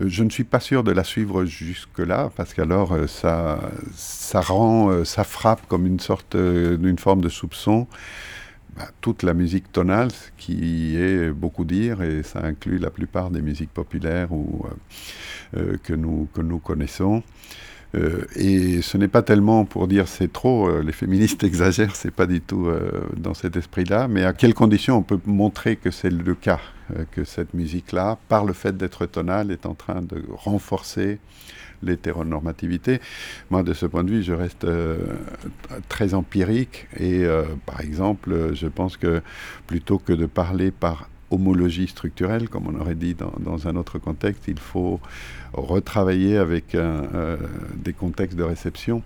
Euh, 0.00 0.04
je 0.08 0.22
ne 0.22 0.30
suis 0.30 0.44
pas 0.44 0.60
sûr 0.60 0.84
de 0.84 0.92
la 0.92 1.04
suivre 1.04 1.44
jusque-là, 1.44 2.30
parce 2.36 2.54
qu'alors 2.54 2.96
ça, 3.08 3.60
ça 3.94 4.40
rend, 4.40 5.04
ça 5.04 5.24
frappe 5.24 5.66
comme 5.68 5.86
une 5.86 6.00
sorte 6.00 6.36
d'une 6.36 6.98
forme 6.98 7.20
de 7.20 7.28
soupçon 7.28 7.86
bah, 8.80 8.88
toute 9.00 9.22
la 9.22 9.34
musique 9.34 9.72
tonale, 9.72 10.10
ce 10.10 10.30
qui 10.38 10.96
est 10.96 11.30
beaucoup 11.30 11.64
dire, 11.64 12.02
et 12.02 12.22
ça 12.22 12.40
inclut 12.44 12.78
la 12.78 12.90
plupart 12.90 13.30
des 13.30 13.42
musiques 13.42 13.72
populaires 13.72 14.32
ou, 14.32 14.64
que, 15.82 15.94
nous, 15.94 16.28
que 16.32 16.40
nous 16.40 16.58
connaissons. 16.58 17.22
Euh, 17.96 18.24
et 18.36 18.82
ce 18.82 18.96
n'est 18.96 19.08
pas 19.08 19.22
tellement 19.22 19.64
pour 19.64 19.88
dire 19.88 20.06
c'est 20.06 20.32
trop, 20.32 20.68
euh, 20.68 20.82
les 20.82 20.92
féministes 20.92 21.42
exagèrent, 21.44 21.96
c'est 21.96 22.12
pas 22.12 22.26
du 22.26 22.40
tout 22.40 22.66
euh, 22.66 23.02
dans 23.16 23.34
cet 23.34 23.56
esprit-là, 23.56 24.06
mais 24.06 24.24
à 24.24 24.32
quelles 24.32 24.54
conditions 24.54 24.96
on 24.96 25.02
peut 25.02 25.18
montrer 25.26 25.76
que 25.76 25.90
c'est 25.90 26.10
le 26.10 26.34
cas, 26.34 26.60
que 27.12 27.24
cette 27.24 27.54
musique-là, 27.54 28.18
par 28.28 28.44
le 28.44 28.52
fait 28.52 28.76
d'être 28.76 29.06
tonale, 29.06 29.50
est 29.50 29.66
en 29.66 29.74
train 29.74 30.02
de 30.02 30.24
renforcer 30.32 31.18
l'hétéronormativité. 31.82 33.00
Moi, 33.50 33.62
de 33.62 33.72
ce 33.72 33.86
point 33.86 34.04
de 34.04 34.10
vue, 34.10 34.22
je 34.22 34.32
reste 34.32 34.66
très 35.88 36.14
empirique 36.14 36.86
et, 36.98 37.24
par 37.66 37.80
exemple, 37.80 38.54
je 38.54 38.66
pense 38.66 38.96
que 38.96 39.22
plutôt 39.66 39.98
que 39.98 40.12
de 40.12 40.26
parler 40.26 40.70
par 40.70 41.08
homologie 41.30 41.86
structurelle, 41.86 42.48
comme 42.48 42.66
on 42.66 42.78
aurait 42.78 42.94
dit 42.94 43.14
dans, 43.14 43.68
un 43.68 43.76
autre 43.76 43.98
contexte. 43.98 44.44
Il 44.48 44.58
faut 44.58 45.00
retravailler 45.52 46.36
avec 46.36 46.74
euh, 46.74 47.36
des 47.76 47.92
contextes 47.92 48.36
de 48.36 48.42
réception. 48.42 49.02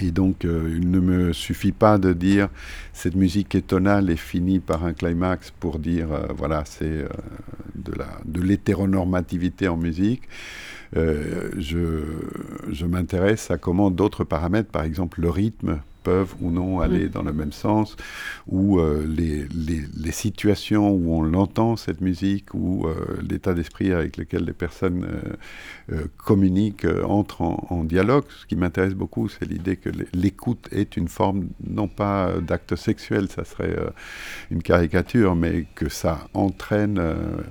Et 0.00 0.10
donc, 0.10 0.44
euh, 0.44 0.74
il 0.74 0.90
ne 0.90 1.00
me 1.00 1.32
suffit 1.32 1.72
pas 1.72 1.98
de 1.98 2.12
dire 2.12 2.48
cette 2.92 3.14
musique 3.14 3.54
est 3.54 3.66
tonale 3.66 4.10
et 4.10 4.60
par 4.60 4.84
un 4.84 4.94
climax 4.94 5.50
pour 5.50 5.78
dire 5.78 6.12
euh, 6.12 6.26
voilà, 6.34 6.64
c'est 6.64 7.04
de 7.74 8.40
l'hétéronormativité 8.40 9.68
en 9.68 9.76
musique. 9.76 10.22
Je, 10.94 12.02
je 12.70 12.86
m'intéresse 12.86 13.50
à 13.50 13.58
comment 13.58 13.90
d'autres 13.90 14.24
paramètres, 14.24 14.70
par 14.70 14.84
exemple 14.84 15.20
le 15.20 15.30
rythme, 15.30 15.80
peuvent 16.02 16.34
ou 16.40 16.50
non 16.50 16.80
aller 16.80 17.08
dans 17.08 17.22
le 17.22 17.32
même 17.32 17.52
sens, 17.52 17.96
ou 18.46 18.78
euh, 18.78 19.06
les, 19.06 19.46
les, 19.48 20.12
situations 20.12 20.90
où 20.90 21.14
on 21.14 21.22
l'entend, 21.22 21.76
cette 21.76 22.00
musique, 22.00 22.54
ou 22.54 22.86
euh, 22.86 22.94
l'état 23.28 23.54
d'esprit 23.54 23.92
avec 23.92 24.16
lequel 24.16 24.44
les 24.44 24.52
personnes 24.52 25.06
euh, 25.90 26.04
communiquent, 26.18 26.86
entrent 27.04 27.42
en, 27.42 27.84
dialogue. 27.84 28.24
Ce 28.40 28.46
qui 28.46 28.56
m'intéresse 28.56 28.94
beaucoup, 28.94 29.28
c'est 29.28 29.46
l'idée 29.46 29.76
que 29.76 29.90
l'écoute 30.12 30.68
est 30.70 30.96
une 30.96 31.08
forme, 31.08 31.48
non 31.66 31.88
pas 31.88 32.34
d'acte 32.40 32.76
sexuel, 32.76 33.28
ça 33.28 33.44
serait 33.44 33.76
une 34.50 34.62
caricature, 34.62 35.34
mais 35.34 35.66
que 35.74 35.88
ça 35.88 36.28
entraîne 36.34 37.02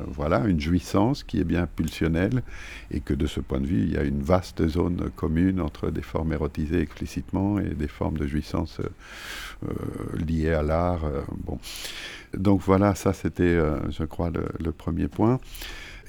voilà, 0.07 0.45
une 0.45 0.59
jouissance 0.59 1.23
qui 1.23 1.39
est 1.39 1.43
bien 1.43 1.67
pulsionnelle, 1.67 2.43
et 2.91 3.01
que 3.01 3.13
de 3.13 3.27
ce 3.27 3.39
point 3.39 3.59
de 3.59 3.67
vue, 3.67 3.81
il 3.81 3.91
y 3.91 3.97
a 3.97 4.03
une 4.03 4.21
vaste 4.21 4.65
zone 4.67 5.09
commune 5.15 5.59
entre 5.59 5.89
des 5.89 6.01
formes 6.01 6.31
érotisées 6.31 6.81
explicitement 6.81 7.59
et 7.59 7.69
des 7.69 7.87
formes 7.87 8.17
de 8.17 8.27
jouissance 8.27 8.40
euh, 9.63 9.73
liées 10.17 10.51
à 10.51 10.63
l'art. 10.63 11.05
Euh, 11.05 11.21
bon. 11.43 11.59
Donc 12.33 12.61
voilà, 12.61 12.95
ça 12.95 13.13
c'était, 13.13 13.43
euh, 13.43 13.77
je 13.89 14.03
crois, 14.03 14.31
le, 14.59 14.71
premier 14.71 15.07
point. 15.07 15.39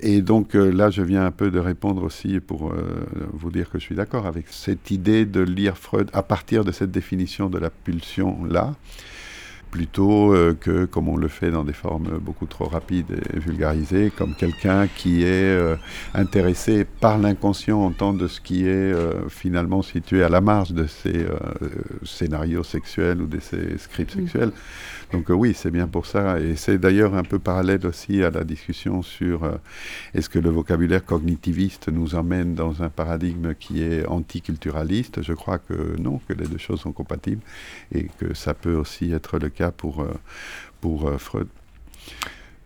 Et 0.01 0.20
donc 0.20 0.55
là, 0.55 0.91
je 0.91 1.03
viens 1.03 1.24
un 1.24 1.30
peu 1.30 1.51
de 1.51 1.61
répondre 1.61 2.03
aussi 2.03 2.41
pour 2.41 2.74
vous 3.33 3.53
dire 3.53 3.70
que 3.70 3.78
je 3.78 3.85
suis 3.85 3.95
d'accord 3.95 4.26
avec 4.26 4.47
cette 4.49 4.91
idée 4.91 5.26
de 5.26 5.41
lire 5.41 5.78
Freud 5.78 6.11
à 6.12 6.24
partir 6.24 6.64
de 6.64 6.72
cette 6.72 6.91
définition 6.91 7.49
de 7.49 7.59
la 7.59 7.70
pulsion-là 7.70 8.74
plutôt 9.72 10.32
euh, 10.32 10.54
que 10.54 10.84
comme 10.84 11.08
on 11.08 11.16
le 11.16 11.28
fait 11.28 11.50
dans 11.50 11.64
des 11.64 11.72
formes 11.72 12.18
beaucoup 12.20 12.46
trop 12.46 12.66
rapides 12.66 13.18
et 13.34 13.38
vulgarisées, 13.40 14.12
comme 14.16 14.34
quelqu'un 14.36 14.86
qui 14.86 15.24
est 15.24 15.26
euh, 15.26 15.76
intéressé 16.14 16.84
par 16.84 17.18
l'inconscient 17.18 17.82
en 17.82 17.90
tant 17.90 18.12
de 18.12 18.28
ce 18.28 18.40
qui 18.40 18.66
est 18.66 18.92
euh, 18.92 19.28
finalement 19.30 19.82
situé 19.82 20.22
à 20.22 20.28
la 20.28 20.42
marge 20.42 20.72
de 20.72 20.86
ces 20.86 21.26
scénarios 22.04 22.62
sexuels 22.62 23.22
ou 23.22 23.26
de 23.26 23.40
ces 23.40 23.78
scripts 23.78 24.12
sexuels. 24.12 24.52
Donc 25.12 25.30
euh, 25.30 25.34
oui, 25.34 25.52
c'est 25.54 25.70
bien 25.70 25.86
pour 25.86 26.06
ça. 26.06 26.40
Et 26.40 26.56
c'est 26.56 26.78
d'ailleurs 26.78 27.14
un 27.14 27.22
peu 27.22 27.38
parallèle 27.38 27.86
aussi 27.86 28.22
à 28.22 28.30
la 28.30 28.44
discussion 28.44 29.02
sur 29.02 29.44
euh, 29.44 29.56
est-ce 30.14 30.28
que 30.28 30.38
le 30.38 30.50
vocabulaire 30.50 31.04
cognitiviste 31.04 31.88
nous 31.88 32.14
emmène 32.14 32.54
dans 32.54 32.82
un 32.82 32.88
paradigme 32.88 33.54
qui 33.54 33.82
est 33.82 34.06
anticulturaliste? 34.06 35.22
Je 35.22 35.34
crois 35.34 35.58
que 35.58 35.96
non, 36.00 36.20
que 36.26 36.32
les 36.32 36.46
deux 36.46 36.58
choses 36.58 36.80
sont 36.80 36.92
compatibles 36.92 37.42
et 37.94 38.08
que 38.18 38.34
ça 38.34 38.54
peut 38.54 38.74
aussi 38.74 39.12
être 39.12 39.38
le 39.38 39.50
cas 39.50 39.70
pour, 39.70 40.00
euh, 40.00 40.14
pour 40.80 41.12
Freud. 41.20 41.48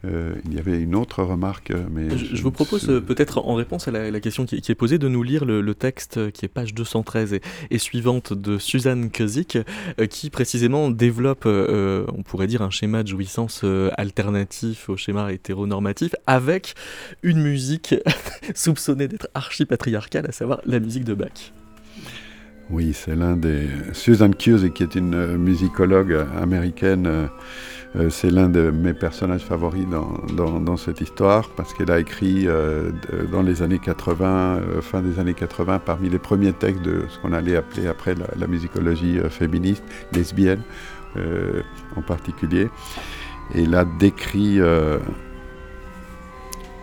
Euh, 0.06 0.34
il 0.44 0.54
y 0.54 0.58
avait 0.58 0.80
une 0.80 0.94
autre 0.94 1.22
remarque, 1.22 1.72
mais... 1.90 2.16
Je, 2.16 2.42
vous 2.42 2.50
propose 2.50 2.88
euh, 2.88 3.00
peut-être 3.00 3.38
en 3.38 3.54
réponse 3.54 3.88
à 3.88 3.90
la, 3.90 4.20
question 4.20 4.44
qui, 4.46 4.56
est 4.56 4.74
posée 4.74 4.98
de 4.98 5.08
nous 5.08 5.22
lire 5.22 5.44
le, 5.44 5.74
texte 5.74 6.30
qui 6.32 6.44
est 6.44 6.48
page 6.48 6.74
213 6.74 7.38
et, 7.70 7.78
suivante 7.78 8.32
de 8.32 8.58
Suzanne 8.58 9.10
Kuzik, 9.10 9.58
euh, 10.00 10.06
qui 10.06 10.30
précisément 10.30 10.90
développe, 10.90 11.46
on 11.46 12.22
pourrait 12.22 12.46
dire, 12.46 12.62
un 12.62 12.70
schéma 12.70 13.02
de 13.02 13.08
jouissance 13.08 13.64
alternatif 13.96 14.88
au 14.88 14.96
schéma 14.96 15.32
hétéronormatif, 15.32 16.14
avec 16.26 16.74
une 17.22 17.42
musique 17.42 17.94
soupçonnée 18.54 19.08
d'être 19.08 19.28
archi-patriarcale, 19.34 20.26
à 20.26 20.32
savoir 20.32 20.60
la 20.66 20.78
musique 20.78 21.04
de 21.04 21.14
Bach. 21.14 21.52
Oui, 22.70 22.92
c'est 22.92 23.14
l'un 23.14 23.36
des... 23.36 23.68
Suzanne 23.92 24.34
Kuzik, 24.34 24.74
qui 24.74 24.82
est 24.82 24.94
une 24.94 25.36
musicologue 25.36 26.26
américaine 26.40 27.28
euh, 27.98 28.10
c'est 28.10 28.30
l'un 28.30 28.48
de 28.48 28.70
mes 28.70 28.92
personnages 28.92 29.42
favoris 29.42 29.86
dans, 29.86 30.76
cette 30.76 31.00
histoire 31.00 31.48
parce 31.50 31.72
qu'elle 31.72 31.90
a 31.90 31.98
écrit 31.98 32.46
euh, 32.46 32.90
dans 33.32 33.42
les 33.42 33.62
années 33.62 33.78
80, 33.78 34.26
euh, 34.26 34.82
fin 34.82 35.00
des 35.00 35.18
années 35.18 35.34
80, 35.34 35.78
parmi 35.78 36.10
les 36.10 36.18
premiers 36.18 36.52
textes 36.52 36.82
de 36.82 37.04
ce 37.08 37.18
qu'on 37.18 37.32
allait 37.32 37.56
appeler 37.56 37.86
après 37.86 38.14
la, 38.14 38.46
musicologie 38.46 39.18
féministe, 39.30 39.82
lesbienne 40.12 40.60
en 41.96 42.02
particulier. 42.02 42.68
Et 43.54 43.62
elle 43.62 43.74
a 43.74 43.84
décrit 43.84 44.60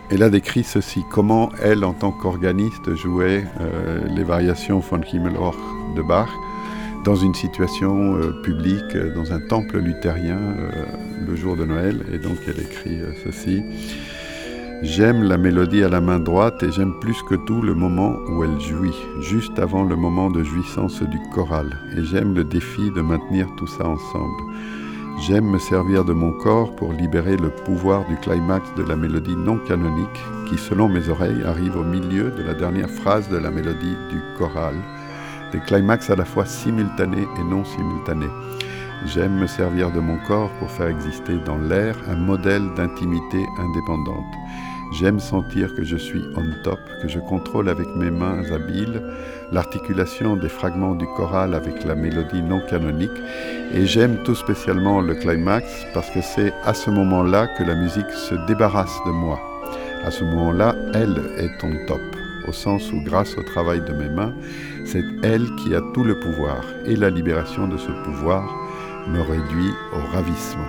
décrit 0.09 0.63
ceci, 0.63 1.03
comment 1.11 1.51
elle, 1.61 1.85
en 1.85 1.93
tant 1.93 2.11
qu'organiste, 2.11 2.95
jouait 2.95 3.45
les 4.09 4.23
variations 4.23 4.79
von 4.79 5.01
Himmelhoch 5.01 5.55
de 5.95 6.01
Bach 6.01 6.29
dans 7.03 7.15
une 7.15 7.33
situation 7.33 8.15
euh, 8.15 8.31
publique, 8.43 8.95
euh, 8.95 9.13
dans 9.13 9.33
un 9.33 9.39
temple 9.39 9.79
luthérien, 9.79 10.37
euh, 10.37 10.85
le 11.27 11.35
jour 11.35 11.57
de 11.57 11.65
Noël. 11.65 12.05
Et 12.13 12.17
donc 12.17 12.37
elle 12.47 12.59
écrit 12.59 12.99
ceci. 13.23 13.63
J'aime 14.81 15.23
la 15.23 15.37
mélodie 15.37 15.83
à 15.83 15.89
la 15.89 16.01
main 16.01 16.19
droite 16.19 16.61
et 16.63 16.71
j'aime 16.71 16.93
plus 16.99 17.21
que 17.23 17.35
tout 17.35 17.61
le 17.61 17.73
moment 17.73 18.17
où 18.29 18.43
elle 18.43 18.59
jouit, 18.59 18.95
juste 19.21 19.57
avant 19.57 19.83
le 19.83 19.95
moment 19.95 20.29
de 20.29 20.43
jouissance 20.43 21.01
du 21.03 21.17
choral. 21.33 21.79
Et 21.95 22.03
j'aime 22.03 22.33
le 22.33 22.43
défi 22.43 22.91
de 22.91 23.01
maintenir 23.01 23.47
tout 23.55 23.67
ça 23.67 23.87
ensemble. 23.87 24.43
J'aime 25.21 25.45
me 25.45 25.59
servir 25.59 26.03
de 26.03 26.11
mon 26.11 26.31
corps 26.31 26.75
pour 26.75 26.91
libérer 26.91 27.37
le 27.37 27.49
pouvoir 27.49 28.05
du 28.07 28.17
climax 28.17 28.67
de 28.75 28.83
la 28.83 28.97
mélodie 28.97 29.37
non 29.37 29.57
canonique 29.57 30.21
qui, 30.49 30.57
selon 30.57 30.89
mes 30.89 31.07
oreilles, 31.07 31.43
arrive 31.45 31.77
au 31.77 31.83
milieu 31.83 32.31
de 32.31 32.43
la 32.43 32.53
dernière 32.53 32.89
phrase 32.89 33.29
de 33.29 33.37
la 33.37 33.51
mélodie 33.51 33.95
du 34.09 34.19
choral 34.37 34.75
des 35.53 35.59
climax 35.59 36.09
à 36.09 36.15
la 36.15 36.25
fois 36.25 36.45
simultanés 36.45 37.27
et 37.39 37.43
non 37.43 37.63
simultanés. 37.63 38.31
J'aime 39.05 39.39
me 39.39 39.47
servir 39.47 39.91
de 39.91 39.99
mon 39.99 40.17
corps 40.27 40.49
pour 40.59 40.69
faire 40.71 40.87
exister 40.87 41.37
dans 41.45 41.57
l'air 41.57 41.95
un 42.09 42.15
modèle 42.15 42.73
d'intimité 42.75 43.45
indépendante. 43.59 44.33
J'aime 44.93 45.19
sentir 45.19 45.73
que 45.75 45.83
je 45.83 45.97
suis 45.97 46.21
on 46.35 46.63
top, 46.63 46.79
que 47.01 47.07
je 47.07 47.19
contrôle 47.19 47.69
avec 47.69 47.87
mes 47.95 48.11
mains 48.11 48.43
habiles 48.51 49.01
l'articulation 49.51 50.35
des 50.35 50.49
fragments 50.49 50.95
du 50.95 51.05
choral 51.15 51.53
avec 51.53 51.83
la 51.83 51.95
mélodie 51.95 52.41
non 52.41 52.61
canonique. 52.69 53.11
Et 53.73 53.85
j'aime 53.85 54.17
tout 54.23 54.35
spécialement 54.35 55.01
le 55.01 55.15
climax 55.15 55.65
parce 55.93 56.09
que 56.09 56.21
c'est 56.21 56.53
à 56.63 56.73
ce 56.73 56.89
moment-là 56.89 57.47
que 57.57 57.63
la 57.63 57.75
musique 57.75 58.09
se 58.11 58.35
débarrasse 58.47 58.99
de 59.05 59.11
moi. 59.11 59.39
À 60.03 60.11
ce 60.11 60.23
moment-là, 60.23 60.75
elle 60.93 61.21
est 61.37 61.63
on 61.63 61.85
top, 61.87 62.01
au 62.47 62.51
sens 62.51 62.91
où 62.91 63.01
grâce 63.03 63.37
au 63.37 63.43
travail 63.43 63.81
de 63.81 63.93
mes 63.93 64.09
mains, 64.09 64.33
c'est 64.85 65.03
elle 65.23 65.53
qui 65.55 65.75
a 65.75 65.81
tout 65.93 66.03
le 66.03 66.19
pouvoir 66.19 66.63
et 66.85 66.95
la 66.95 67.09
libération 67.09 67.67
de 67.67 67.77
ce 67.77 67.91
pouvoir 68.03 68.43
me 69.07 69.21
réduit 69.21 69.71
au 69.93 70.15
ravissement. 70.15 70.67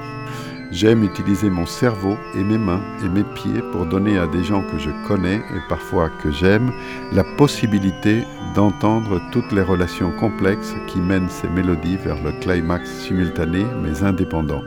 J'aime 0.71 1.05
utiliser 1.05 1.51
mon 1.51 1.67
cerveau 1.67 2.17
et 2.35 2.43
mes 2.43 2.59
mains 2.59 2.83
et 3.05 3.09
mes 3.09 3.23
pieds 3.23 3.63
pour 3.71 3.87
donner 3.87 4.19
à 4.19 4.27
des 4.27 4.43
gens 4.43 4.63
que 4.63 4.79
je 4.79 4.91
connais 5.07 5.37
et 5.37 5.69
parfois 5.69 6.11
que 6.23 6.33
j'aime 6.33 6.73
la 7.13 7.23
possibilité 7.23 8.25
d'entendre 8.55 9.21
toutes 9.31 9.53
les 9.53 9.63
relations 9.63 10.11
complexes 10.19 10.75
qui 10.89 10.99
mènent 10.99 11.29
ces 11.29 11.49
mélodies 11.49 11.97
vers 11.99 12.21
le 12.23 12.33
climax 12.41 12.91
simultané 12.91 13.65
mais 13.83 14.03
indépendant. 14.03 14.63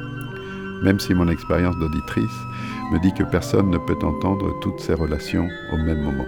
Même 0.82 1.00
si 1.00 1.14
mon 1.14 1.28
expérience 1.28 1.78
d'auditrice 1.78 2.40
me 2.94 3.00
dit 3.00 3.14
que 3.14 3.24
personne 3.24 3.70
ne 3.70 3.78
peut 3.78 4.00
entendre 4.02 4.58
toutes 4.62 4.80
ces 4.80 4.94
relations 4.94 5.50
au 5.74 5.78
même 5.78 6.04
moment. 6.04 6.26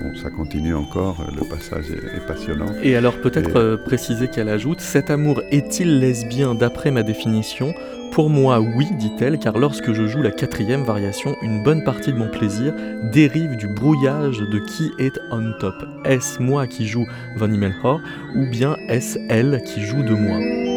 Bon, 0.00 0.14
ça 0.14 0.30
continue 0.30 0.74
encore, 0.74 1.24
le 1.34 1.48
passage 1.48 1.90
est, 1.90 2.26
passionnant. 2.26 2.66
Et 2.82 2.94
alors 2.94 3.20
peut-être 3.20 3.56
euh, 3.56 3.76
préciser 3.76 4.28
qu'elle 4.28 4.48
ajoute, 4.48 4.80
cet 4.80 5.10
amour 5.10 5.42
est-il 5.50 5.98
lesbien 5.98 6.54
d'après 6.54 6.90
ma 6.90 7.02
définition? 7.02 7.74
Pour 8.12 8.30
moi 8.30 8.60
oui, 8.60 8.86
dit-elle, 8.98 9.38
car 9.38 9.58
lorsque 9.58 9.92
je 9.92 10.06
joue 10.06 10.22
la 10.22 10.30
quatrième 10.30 10.84
variation, 10.84 11.34
une 11.42 11.62
bonne 11.62 11.82
partie 11.82 12.12
de 12.12 12.18
mon 12.18 12.28
plaisir 12.28 12.72
dérive 13.12 13.56
du 13.56 13.66
brouillage 13.66 14.38
de 14.38 14.58
qui 14.58 14.90
est 14.98 15.18
on 15.30 15.52
top. 15.58 15.74
Est-ce 16.04 16.40
moi 16.40 16.66
qui 16.66 16.86
joue 16.86 17.06
Von 17.36 17.50
Himmelhor 17.50 18.00
ou 18.36 18.46
bien 18.46 18.76
est-ce 18.88 19.18
elle 19.28 19.62
qui 19.64 19.82
joue 19.82 20.02
de 20.02 20.14
moi? 20.14 20.67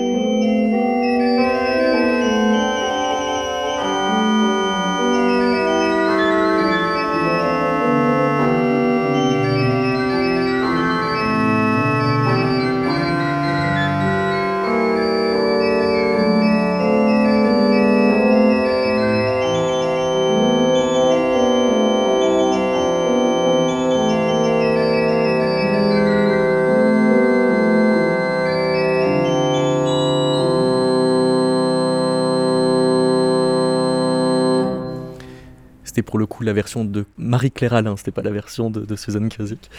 La 36.51 36.55
version 36.55 36.83
de 36.83 37.05
Marie-Claire 37.17 37.73
Alain, 37.73 37.95
c'était 37.95 38.11
pas 38.11 38.21
la 38.21 38.31
version 38.31 38.69
de, 38.69 38.95
Suzanne 38.97 39.29
Krasik. 39.29 39.69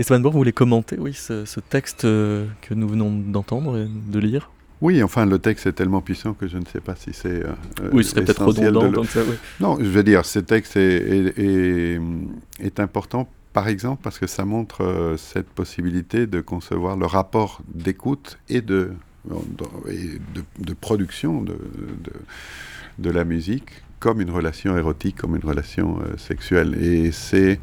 Et 0.00 0.02
vous 0.02 0.30
voulez 0.30 0.52
commenter 0.52 0.96
oui, 0.98 1.14
ce, 1.14 1.60
texte 1.60 2.04
euh, 2.04 2.46
que 2.62 2.74
nous 2.74 2.88
venons 2.88 3.10
d'entendre 3.10 3.78
et 3.78 3.88
de 3.88 4.18
lire? 4.18 4.50
Oui, 4.80 5.02
enfin, 5.02 5.26
le 5.26 5.38
texte 5.38 5.66
est 5.66 5.72
tellement 5.72 6.00
puissant 6.00 6.34
que 6.34 6.46
je 6.46 6.56
ne 6.56 6.64
sais 6.64 6.80
pas 6.80 6.94
si 6.96 7.12
c'est. 7.12 7.44
Euh, 7.44 7.52
oui, 7.92 8.04
ce 8.04 8.10
serait 8.10 8.24
peut-être 8.24 8.44
redondant. 8.44 9.04
ça, 9.04 9.20
oui. 9.28 9.34
Non, 9.60 9.76
je 9.78 9.88
veux 9.88 10.04
dire, 10.04 10.24
ce 10.24 10.38
texte 10.40 10.76
est, 10.76 11.34
est, 11.36 12.00
est, 12.60 12.80
important, 12.80 13.28
par 13.52 13.66
exemple, 13.66 14.02
parce 14.02 14.18
que 14.20 14.28
ça 14.28 14.44
montre 14.44 14.84
euh, 14.84 15.16
cette 15.16 15.48
possibilité 15.48 16.26
de 16.26 16.40
concevoir 16.40 16.96
le 16.96 17.06
rapport 17.06 17.60
d'écoute 17.72 18.38
et 18.48 18.60
de 18.60 18.92
et 19.90 20.18
de, 20.64 20.72
production 20.72 21.42
de, 21.42 21.58
de, 22.98 23.10
la 23.10 23.24
musique 23.24 23.70
comme 23.98 24.20
une 24.20 24.30
relation 24.30 24.76
érotique, 24.76 25.16
comme 25.16 25.36
une 25.36 25.44
relation 25.44 25.98
euh, 25.98 26.16
sexuelle. 26.16 26.76
Et 26.82 27.10
c'est 27.12 27.60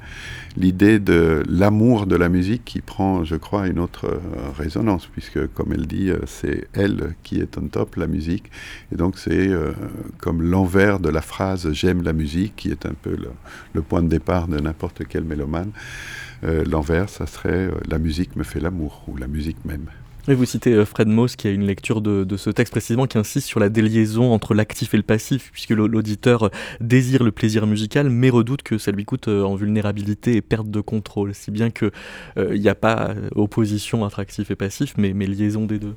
l'idée 0.57 0.99
de 0.99 1.43
l'amour 1.47 2.07
de 2.07 2.15
la 2.15 2.29
musique 2.29 2.65
qui 2.65 2.81
prend, 2.81 3.23
je 3.23 3.35
crois, 3.35 3.67
une 3.67 3.79
autre 3.79 4.05
euh, 4.05 4.19
résonance, 4.57 5.07
puisque, 5.07 5.47
comme 5.53 5.71
elle 5.71 5.87
dit, 5.87 6.09
euh, 6.09 6.19
c'est 6.25 6.67
elle 6.73 7.15
qui 7.23 7.39
est 7.39 7.57
on 7.57 7.67
top, 7.67 7.95
la 7.95 8.07
musique. 8.07 8.51
Et 8.91 8.95
donc, 8.95 9.17
c'est 9.17 9.49
comme 10.19 10.41
l'envers 10.41 10.99
de 10.99 11.09
la 11.09 11.21
phrase 11.21 11.71
J'aime 11.71 12.01
la 12.03 12.13
musique, 12.13 12.55
qui 12.55 12.69
est 12.69 12.85
un 12.85 12.93
peu 12.93 13.15
le, 13.73 13.81
point 13.81 14.01
de 14.01 14.07
départ 14.07 14.47
de 14.47 14.59
n'importe 14.59 15.03
quel 15.07 15.23
mélomane. 15.23 15.71
l'envers, 16.43 17.09
ça 17.09 17.27
serait 17.27 17.69
La 17.87 17.99
musique 17.99 18.35
me 18.35 18.43
fait 18.43 18.59
l'amour, 18.59 19.03
ou 19.07 19.17
la 19.17 19.27
musique 19.27 19.63
même. 19.65 19.87
Et 20.27 20.33
vous 20.33 20.45
citez 20.45 20.73
euh, 20.73 20.85
Fred 20.85 21.07
Moss 21.07 21.35
qui 21.35 21.47
a 21.47 21.51
une 21.51 21.67
lecture 21.67 22.01
de, 22.01 22.25
ce 22.35 22.49
texte 22.49 22.71
précisément 22.71 23.05
qui 23.05 23.19
insiste 23.19 23.47
sur 23.47 23.59
la 23.59 23.69
déliaison 23.69 24.33
entre 24.33 24.55
l'actif 24.55 24.93
et 24.95 24.97
le 24.97 25.03
passif, 25.03 25.51
puisque 25.51 25.69
l'auditeur 25.69 26.49
désire 26.81 27.23
le 27.23 27.31
plaisir 27.31 27.67
musical, 27.67 28.09
mais 28.09 28.31
redoute 28.31 28.63
que 28.63 28.79
ça 28.79 28.91
lui 28.91 29.05
coûte 29.05 29.27
euh, 29.27 29.43
en 29.43 29.55
vulnérabilité 29.55 30.35
et 30.35 30.41
perte 30.41 30.69
de 30.71 30.81
contrôle, 30.81 31.35
si 31.35 31.51
bien 31.51 31.69
qu'il 31.69 31.91
euh, 32.37 32.57
n'y 32.57 32.69
a 32.69 32.75
pas 32.75 33.13
opposition 33.35 34.01
entre 34.01 34.19
actif 34.19 34.49
et 34.49 34.55
passif, 34.55 34.95
mais, 34.97 35.13
mais 35.13 35.27
liaison 35.27 35.65
des 35.65 35.77
deux. 35.77 35.93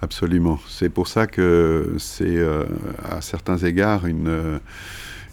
Absolument. 0.00 0.60
C'est 0.68 0.88
pour 0.88 1.08
ça 1.08 1.26
que 1.26 1.94
c'est 1.98 2.38
à 3.08 3.20
certains 3.20 3.58
égards 3.58 4.06
une 4.06 4.60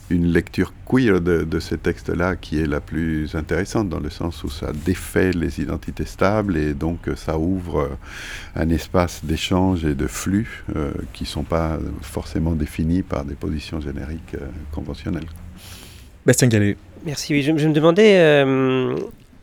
une 0.10 0.28
lecture 0.28 0.74
queer 0.90 1.20
de, 1.20 1.60
ces 1.60 1.78
textes-là 1.78 2.36
qui 2.36 2.60
est 2.60 2.66
la 2.66 2.80
plus 2.80 3.36
intéressante 3.36 3.90
dans 3.90 4.00
le 4.00 4.10
sens 4.10 4.44
où 4.44 4.50
ça 4.50 4.72
défait 4.86 5.32
les 5.32 5.60
identités 5.60 6.06
stables 6.06 6.58
et 6.58 6.74
donc 6.74 7.08
euh, 7.08 7.16
ça 7.16 7.38
ouvre 7.38 7.80
euh, 7.80 7.90
un 8.56 8.70
espace 8.70 9.26
d'échange 9.26 9.84
et 9.86 9.96
de 9.96 10.08
flux 10.08 10.64
euh, 10.76 10.92
qui 11.14 11.24
ne 11.24 11.28
sont 11.28 11.44
pas 11.44 11.78
forcément 12.02 12.52
définis 12.52 13.02
par 13.02 13.26
des 13.26 13.36
positions 13.36 13.82
génériques 13.82 14.36
conventionnelles. 14.72 15.28
Bastien 16.26 16.48
Gallet. 16.48 16.78
Merci. 17.06 17.34
Oui, 17.34 17.42
je, 17.42 17.52
me 17.52 17.74
demandais 17.74 18.46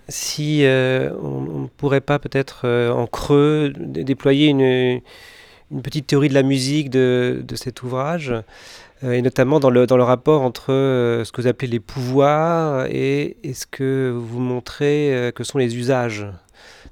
si 0.09 0.65
on 0.67 1.63
ne 1.63 1.67
pourrait 1.77 2.01
pas 2.01 2.19
peut-être 2.19 2.69
en 2.91 3.07
creux 3.07 3.73
déployer 3.77 4.49
une, 4.49 5.01
une, 5.71 5.83
petite 5.83 6.07
théorie 6.07 6.29
de 6.29 6.35
la 6.35 6.43
musique 6.43 6.91
de, 6.91 7.43
de 7.47 7.57
cet 7.57 7.83
ouvrage. 7.83 8.35
Euh, 9.05 9.13
et 9.13 9.23
notamment 9.23 9.61
dans 9.61 9.71
le, 9.71 9.87
dans 9.87 9.97
le 9.97 10.03
rapport 10.03 10.43
entre 10.43 10.73
euh, 10.73 11.25
ce 11.25 11.33
que 11.33 11.43
vous 11.43 11.47
appelez 11.47 11.71
les 11.71 11.81
pouvoirs 11.81 12.87
et, 12.87 13.37
ce 13.53 13.67
que 13.67 14.11
vous 14.11 14.41
montrez 14.41 15.15
euh, 15.15 15.31
que 15.31 15.45
sont 15.45 15.59
les 15.59 15.77
usages 15.77 16.27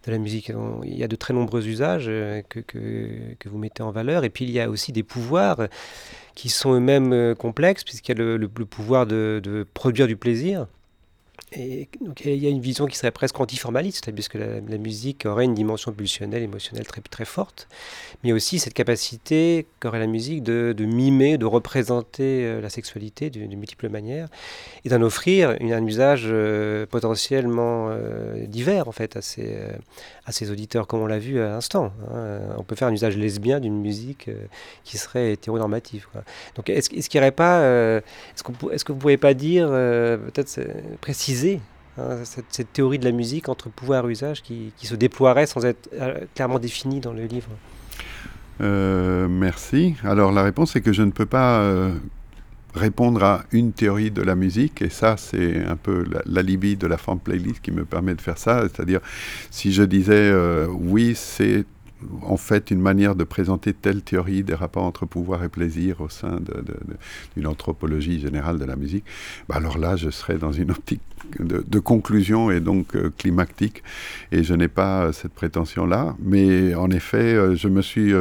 de 0.06 0.10
la 0.10 0.18
musique. 0.18 0.52
Il 0.84 0.96
y 0.96 1.04
a 1.04 1.08
de 1.08 1.16
très 1.16 1.32
nombreux 1.32 1.66
usages 1.66 2.06
que, 2.48 2.60
que, 2.60 3.48
vous 3.48 3.58
mettez 3.58 3.82
en 3.82 3.92
valeur, 3.92 4.24
et 4.24 4.30
puis 4.30 4.44
il 4.44 4.50
y 4.50 4.58
a 4.58 4.68
aussi 4.68 4.90
des 4.90 5.04
pouvoirs 5.04 5.68
qui 6.34 6.48
sont 6.48 6.74
eux-mêmes 6.74 7.36
complexes, 7.36 7.84
puisqu'il 7.84 8.10
y 8.10 8.14
a 8.16 8.18
le, 8.18 8.36
le, 8.36 8.48
pouvoir 8.48 9.06
de, 9.06 9.40
de, 9.42 9.64
produire 9.74 10.08
du 10.08 10.16
plaisir, 10.16 10.66
et 11.55 11.88
donc 12.01 12.22
il 12.24 12.36
y 12.36 12.47
a 12.47 12.51
une 12.51 12.61
vision 12.61 12.86
qui 12.86 12.97
serait 12.97 13.11
presque 13.11 13.38
antiformaliste, 13.38 14.11
puisque 14.12 14.34
la, 14.34 14.61
la, 14.61 14.78
musique 14.78 15.26
aurait 15.26 15.45
une 15.45 15.55
dimension 15.55 15.93
pulsionnelle, 15.93 16.43
émotionnelle 16.43 16.86
très, 16.86 17.03
très 17.03 17.24
forte, 17.26 17.68
mais 18.24 18.32
aussi 18.32 18.59
cette 18.59 18.72
capacité 18.72 19.66
qu'aurait 19.80 19.99
la 19.99 20.07
musique 20.07 20.43
de, 20.43 20.74
de, 20.76 20.84
mimer, 20.84 21.36
de 21.36 21.45
représenter 21.45 22.45
euh, 22.45 22.61
la 22.61 22.70
sexualité 22.70 23.28
de, 23.28 23.40
multiples 23.55 23.90
manières, 23.90 24.28
et 24.84 24.88
d'en 24.88 25.03
offrir 25.03 25.55
une, 25.61 25.72
un 25.72 25.84
usage 25.84 26.24
euh, 26.26 26.86
potentiellement 26.86 27.88
euh, 27.90 28.47
divers 28.47 28.88
en 28.88 28.93
fait 28.93 29.16
à 29.16 29.22
ces, 29.22 29.59
à 30.24 30.32
ces 30.32 30.51
auditeurs, 30.51 30.86
comme 30.86 31.01
on 31.01 31.07
l'a 31.07 31.18
vu 31.18 31.38
à 31.40 31.49
l'instant. 31.49 31.93
Hein. 32.11 32.40
On 32.57 32.62
peut 32.62 32.76
faire 32.76 32.88
un 32.88 32.93
usage 32.93 33.16
lesbien 33.16 33.61
d'une 33.61 33.78
musique 33.78 34.30
qui 34.84 34.97
serait 34.97 35.32
hétéronormative. 35.32 36.07
Quoi. 36.12 36.22
Donc 36.57 36.70
est-ce 36.70 36.90
est 36.95 37.09
qu'il 37.09 37.20
n'y 37.20 37.24
aurait 37.24 37.32
pas, 37.32 37.62
est-ce, 37.62 38.43
est-ce 38.72 38.84
que 38.84 38.93
vous 38.93 38.97
ne 38.97 39.01
pouvez 39.01 39.16
pas 39.18 39.34
dire, 39.34 39.68
peut-être 39.68 40.61
préciser 41.01 41.32
Hein, 41.99 42.24
cette, 42.24 42.72
théorie 42.72 42.99
de 42.99 43.05
la 43.05 43.12
musique 43.12 43.49
entre 43.49 43.68
pouvoir 43.68 44.09
et 44.09 44.12
usage 44.12 44.43
qui, 44.43 44.72
se 44.83 44.95
déploierait 44.95 45.47
sans 45.47 45.64
être 45.64 45.91
euh, 45.93 46.20
clairement 46.35 46.59
définie 46.59 47.01
dans 47.01 47.12
le 47.12 47.24
livre 47.24 47.51
euh, 48.62 49.28
Merci. 49.28 49.95
Alors 50.03 50.33
la 50.33 50.43
réponse 50.43 50.74
est 50.74 50.80
que 50.80 50.93
je 50.93 51.03
ne 51.03 51.11
peux 51.11 51.26
pas 51.26 51.61
euh, 51.61 51.93
répondre 52.74 53.22
à 53.22 53.45
une 53.53 53.72
théorie 53.72 54.11
de 54.11 54.22
la 54.22 54.35
musique, 54.35 54.80
et 54.80 54.89
ça 54.89 55.16
c'est 55.18 55.62
un 55.66 55.76
peu 55.76 56.07
l'alibi 56.24 56.76
de 56.76 56.87
la 56.87 56.97
forme 56.97 57.18
playlist 57.18 57.61
qui 57.61 57.72
me 57.72 57.85
permet 57.85 58.14
de 58.14 58.22
faire 58.22 58.39
ça, 58.39 58.62
c'est-à-dire 58.62 59.01
si 59.51 59.72
je 59.72 59.83
disais 59.83 60.33
oui 60.70 61.12
c'est 61.14 61.66
en 62.22 62.36
fait 62.36 62.70
une 62.70 62.80
manière 62.80 63.14
de 63.14 63.24
présenter 63.24 63.72
telle 63.72 64.03
théorie 64.03 64.42
des 64.42 64.55
rapports 64.55 64.84
entre 64.84 65.07
pouvoir 65.07 65.44
et 65.44 65.48
plaisir 65.48 66.00
au 66.00 66.09
sein 66.09 66.40
d'une 67.36 67.46
anthropologie 67.46 68.20
générale 68.20 68.59
de 68.59 68.64
la 68.64 68.76
musique, 68.76 69.05
bah 69.48 69.57
alors 69.57 69.78
là, 69.78 69.96
je 69.96 70.11
serais 70.11 70.38
dans 70.38 70.53
une 70.53 70.70
optique 70.70 71.00
de, 71.38 71.78
conclusion 71.78 72.50
et 72.50 72.61
donc 72.61 72.94
euh, 72.94 73.12
climactique, 73.16 73.82
et 74.30 74.42
je 74.44 74.55
n'ai 74.55 74.68
pas 74.68 75.05
euh, 75.05 75.12
cette 75.12 75.32
prétention-là. 75.32 76.16
Mais 76.20 76.74
en 76.74 76.90
effet, 76.90 77.34
euh, 77.34 77.55
je 77.57 77.68
me 77.68 77.82
suis 77.82 78.12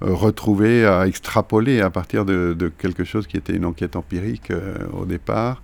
retrouvé 0.00 0.84
à 0.84 1.06
extrapoler 1.06 1.80
à 1.80 1.90
partir 1.90 2.24
de, 2.24 2.72
quelque 2.78 3.04
chose 3.04 3.26
qui 3.26 3.36
était 3.36 3.54
une 3.54 3.64
enquête 3.64 3.96
empirique 3.96 4.52
au 4.92 5.06
départ. 5.06 5.62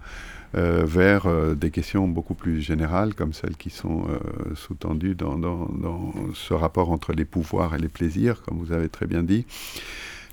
Euh, 0.56 0.82
vers 0.84 1.26
euh, 1.26 1.54
des 1.54 1.70
questions 1.70 2.08
beaucoup 2.08 2.34
plus 2.34 2.60
générales, 2.60 3.14
comme 3.14 3.32
celles 3.32 3.56
qui 3.56 3.70
sont 3.70 4.06
euh, 4.08 4.54
sous-tendues 4.56 5.14
dans, 5.14 5.38
ce 6.34 6.54
rapport 6.54 6.90
entre 6.90 7.12
les 7.12 7.24
pouvoirs 7.24 7.76
et 7.76 7.78
les 7.78 7.88
plaisirs, 7.88 8.42
comme 8.42 8.58
vous 8.58 8.72
avez 8.72 8.88
très 8.88 9.06
bien 9.06 9.22
dit. 9.22 9.46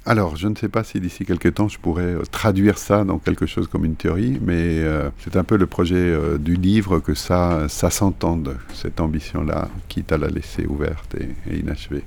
Alors, 0.07 0.35
je 0.35 0.47
ne 0.47 0.55
sais 0.55 0.69
pas 0.69 0.83
si 0.83 0.99
d'ici 0.99 1.23
quelques 1.23 1.53
temps 1.53 1.67
je 1.67 1.77
pourrais 1.77 2.15
traduire 2.31 2.79
ça 2.79 3.03
dans 3.03 3.19
quelque 3.19 3.45
chose 3.45 3.67
comme 3.67 3.85
une 3.85 3.95
théorie, 3.95 4.39
mais 4.41 4.81
c'est 5.19 5.35
un 5.35 5.43
peu 5.43 5.57
le 5.57 5.67
projet 5.67 6.17
du 6.39 6.55
livre 6.55 6.99
que 6.99 7.13
ça, 7.13 7.67
ça 7.67 7.89
s'entende, 7.89 8.55
cette 8.73 9.01
ambition-là, 9.01 9.67
quitte 9.89 10.13
à 10.13 10.17
la 10.17 10.29
laisser 10.29 10.65
ouverte 10.65 11.15
et, 11.15 11.57
inachevée. 11.59 12.05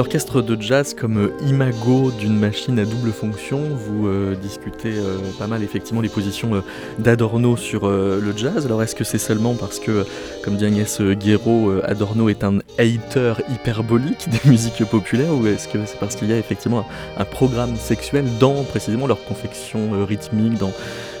L'orchestre 0.00 0.40
de 0.40 0.58
jazz 0.58 0.94
comme 0.94 1.18
euh, 1.18 1.46
imago 1.46 2.10
d'une 2.10 2.34
machine 2.34 2.78
à 2.78 2.86
double 2.86 3.12
fonction, 3.12 3.60
vous 3.60 4.06
euh, 4.06 4.34
discutez 4.34 4.94
euh, 4.96 5.18
pas 5.38 5.46
mal 5.46 5.62
effectivement 5.62 6.00
les 6.00 6.08
positions 6.08 6.62
d'Adorno 6.98 7.58
sur 7.58 7.86
le 7.86 8.32
jazz. 8.34 8.64
Alors 8.64 8.82
est-ce 8.82 8.94
que 8.94 9.04
c'est 9.04 9.18
seulement 9.18 9.54
parce 9.54 9.78
que, 9.78 10.06
comme 10.42 10.56
dit 10.56 10.64
Agnès 10.64 11.02
Guéraud, 11.02 11.82
Adorno 11.84 12.30
est 12.30 12.44
un 12.44 12.60
hater 12.78 13.34
hyperbolique 13.50 14.26
des 14.30 14.40
musiques 14.50 14.82
populaires 14.86 15.34
ou 15.34 15.46
est-ce 15.46 15.68
que 15.68 15.84
c'est 15.84 15.98
parce 15.98 16.16
qu'il 16.16 16.30
y 16.30 16.32
a 16.32 16.38
effectivement 16.38 16.86
un, 17.18 17.24
programme 17.26 17.76
sexuel 17.76 18.24
dans 18.38 18.64
précisément 18.64 19.06
leur 19.06 19.22
confection 19.26 20.06
rythmique, 20.06 20.56
dans 20.56 20.72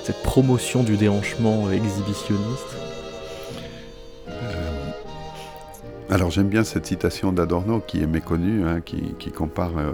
cette 0.04 0.22
promotion 0.22 0.82
du 0.84 0.96
déhanchement 0.96 1.70
exhibitionniste? 1.70 2.79
Alors 6.10 6.32
j'aime 6.32 6.48
bien 6.48 6.64
cette 6.64 6.86
citation 6.86 7.30
d'Adorno 7.30 7.78
qui 7.86 8.02
est 8.02 8.06
méconnue, 8.08 8.66
hein, 8.66 8.80
qui, 8.80 9.30
compare... 9.30 9.78
Euh, 9.78 9.92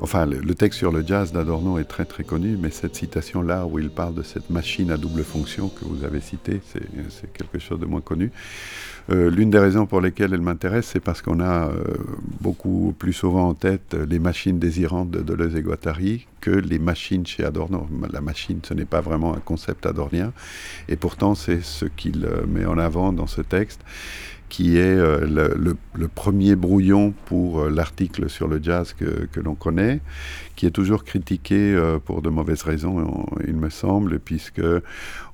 enfin, 0.00 0.24
le, 0.24 0.54
texte 0.54 0.78
sur 0.78 0.90
le 0.90 1.06
jazz 1.06 1.30
d'Adorno 1.30 1.78
est 1.78 1.84
très 1.84 2.06
très 2.06 2.24
connu, 2.24 2.56
mais 2.58 2.70
cette 2.70 2.96
citation-là 2.96 3.66
où 3.66 3.78
il 3.78 3.90
parle 3.90 4.14
de 4.14 4.22
cette 4.22 4.48
machine 4.48 4.90
à 4.90 4.96
double 4.96 5.22
fonction 5.22 5.68
que 5.68 5.84
vous 5.84 6.04
avez 6.04 6.22
citée, 6.22 6.62
c'est 6.64 7.30
quelque 7.34 7.58
chose 7.58 7.78
de 7.78 7.84
moins 7.84 8.00
connu. 8.00 8.32
Euh, 9.10 9.28
l'une 9.28 9.50
des 9.50 9.58
raisons 9.58 9.84
pour 9.84 10.00
lesquelles 10.00 10.32
elle 10.32 10.40
m'intéresse, 10.40 10.86
c'est 10.86 11.00
parce 11.00 11.20
qu'on 11.20 11.40
a 11.40 11.68
euh, 11.68 11.84
beaucoup 12.40 12.94
plus 12.98 13.12
souvent 13.12 13.48
en 13.48 13.54
tête 13.54 13.94
les 14.08 14.20
machines 14.20 14.58
désirantes 14.58 15.10
de 15.10 15.20
Deleuze 15.20 15.54
et 15.56 15.60
Guattari 15.60 16.28
que 16.40 16.50
les 16.50 16.78
machines 16.78 17.26
chez 17.26 17.44
Adorno. 17.44 17.86
La 18.10 18.22
machine, 18.22 18.60
ce 18.62 18.72
n'est 18.72 18.86
pas 18.86 19.02
vraiment 19.02 19.34
un 19.34 19.40
concept 19.40 19.84
adornien, 19.84 20.32
et 20.88 20.96
pourtant 20.96 21.34
c'est 21.34 21.62
ce 21.62 21.84
qu'il 21.84 22.26
met 22.48 22.64
en 22.64 22.78
avant 22.78 23.12
dans 23.12 23.26
ce 23.26 23.42
texte 23.42 23.82
qui 24.52 24.76
est 24.76 24.94
le, 24.94 25.76
premier 26.14 26.56
brouillon 26.56 27.14
pour 27.24 27.64
l'article 27.70 28.28
sur 28.28 28.48
le 28.48 28.62
jazz 28.62 28.92
que, 28.92 29.40
l'on 29.40 29.54
connaît, 29.54 30.00
qui 30.56 30.66
est 30.66 30.70
toujours 30.70 31.04
critiqué 31.04 31.74
pour 32.04 32.20
de 32.20 32.28
mauvaises 32.28 32.62
raisons, 32.62 33.24
il 33.46 33.56
me 33.56 33.70
semble, 33.70 34.18
puisque 34.18 34.60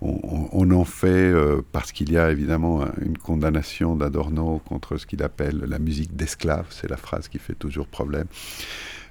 on, 0.00 0.70
en 0.70 0.84
fait, 0.84 1.34
parce 1.72 1.90
qu'il 1.90 2.12
y 2.12 2.16
a 2.16 2.30
évidemment 2.30 2.84
une 3.04 3.18
condamnation 3.18 3.96
d'Adorno 3.96 4.62
contre 4.64 4.98
ce 4.98 5.06
qu'il 5.06 5.24
appelle 5.24 5.64
la 5.66 5.80
musique 5.80 6.14
d'esclave, 6.14 6.66
c'est 6.70 6.88
la 6.88 6.96
phrase 6.96 7.26
qui 7.26 7.40
fait 7.40 7.56
toujours 7.58 7.88
problème. 7.88 8.28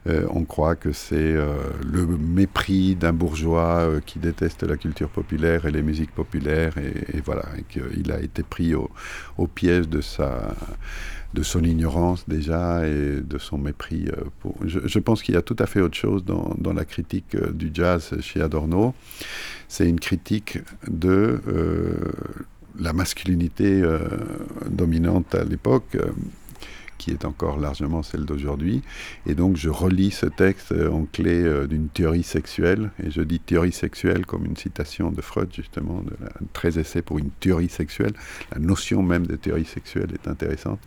Euh, 0.08 0.26
on 0.30 0.44
croit 0.46 0.76
que 0.76 0.92
c'est 0.92 1.16
euh, 1.16 1.56
le 1.86 2.06
mépris 2.06 2.96
d'un 2.96 3.14
bourgeois 3.14 3.80
euh, 3.80 4.00
qui 4.06 4.20
déteste 4.20 4.64
la 4.64 4.78
culture 4.78 5.10
populaire 5.10 5.66
et 5.66 5.72
les 5.72 5.82
musiques 5.82 6.12
populaires, 6.12 6.78
et, 6.78 7.20
voilà, 7.26 7.46
qu'il 7.70 8.12
a 8.12 8.22
été 8.22 8.44
pris 8.44 8.74
au, 8.74 8.90
piège 9.48 9.88
de 9.90 10.02
sa 10.02 10.56
de 11.34 11.44
son 11.44 11.64
ignorance 11.64 12.24
déjà 12.28 12.88
et 12.88 13.20
de 13.22 13.38
son 13.38 13.58
mépris. 13.58 14.08
Pour... 14.40 14.56
Je, 14.66 15.00
pense 15.00 15.22
qu'il 15.22 15.36
y 15.36 15.38
a 15.38 15.42
tout 15.42 15.58
à 15.60 15.66
fait 15.66 15.82
autre 15.82 15.98
chose 15.98 16.24
dans, 16.24 16.74
la 16.74 16.86
critique 16.86 17.36
du 17.54 17.70
jazz 17.74 18.16
chez 18.22 18.42
Adorno. 18.42 18.96
C'est 19.68 19.88
une 19.88 20.00
critique 20.00 20.60
de 20.88 21.40
la 22.80 22.94
masculinité 22.94 23.84
dominante 24.70 25.36
à 25.36 25.44
l'époque 25.44 25.98
qui 26.98 27.12
est 27.12 27.26
encore 27.26 27.60
largement 27.60 28.04
celle 28.04 28.26
d'aujourd'hui. 28.26 28.82
Et 29.26 29.36
donc 29.36 29.58
je 29.58 29.70
relis 29.70 30.12
ce 30.12 30.26
texte 30.26 30.72
en 30.72 31.06
clé 31.06 31.44
euh, 31.44 31.68
d'une 31.68 31.90
théorie 31.90 32.24
sexuelle, 32.24 32.92
et 33.04 33.12
je 33.12 33.22
dis 33.22 33.40
théorie 33.40 33.72
sexuelle 33.72 34.26
comme 34.26 34.46
une 34.46 34.58
citation 34.58 35.12
de 35.12 35.22
Freud, 35.22 35.50
justement, 35.54 36.02
de 36.02 36.14
la, 36.22 36.32
très 36.54 36.80
essai 36.80 37.02
pour 37.02 37.20
une 37.20 37.30
théorie 37.30 37.70
sexuelle. 37.70 38.14
La 38.54 38.60
notion 38.60 39.04
même 39.04 39.28
de 39.28 39.36
théorie 39.36 39.66
sexuelle 39.66 40.10
est 40.14 40.28
intéressante. 40.28 40.80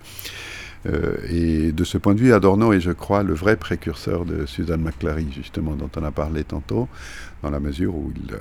Euh, 0.87 1.17
et 1.29 1.73
de 1.73 1.85
ce 1.85 1.99
point 1.99 2.15
de 2.15 2.21
vue, 2.21 2.33
Adorno 2.33 2.73
est, 2.73 2.81
je 2.81 2.93
crois, 2.93 3.23
le 3.23 3.35
vrai 3.35 3.57
précurseur 3.57 4.25
de 4.25 4.47
Suzanne 4.47 4.81
McClary, 4.81 5.27
justement, 5.31 5.75
dont 5.75 5.91
on 5.97 6.05
a 6.05 6.11
parlé 6.11 6.43
tantôt, 6.43 6.89
dans 7.43 7.51
la 7.51 7.61
mesure 7.61 7.95
où 7.95 8.13
euh, 8.33 8.37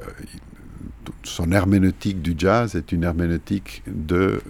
son 1.24 1.52
herméneutique 1.52 2.22
du 2.22 2.36
jazz 2.38 2.76
est 2.76 2.92
une 2.94 3.04
herméneutique 3.04 3.84
de, 3.88 4.42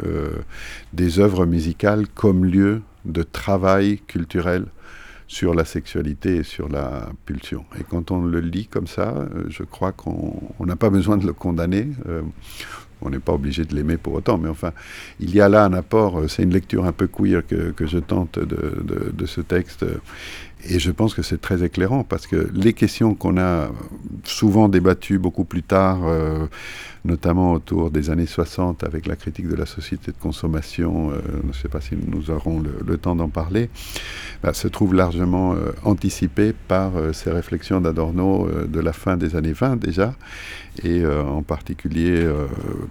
des 0.94 1.20
œuvres 1.20 1.46
musicales 1.46 2.08
comme 2.08 2.46
lieu 2.46 2.82
de 3.12 3.24
travail 3.24 4.00
culturel 4.08 4.66
sur 5.30 5.54
la 5.54 5.64
sexualité 5.64 6.38
et 6.38 6.44
sur 6.44 6.70
la 6.70 7.10
pulsion. 7.26 7.64
Et 7.80 7.84
quand 7.84 8.10
on 8.10 8.22
le 8.24 8.40
lit 8.40 8.66
comme 8.66 8.88
ça, 8.88 9.10
euh, 9.16 9.44
je 9.48 9.62
crois 9.62 9.92
qu'on 9.92 10.52
n'a 10.60 10.76
pas 10.76 10.90
besoin 10.90 11.18
de 11.18 11.26
le 11.28 11.34
condamner. 11.34 11.88
Euh, 12.08 12.24
on 13.02 13.12
n'est 13.12 13.20
pas 13.20 13.34
obligé 13.34 13.64
de 13.64 13.76
l'aimer 13.76 13.98
pour 13.98 14.14
autant, 14.14 14.40
mais 14.40 14.50
enfin, 14.50 14.74
il 15.20 15.34
y 15.34 15.40
a 15.40 15.48
là 15.48 15.64
un 15.64 15.74
apport, 15.74 16.20
euh, 16.20 16.28
c'est 16.28 16.44
une 16.44 16.52
lecture 16.52 16.84
un 16.86 16.92
peu 16.92 17.08
queer 17.08 17.46
que, 17.46 17.74
je 17.86 18.00
tente 18.00 18.40
de, 18.40 19.26
ce 19.28 19.40
texte, 19.42 19.86
et 20.64 20.80
je 20.80 20.92
pense 20.92 21.14
que 21.14 21.22
c'est 21.22 21.40
très 21.40 21.64
éclairant, 21.64 22.04
parce 22.04 22.28
que 22.28 22.50
les 22.54 22.74
questions 22.74 23.16
qu'on 23.16 23.38
a 23.38 23.70
souvent 24.24 24.70
débattues 24.70 25.20
beaucoup 25.20 25.46
plus 25.46 25.64
tard, 25.64 26.00
notamment 27.06 27.54
autour 27.54 27.92
des 27.92 28.10
années 28.10 28.26
60 28.26 28.84
avec 28.84 29.08
la 29.08 29.16
critique 29.16 29.48
de 29.48 29.56
la 29.56 29.66
société 29.66 30.12
de 30.12 30.18
consommation, 30.18 31.12
euh, 31.12 31.20
je 31.44 31.48
ne 31.48 31.54
sais 31.54 31.70
pas 31.70 31.82
si 31.82 31.96
nous 31.96 32.30
aurons 32.30 32.62
le, 32.86 32.98
temps 32.98 33.16
d'en 33.16 33.30
parler, 33.30 33.70
bah, 34.44 34.54
se 34.54 34.68
trouve 34.68 34.94
largement 34.94 35.54
euh, 35.54 35.72
anticipée 35.84 36.54
par 36.68 36.98
euh, 36.98 37.14
ces 37.14 37.32
réflexions 37.32 37.80
d'Adorno 37.80 38.50
de 38.68 38.80
la 38.80 38.94
fin 38.94 39.16
des 39.18 39.36
années 39.36 39.54
20 39.54 39.78
déjà, 39.78 40.14
et 40.84 41.06
en 41.06 41.42
particulier 41.42 42.26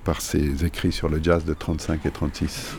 par 0.05 0.21
ses 0.21 0.65
écrits 0.65 0.93
sur 0.93 1.09
le 1.09 1.21
jazz 1.23 1.45
de 1.45 1.55
35 1.55 2.05
et 2.05 2.11
36. 2.11 2.77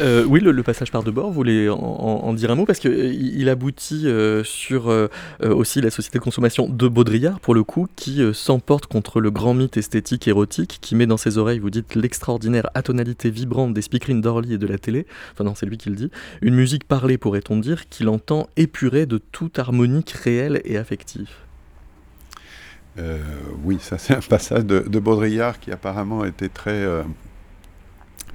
Euh, 0.00 0.24
oui, 0.24 0.40
le, 0.40 0.62
passage 0.62 0.90
par 0.90 1.02
de 1.02 1.10
bord, 1.10 1.28
vous 1.28 1.34
voulez 1.34 1.68
en, 1.68 2.32
dire 2.32 2.50
un 2.50 2.54
mot? 2.54 2.64
Parce 2.64 2.78
qu'il 2.78 2.90
euh, 2.90 3.12
il 3.12 3.48
aboutit 3.48 4.06
euh, 4.06 4.42
sur 4.44 4.92
aussi 5.42 5.80
la 5.80 5.90
société 5.90 6.18
de 6.18 6.24
consommation 6.24 6.68
de 6.68 6.88
Baudrillard, 6.88 7.40
pour 7.40 7.54
le 7.54 7.64
coup, 7.64 7.88
qui 7.96 8.22
s'emporte 8.32 8.86
contre 8.86 9.20
le 9.20 9.30
grand 9.30 9.54
mythe 9.54 9.76
esthétique 9.76 10.28
érotique, 10.28 10.78
qui 10.80 10.94
met 10.94 11.06
dans 11.06 11.16
ses 11.16 11.38
oreilles, 11.38 11.58
vous 11.58 11.70
dites, 11.70 11.94
l'extraordinaire 11.94 12.68
atonalité 12.74 13.30
vibrante 13.30 13.74
des 13.74 13.82
speakerines 13.82 14.20
d'Orly 14.20 14.54
et 14.54 14.58
de 14.58 14.66
la 14.66 14.78
télé. 14.78 15.06
Enfin 15.32 15.44
non, 15.44 15.54
c'est 15.54 15.66
lui 15.66 15.78
qui 15.78 15.90
le 15.90 15.96
dit. 15.96 16.10
Une 16.40 16.54
musique 16.54 16.84
parlée, 16.84 17.18
pourrait-on 17.18 17.56
dire, 17.56 17.88
qu'il 17.88 18.08
entend 18.08 18.48
épurée 18.56 19.06
de 19.06 19.18
toute 19.18 19.58
harmonique 19.58 20.10
réelle 20.10 20.60
et 20.64 20.76
affective. 20.76 21.30
oui, 23.64 23.78
ça 23.80 23.98
c'est 23.98 24.14
un 24.14 24.20
passage 24.20 24.64
de, 24.64 24.80
de, 24.80 24.98
Baudrillard 24.98 25.60
qui 25.60 25.70
apparemment 25.70 26.24
était 26.24 26.48
très 26.48 26.86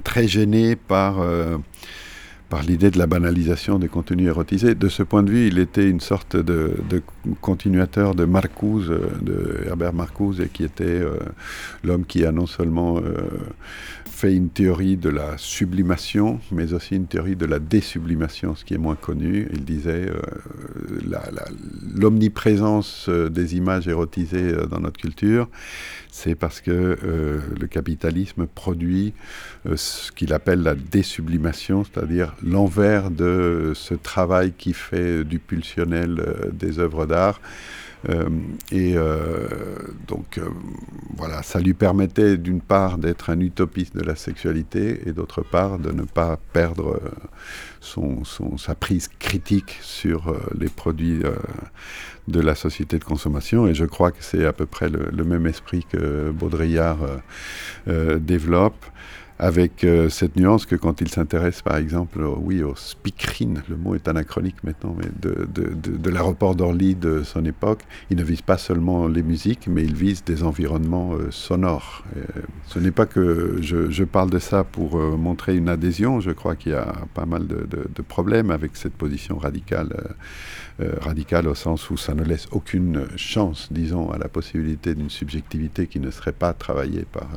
très 0.04 0.28
gêné 0.28 0.76
par, 0.76 1.20
euh, 1.20 1.58
par 2.50 2.64
l'idée 2.64 2.92
de 2.92 2.98
la 2.98 3.08
banalisation 3.08 3.80
des 3.80 3.88
contenus 3.88 4.28
érotisés. 4.28 4.76
De 4.76 4.90
ce 4.90 5.04
point 5.04 5.24
de 5.24 5.32
vue, 5.32 5.48
il 5.48 5.60
était 5.60 5.90
une 5.90 6.00
sorte 6.00 6.36
de, 6.36 6.76
continuateur 7.42 8.16
de 8.16 8.26
Marcuse, 8.26 8.90
euh, 8.90 9.10
de 9.22 9.64
Herbert 9.68 9.94
Marcuse, 9.94 10.42
et 10.42 10.48
qui 10.48 10.64
était 10.64 10.84
euh, 10.86 11.18
l'homme 11.84 12.06
qui 12.06 12.26
a 12.26 12.32
non 12.32 12.46
seulement 12.46 13.02
fait 14.18 14.36
une 14.36 14.50
théorie 14.50 14.98
de 14.98 15.10
la 15.10 15.38
sublimation, 15.38 16.40
mais 16.52 16.74
aussi 16.74 16.96
une 16.96 17.08
théorie 17.08 17.36
de 17.36 17.46
la 17.46 17.60
désublimation, 17.60 18.56
ce 18.56 18.66
qui 18.66 18.74
est 18.74 18.80
moins 18.80 18.96
connu. 18.96 19.48
Il 19.54 19.64
disait 19.64 20.12
l'omniprésence 21.96 23.10
des 23.10 23.56
images 23.56 23.88
érotisées 23.88 24.54
dans 24.70 24.80
notre 24.80 25.00
culture 25.00 25.48
c'est 26.18 26.34
parce 26.34 26.62
que 26.62 26.72
euh, 26.72 27.40
le 27.60 27.68
capitalisme 27.68 28.48
produit 28.48 29.14
euh, 29.68 29.78
ce 29.78 30.12
qu'il 30.12 30.34
appelle 30.34 30.64
la 30.64 30.74
désublimation, 30.74 31.84
c'est-à-dire 31.84 32.34
l'envers 32.44 33.12
de 33.12 33.74
ce 33.76 33.94
travail 33.94 34.54
qui 34.58 34.74
fait 34.74 35.24
du 35.24 35.38
pulsionnel 35.38 36.20
euh, 36.20 36.50
des 36.52 36.80
œuvres 36.80 37.06
d'art. 37.06 37.40
Et 38.72 38.96
donc 40.08 40.40
voilà, 41.16 41.44
ça 41.44 41.60
lui 41.60 41.74
permettait 41.74 42.38
d'une 42.38 42.62
part 42.62 42.98
d'être 42.98 43.30
un 43.30 43.40
utopiste 43.40 43.96
de 43.96 44.04
la 44.04 44.16
sexualité 44.16 45.02
et 45.08 45.14
d'autre 45.14 45.42
part 45.42 45.80
de 45.80 45.92
ne 45.92 46.04
pas 46.04 46.38
perdre 46.54 47.00
son, 47.82 48.24
sa 48.58 48.76
prise 48.76 49.10
critique 49.20 49.78
sur 49.82 50.34
les 50.58 50.70
produits 50.70 51.22
de 52.28 52.42
la 52.42 52.56
société 52.56 53.00
de 53.00 53.04
consommation. 53.04 53.68
Et 53.68 53.74
je 53.74 53.86
crois 53.86 54.12
que 54.12 54.22
c'est 54.24 54.46
à 54.46 54.54
peu 54.54 54.66
près 54.66 54.90
le, 54.90 55.24
même 55.24 55.48
esprit 55.48 55.86
que 55.90 56.32
Baudrillard 56.32 57.04
euh, 57.04 57.18
euh, 57.88 58.20
développe 58.20 58.86
avec 59.40 59.84
euh, 59.84 60.10
cette 60.10 60.36
nuance 60.36 60.66
que 60.66 60.76
quand 60.76 61.02
il 61.02 61.10
s'intéresse 61.10 61.62
par 61.62 61.78
exemple 61.78 62.24
oui, 62.38 62.64
au 62.64 62.76
speakerine, 62.76 63.62
le 63.70 63.78
mot 63.78 63.96
est 63.96 64.08
anachronique 64.08 64.64
maintenant, 64.64 64.96
mais 64.98 65.08
de, 65.22 65.48
de, 65.48 66.10
l'aéroport 66.10 66.56
d'Orly 66.56 66.96
de 66.96 67.24
son 67.24 67.46
époque, 67.46 67.82
il 68.10 68.18
ne 68.18 68.24
vise 68.24 68.42
pas 68.42 68.58
seulement 68.58 69.08
les 69.08 69.24
musiques, 69.24 69.68
mais 69.68 69.84
il 69.84 69.96
vise 69.96 70.24
des 70.24 70.44
environnements 70.44 71.14
sonores. 71.30 72.04
ce 72.66 72.80
n'est 72.80 72.92
pas 72.92 73.06
que 73.06 73.58
je, 73.62 73.92
je, 73.92 74.04
parle 74.04 74.30
de 74.30 74.40
ça 74.40 74.64
pour 74.64 74.98
montrer 74.98 75.56
une 75.56 75.70
adhésion, 75.70 76.20
je 76.20 76.32
crois 76.32 76.56
qu'il 76.56 76.72
y 76.72 76.76
a 76.76 76.94
pas 77.14 77.26
mal 77.26 77.48
de, 77.48 78.02
problèmes 78.08 78.52
avec 78.52 78.76
cette 78.76 78.94
position 78.94 79.38
radicale 79.38 80.16
euh, 80.80 80.92
radical 81.02 81.48
au 81.48 81.56
sens 81.56 81.90
où 81.90 81.98
ça 81.98 82.14
ne 82.14 82.24
laisse 82.24 82.48
aucune 82.52 83.08
chance, 83.16 83.70
disons, 83.72 84.12
à 84.12 84.20
la 84.20 84.28
possibilité 84.28 84.94
d'une 84.94 85.10
subjectivité 85.10 85.88
qui 85.88 86.00
ne 86.00 86.12
serait 86.12 86.32
pas 86.32 86.54
travaillée 86.54 87.04
par 87.12 87.28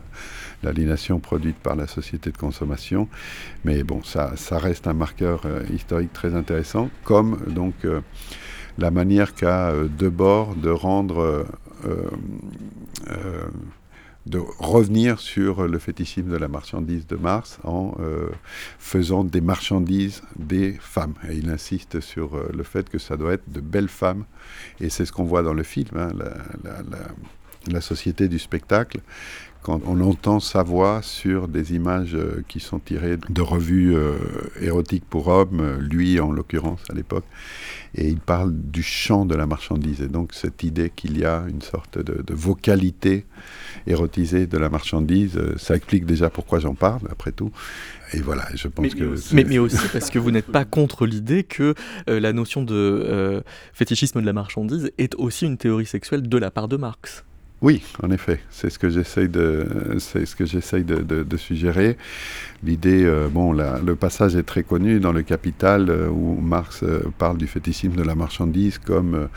l'aliénation 0.62 1.20
produite 1.20 1.56
par 1.56 1.74
la 1.74 1.86
société 1.90 2.30
de 2.30 2.36
consommation. 2.36 3.08
Mais 3.64 3.82
bon, 3.82 4.02
ça, 4.02 4.34
reste 4.52 4.86
un 4.86 4.94
marqueur 4.94 5.42
euh, 5.44 5.62
historique 5.74 6.12
très 6.12 6.34
intéressant, 6.34 6.90
comme 7.04 7.38
donc 7.48 7.74
euh, 7.84 8.00
la 8.78 8.90
manière 8.90 9.34
qu'a 9.34 9.72
Debord 9.98 10.54
de 10.54 10.70
rendre 10.70 11.46
de 14.26 14.38
revenir 14.58 15.18
sur 15.18 15.66
le 15.66 15.78
fétichisme 15.78 16.30
de 16.30 16.36
la 16.36 16.48
marchandise 16.48 17.06
de 17.06 17.16
Mars 17.16 17.58
en 17.64 17.94
euh, 18.00 18.28
faisant 18.78 19.24
des 19.24 19.40
marchandises 19.40 20.22
des 20.36 20.72
femmes. 20.80 21.14
Et 21.28 21.36
il 21.36 21.48
insiste 21.48 22.00
sur 22.00 22.36
euh, 22.36 22.50
le 22.54 22.62
fait 22.62 22.88
que 22.88 22.98
ça 22.98 23.16
doit 23.16 23.32
être 23.32 23.50
de 23.50 23.60
belles 23.60 23.88
femmes. 23.88 24.24
Et 24.78 24.90
c'est 24.90 25.06
ce 25.06 25.12
qu'on 25.12 25.24
voit 25.24 25.42
dans 25.42 25.54
le 25.54 25.62
film, 25.62 25.96
hein, 25.96 26.10
la, 27.70 27.80
société 27.80 28.28
du 28.28 28.38
spectacle, 28.38 29.00
quand 29.62 29.80
on 29.86 30.00
entend 30.00 30.40
sa 30.40 30.62
voix 30.62 31.00
sur 31.02 31.48
des 31.48 31.74
images 31.74 32.14
euh, 32.14 32.42
qui 32.48 32.60
sont 32.60 32.78
tirées 32.78 33.18
de 33.28 33.42
revues 33.42 33.96
érotiques 34.60 35.04
pour 35.08 35.28
hommes, 35.28 35.78
lui 35.78 36.20
en 36.20 36.32
l'occurrence 36.32 36.80
à 36.90 36.94
l'époque, 36.94 37.24
et 37.94 38.08
il 38.08 38.20
parle 38.20 38.52
du 38.54 38.82
chant 38.82 39.26
de 39.26 39.34
la 39.34 39.46
marchandise. 39.46 40.00
Et 40.00 40.08
donc 40.08 40.32
cette 40.32 40.62
idée 40.62 40.90
qu'il 40.94 41.18
y 41.18 41.24
a 41.24 41.44
une 41.48 41.62
sorte 41.62 41.98
de, 41.98 42.22
de 42.22 42.34
vocalité 42.34 43.26
érotisée 43.86 44.46
de 44.46 44.58
la 44.58 44.68
marchandise. 44.68 45.36
Euh, 45.36 45.54
ça 45.56 45.76
explique 45.76 46.06
déjà 46.06 46.30
pourquoi 46.30 46.60
j'en 46.60 46.74
parle, 46.74 47.02
après 47.10 47.32
tout. 47.32 47.50
Et 48.12 48.20
voilà, 48.20 48.46
je 48.54 48.68
pense 48.68 48.82
mais, 48.82 48.90
que. 48.90 49.14
Mais, 49.32 49.58
aussi 49.58 49.88
parce 49.92 50.10
que 50.10 50.18
vous 50.18 50.30
n'êtes 50.30 50.50
pas 50.50 50.64
contre 50.64 51.06
l'idée 51.06 51.44
que 51.44 51.74
euh, 52.08 52.20
la 52.20 52.32
notion 52.32 52.62
de 52.62 52.74
euh, 52.74 53.40
fétichisme 53.72 54.20
de 54.20 54.26
la 54.26 54.32
marchandise 54.32 54.90
est 54.98 55.14
aussi 55.16 55.46
une 55.46 55.56
théorie 55.56 55.86
sexuelle 55.86 56.28
de 56.28 56.38
la 56.38 56.50
part 56.50 56.68
de 56.68 56.76
Marx. 56.76 57.24
Oui, 57.62 57.82
en 58.02 58.10
effet, 58.10 58.40
c'est 58.50 58.70
ce 58.70 58.78
que 58.78 58.88
j'essaye 58.88 59.28
de, 59.28 59.96
c'est 59.98 60.24
ce 60.24 60.34
que 60.34 60.46
j'essaye 60.46 60.82
de, 60.82 61.02
de, 61.02 61.36
suggérer. 61.36 61.98
L'idée, 62.62 63.04
euh, 63.04 63.28
bon, 63.28 63.52
le 63.52 63.96
passage 63.96 64.36
est 64.36 64.42
très 64.42 64.62
connu 64.62 65.00
dans 65.00 65.12
le 65.12 65.22
Capital 65.22 65.88
euh, 65.88 66.08
où 66.08 66.38
Marx 66.42 66.82
euh, 66.82 67.04
parle 67.16 67.38
du 67.38 67.46
fétichisme 67.46 67.94
de 67.94 68.02
la 68.02 68.14
marchandise 68.14 68.76
comme 68.76 69.28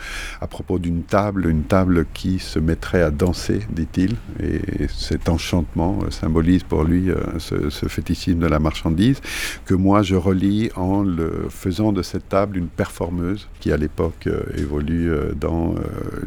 à 0.42 0.46
propos 0.46 0.78
d'une 0.78 1.02
table, 1.04 1.46
une 1.48 1.62
table 1.62 2.04
qui 2.12 2.38
se 2.38 2.58
mettrait 2.58 3.00
à 3.00 3.10
danser, 3.10 3.60
dit-il, 3.70 4.16
et 4.42 4.88
cet 4.88 5.30
enchantement 5.30 6.00
symbolise 6.10 6.64
pour 6.64 6.84
lui 6.84 7.08
ce, 7.38 7.70
ce, 7.70 7.86
fétichisme 7.86 8.40
de 8.40 8.46
la 8.46 8.58
marchandise 8.58 9.20
que 9.64 9.74
moi 9.74 10.02
je 10.02 10.16
relis 10.16 10.70
en 10.76 11.04
faisant 11.48 11.92
de 11.92 12.02
cette 12.02 12.28
table 12.28 12.58
une 12.58 12.68
performeuse 12.68 13.48
qui 13.60 13.72
à 13.72 13.76
l'époque 13.76 14.28
évolue 14.56 15.10
dans 15.40 15.74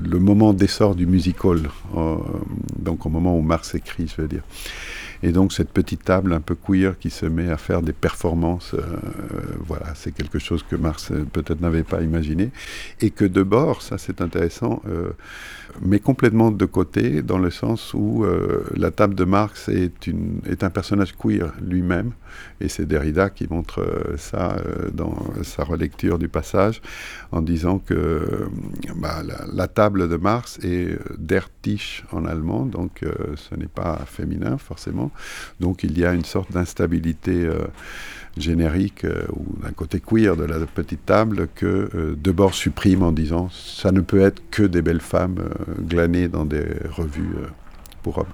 le 0.03 0.19
moment 0.19 0.53
d'essor 0.53 0.95
du 0.95 1.05
music 1.05 1.43
hall 1.45 1.69
donc 2.79 3.05
au 3.05 3.09
moment 3.09 3.37
où 3.37 3.41
Mars 3.41 3.75
écrit, 3.75 4.07
je 4.07 4.21
veux 4.21 4.27
dire. 4.27 4.43
Et 5.23 5.31
donc 5.31 5.53
cette 5.53 5.71
petite 5.71 6.03
table 6.03 6.33
un 6.33 6.41
peu 6.41 6.55
queer 6.55 6.97
qui 6.99 7.09
se 7.09 7.25
met 7.25 7.49
à 7.49 7.57
faire 7.57 7.81
des 7.81 7.93
performances, 7.93 8.73
euh, 8.73 8.81
voilà, 9.65 9.93
c'est 9.95 10.11
quelque 10.11 10.39
chose 10.39 10.63
que 10.63 10.75
Mars 10.75 11.11
euh, 11.11 11.25
peut-être 11.31 11.61
n'avait 11.61 11.83
pas 11.83 12.01
imaginé. 12.01 12.51
Et 13.01 13.09
que 13.09 13.25
de 13.25 13.43
bord, 13.43 13.81
ça 13.81 13.97
c'est 13.97 14.21
intéressant, 14.21 14.81
euh, 14.87 15.11
mais 15.81 15.99
complètement 15.99 16.51
de 16.51 16.65
côté, 16.65 17.21
dans 17.21 17.37
le 17.37 17.49
sens 17.51 17.93
où 17.93 18.25
la 18.75 18.89
table 18.89 19.15
de 19.15 19.25
Marx 19.25 19.69
est 19.69 20.63
un 20.63 20.69
personnage 20.69 21.15
queer 21.15 21.53
lui-même, 21.61 22.13
et 22.61 22.69
c'est 22.69 22.85
Derrida 22.85 23.29
qui 23.29 23.47
montre 23.49 23.85
ça 24.17 24.57
dans 24.93 25.15
sa 25.43 25.63
relecture 25.63 26.17
du 26.17 26.29
passage, 26.29 26.81
en 27.31 27.41
disant 27.41 27.79
que 27.79 28.47
bah, 28.95 29.21
la, 29.53 29.67
table 29.67 30.09
de 30.09 30.15
Marx 30.15 30.57
est 30.63 30.97
der 31.17 31.49
Tisch 31.61 32.03
en 32.11 32.25
allemand, 32.25 32.65
donc 32.65 33.03
ce 33.35 33.55
n'est 33.55 33.67
pas 33.67 33.99
féminin 34.07 34.57
forcément, 34.57 35.06
donc 35.59 35.83
il 35.83 35.97
y 35.97 36.05
a 36.05 36.13
une 36.13 36.25
sorte 36.25 36.51
d'instabilité 36.51 37.45
euh, 37.45 37.67
générique 38.37 39.05
euh, 39.05 39.25
ou 39.33 39.61
d'un 39.63 39.71
côté 39.71 39.99
queer 39.99 40.35
de 40.35 40.43
la 40.43 40.59
petite 40.65 41.05
table 41.05 41.47
que 41.55 41.89
euh, 41.93 42.15
Debord 42.17 42.53
supprime 42.53 43.03
en 43.03 43.11
disant 43.11 43.49
ça 43.51 43.91
ne 43.91 44.01
peut 44.01 44.21
être 44.21 44.41
que 44.51 44.63
des 44.63 44.81
belles 44.81 45.01
femmes 45.01 45.49
glanées 45.79 46.27
dans 46.27 46.45
des 46.45 46.65
revues 46.89 47.35
pour 48.03 48.19
hommes. 48.19 48.25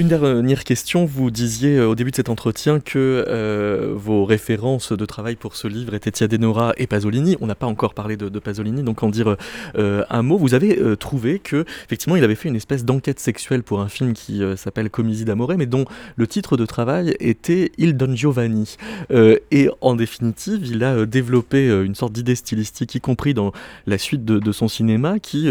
Une 0.00 0.06
dernière 0.06 0.62
question, 0.62 1.06
vous 1.06 1.32
disiez 1.32 1.76
euh, 1.78 1.88
au 1.88 1.96
début 1.96 2.12
de 2.12 2.16
cet 2.16 2.28
entretien 2.28 2.78
que 2.78 3.24
euh, 3.26 3.94
vos 3.96 4.24
références 4.24 4.92
de 4.92 5.04
travail 5.04 5.34
pour 5.34 5.56
ce 5.56 5.66
livre 5.66 5.92
étaient 5.92 6.12
Tiadenora 6.12 6.72
et 6.76 6.86
Pasolini. 6.86 7.36
On 7.40 7.48
n'a 7.48 7.56
pas 7.56 7.66
encore 7.66 7.94
parlé 7.94 8.16
de, 8.16 8.38
Pasolini, 8.38 8.84
donc 8.84 9.02
en 9.02 9.08
dire 9.08 9.36
euh, 9.76 10.04
un 10.08 10.22
mot. 10.22 10.38
Vous 10.38 10.54
avez 10.54 10.96
trouvé 10.98 11.40
que 11.40 11.64
effectivement 11.84 12.14
il 12.14 12.22
avait 12.22 12.36
fait 12.36 12.48
une 12.48 12.54
espèce 12.54 12.84
d'enquête 12.84 13.18
sexuelle 13.18 13.64
pour 13.64 13.80
un 13.80 13.88
film 13.88 14.12
qui 14.12 14.40
s'appelle 14.56 14.88
Comisi 14.88 15.24
d'Amore, 15.24 15.54
mais 15.58 15.66
dont 15.66 15.84
le 16.14 16.28
titre 16.28 16.56
de 16.56 16.64
travail 16.64 17.16
était 17.18 17.72
Il 17.76 17.96
Don 17.96 18.14
Giovanni. 18.14 18.76
et 19.10 19.68
en 19.80 19.96
définitive, 19.96 20.64
il 20.64 20.84
a 20.84 21.06
développé 21.06 21.66
une 21.68 21.96
sorte 21.96 22.12
d'idée 22.12 22.36
stylistique, 22.36 22.94
y 22.94 23.00
compris 23.00 23.34
dans 23.34 23.50
la 23.88 23.98
suite 23.98 24.24
de, 24.24 24.52
son 24.52 24.68
cinéma, 24.68 25.18
qui 25.18 25.50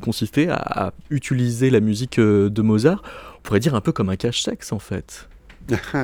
consistait 0.00 0.48
à 0.48 0.94
utiliser 1.10 1.68
la 1.68 1.80
musique 1.80 2.18
de 2.18 2.62
Mozart 2.62 3.02
pourrait 3.44 3.60
dire 3.60 3.76
un 3.76 3.80
peu 3.80 3.92
comme 3.92 4.08
un 4.08 4.16
cache-sexe 4.16 4.72
en 4.72 4.80
fait. 4.80 5.28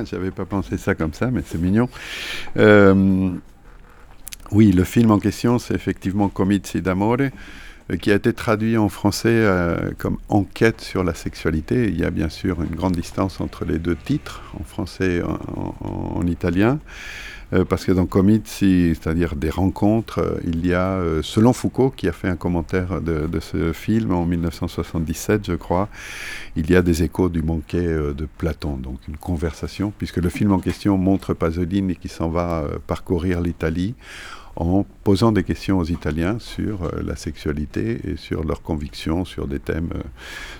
J'avais 0.09 0.31
pas 0.31 0.45
pensé 0.45 0.77
ça 0.77 0.95
comme 0.95 1.13
ça, 1.13 1.29
mais 1.29 1.41
c'est 1.45 1.59
mignon. 1.59 1.89
Euh, 2.57 3.31
oui, 4.51 4.71
le 4.71 4.83
film 4.83 5.11
en 5.11 5.19
question, 5.19 5.59
c'est 5.59 5.73
effectivement 5.73 6.29
Comizi 6.29 6.81
d'amore, 6.81 7.17
euh, 7.19 7.97
qui 7.97 8.11
a 8.11 8.15
été 8.15 8.33
traduit 8.33 8.77
en 8.77 8.89
français 8.89 9.29
euh, 9.29 9.91
comme 9.97 10.17
Enquête 10.29 10.81
sur 10.81 11.03
la 11.03 11.13
sexualité. 11.13 11.87
Il 11.89 11.99
y 11.99 12.05
a 12.05 12.11
bien 12.11 12.29
sûr 12.29 12.61
une 12.61 12.75
grande 12.75 12.95
distance 12.95 13.41
entre 13.41 13.65
les 13.65 13.79
deux 13.79 13.95
titres, 13.95 14.41
en 14.59 14.63
français 14.63 15.17
et 15.17 15.23
en 15.23 16.25
italien. 16.27 16.79
Euh, 17.53 17.65
parce 17.65 17.85
que 17.85 17.91
dans 17.91 18.05
Comizi, 18.05 18.95
c'est-à-dire 18.95 19.35
des 19.35 19.49
rencontres, 19.49 20.19
euh, 20.19 20.39
il 20.45 20.65
y 20.65 20.73
a, 20.73 20.93
euh, 20.93 21.21
selon 21.21 21.51
Foucault, 21.51 21.89
qui 21.89 22.07
a 22.07 22.13
fait 22.13 22.29
un 22.29 22.37
commentaire 22.37 23.01
de, 23.01 23.27
ce 23.39 23.73
film 23.73 24.11
en 24.11 24.25
1977, 24.25 25.47
je 25.47 25.53
crois, 25.53 25.89
il 26.55 26.69
y 26.69 26.75
a 26.75 26.81
des 26.81 27.03
échos 27.03 27.29
du 27.29 27.41
banquet 27.41 27.87
de 27.87 28.27
Platon, 28.37 28.77
donc 28.77 28.99
une 29.07 29.17
conversation, 29.17 29.91
puisque 29.97 30.17
le 30.17 30.29
film 30.29 30.51
en 30.51 30.59
question 30.59 30.97
montre 30.97 31.33
Pasolini 31.33 31.95
qui 31.95 32.07
s'en 32.07 32.29
va 32.29 32.65
parcourir 32.85 33.41
l'Italie 33.41 33.95
en 34.55 34.85
posant 35.03 35.31
des 35.31 35.43
questions 35.43 35.79
aux 35.79 35.85
Italiens 35.85 36.37
sur 36.39 36.91
la 37.01 37.15
sexualité 37.15 37.99
et 38.03 38.15
sur 38.15 38.43
leurs 38.43 38.61
convictions, 38.61 39.25
sur 39.25 39.47
des 39.47 39.59
thèmes 39.59 39.89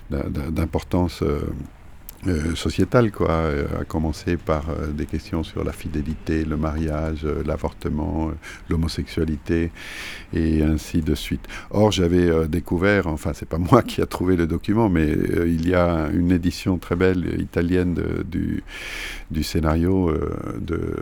d'importance 0.10 1.24
sociétale, 2.56 3.12
quoi, 3.12 3.32
euh, 3.32 3.66
à 3.82 3.84
commencer 3.84 4.38
par 4.38 4.70
euh, 4.70 4.88
des 4.92 5.06
questions 5.06 5.44
sur 5.44 5.64
la 5.64 5.72
fidélité, 5.72 6.46
le 6.46 6.56
mariage, 6.56 7.26
l'avortement, 7.46 8.32
l'homosexualité, 8.70 9.72
et 10.34 10.62
ainsi 10.62 11.02
de 11.02 11.16
suite. 11.16 11.48
Or, 11.72 11.92
j'avais 11.92 12.48
découvert, 12.48 13.08
enfin, 13.08 13.32
c'est 13.34 13.50
pas 13.50 13.58
moi 13.72 13.82
qui 13.82 14.02
a 14.02 14.06
trouvé 14.06 14.36
le 14.36 14.46
document, 14.46 14.90
mais 14.90 15.10
il 15.46 15.68
y 15.68 15.74
a 15.74 16.10
une 16.14 16.32
édition 16.32 16.78
très 16.78 16.96
belle 16.96 17.40
italienne 17.40 18.00
du, 18.26 18.64
du 19.32 19.44
scénario 19.44 20.14
de, 20.60 20.96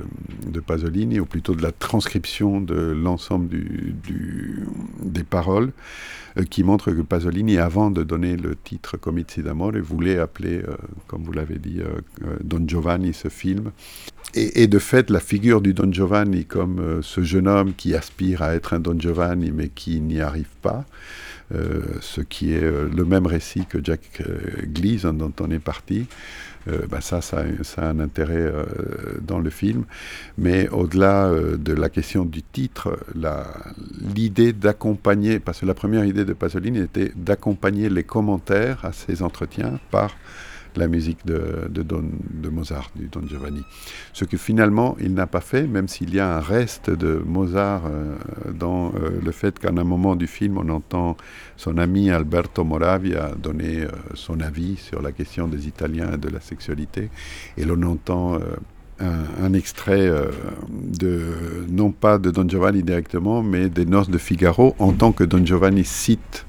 de, 0.48 0.60
Pasolini, 0.60 1.20
ou 1.20 1.26
plutôt 1.26 1.56
de 1.56 1.62
la 1.62 1.72
transcription 1.72 2.62
de 2.62 2.76
l'ensemble 2.76 3.50
du, 3.50 4.66
des 5.02 5.24
paroles. 5.24 5.72
Euh, 6.38 6.44
qui 6.44 6.64
montre 6.64 6.92
que 6.92 7.02
Pasolini, 7.02 7.58
avant 7.58 7.92
de 7.92 8.04
donner 8.04 8.36
le 8.36 8.56
titre 8.56 8.98
Comizi 8.98 9.42
d'Amore, 9.42 9.74
voulait 9.82 10.20
appeler, 10.20 10.60
euh, 10.60 10.76
comme 11.10 11.24
vous 11.24 11.34
l'avez 11.34 11.58
dit, 11.58 11.80
euh, 11.82 12.36
Don 12.44 12.66
Giovanni 12.68 13.14
ce 13.14 13.28
film. 13.28 13.72
Et, 14.36 14.68
de 14.68 14.78
fait, 14.78 15.10
la 15.10 15.20
figure 15.20 15.60
du 15.60 15.74
Don 15.74 15.92
Giovanni 15.92 16.46
comme 16.46 17.02
ce 17.02 17.24
jeune 17.24 17.48
homme 17.48 17.74
qui 17.74 17.96
aspire 17.96 18.44
à 18.44 18.54
être 18.54 18.74
un 18.74 18.80
Don 18.80 19.00
Giovanni 19.00 19.52
mais 19.52 19.70
qui 19.70 20.00
n'y 20.02 20.22
arrive 20.22 20.52
pas, 20.62 20.86
ce 21.52 22.22
qui 22.22 22.54
est 22.54 22.62
le 22.62 23.06
même 23.06 23.26
récit 23.26 23.66
que 23.66 23.84
Jack 23.84 24.22
Gleason 24.68 25.14
dont 25.14 25.34
on 25.40 25.50
est 25.50 25.58
parti, 25.58 26.06
euh, 26.68 26.86
bah, 26.90 27.02
ça, 27.02 27.22
ça, 27.22 27.44
a 27.78 27.86
un 27.86 28.00
intérêt 28.00 28.36
euh, 28.36 28.66
dans 29.22 29.40
le 29.40 29.50
film. 29.50 29.86
Mais 30.38 30.68
au-delà 30.70 31.28
euh, 31.28 31.58
de 31.58 31.74
la 31.74 31.90
question 31.90 32.26
du 32.26 32.44
titre, 32.44 33.00
l'idée 34.16 34.54
d'accompagner, 34.54 35.40
parce 35.40 35.60
que 35.60 35.66
la 35.66 35.74
première 35.74 36.06
idée 36.06 36.26
de 36.26 36.34
Pasolini 36.34 36.80
était 36.80 37.12
d'accompagner 37.16 37.90
les 37.90 38.04
commentaires 38.04 38.84
à 38.84 38.92
ces 38.92 39.24
entretiens 39.24 39.80
par 39.92 40.16
la 40.78 40.88
musique 40.88 41.26
de, 41.26 41.70
de, 41.70 42.50
Mozart, 42.50 42.92
du 42.96 43.08
Don 43.08 43.22
Giovanni. 43.28 43.64
Ce 44.14 44.26
que 44.26 44.38
finalement 44.38 44.96
il 45.00 45.14
n'a 45.14 45.28
pas 45.28 45.42
fait, 45.42 45.68
même 45.68 45.88
s'il 45.88 46.14
y 46.14 46.20
a 46.20 46.38
un 46.38 46.40
reste 46.40 46.90
de 46.90 47.22
Mozart 47.26 47.84
euh, 47.86 48.16
dans 48.54 48.88
euh, 48.88 49.20
le 49.24 49.32
fait 49.32 49.58
qu'à 49.60 49.70
un 49.70 49.84
moment 49.84 50.16
du 50.16 50.28
film, 50.28 50.58
on 50.58 50.70
entend 50.70 51.18
son 51.58 51.78
ami 51.78 52.10
Alberto 52.10 52.64
Moravia 52.64 53.32
donner 53.42 53.82
euh, 53.82 53.90
son 54.14 54.40
avis 54.40 54.78
sur 54.78 55.02
la 55.02 55.12
question 55.12 55.48
des 55.48 55.68
Italiens 55.68 56.14
et 56.14 56.18
de 56.18 56.30
la 56.30 56.40
sexualité, 56.40 57.10
et 57.58 57.66
l'on 57.66 57.82
entend 57.84 58.40
un, 59.00 59.44
un, 59.44 59.54
extrait 59.54 60.12
de, 60.72 61.22
non 61.70 61.92
pas 61.92 62.18
de 62.18 62.32
Don 62.32 62.48
Giovanni 62.48 62.84
directement, 62.84 63.42
mais 63.42 63.70
des 63.70 63.86
Noces 63.86 64.10
de 64.10 64.18
Figaro, 64.18 64.76
en 64.80 64.94
tant 64.94 65.12
que 65.12 65.24
Don 65.24 65.46
Giovanni 65.46 65.84
cite 65.86 66.46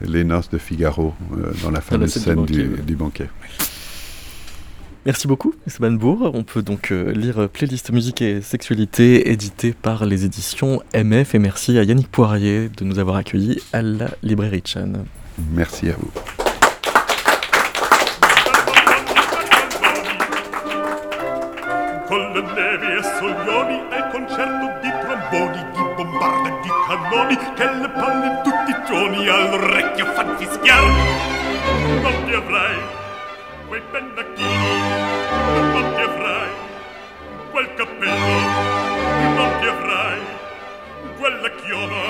les 0.00 0.24
noces 0.24 0.50
de 0.50 0.58
Figaro 0.58 1.14
euh, 1.32 1.52
dans 1.62 1.70
la 1.70 1.80
fameuse 1.80 2.12
scène, 2.12 2.44
du, 2.46 2.96
banquet. 2.96 3.28
Merci 5.04 5.26
beaucoup, 5.26 5.54
Esteban 5.66 5.92
Bourg. 5.92 6.30
On 6.34 6.44
peut 6.44 6.62
donc 6.62 6.92
euh, 6.92 7.12
lire 7.12 7.48
Playlist 7.48 7.90
musique 7.90 8.22
et 8.22 8.40
sexualité 8.40 9.30
édité 9.30 9.72
par 9.72 10.06
les 10.06 10.24
éditions 10.24 10.80
MF. 10.94 11.34
Et 11.34 11.38
merci 11.38 11.78
à 11.78 11.82
Yannick 11.82 12.10
Poirier 12.10 12.68
de 12.68 12.84
nous 12.84 12.98
avoir 12.98 13.16
accueillis 13.16 13.60
à 13.72 13.82
la 13.82 14.10
librairie 14.22 14.62
Chan. 14.64 14.92
Merci 15.52 15.90
à 15.90 15.94
vous. 15.98 16.10
bombarda 26.22 26.50
di 26.60 26.70
cannoni 26.86 27.36
che 27.54 27.64
le 27.64 27.88
palle 27.88 28.40
tutti 28.42 28.70
i 28.70 28.84
giorni 28.86 29.28
all'orecchio 29.28 30.06
fan 30.06 30.36
fischiar. 30.36 30.84
Non 32.02 32.24
ti 32.24 32.32
avrai 32.32 32.76
quei 33.66 33.82
pennacchini 33.90 34.78
non 35.72 35.94
ti 35.94 36.02
avrai 36.02 36.50
quel 37.50 37.74
cappello 37.74 38.38
non 39.36 39.50
ti 39.60 39.66
avrai 39.66 40.20
quella 41.18 41.48
chioma 41.48 42.04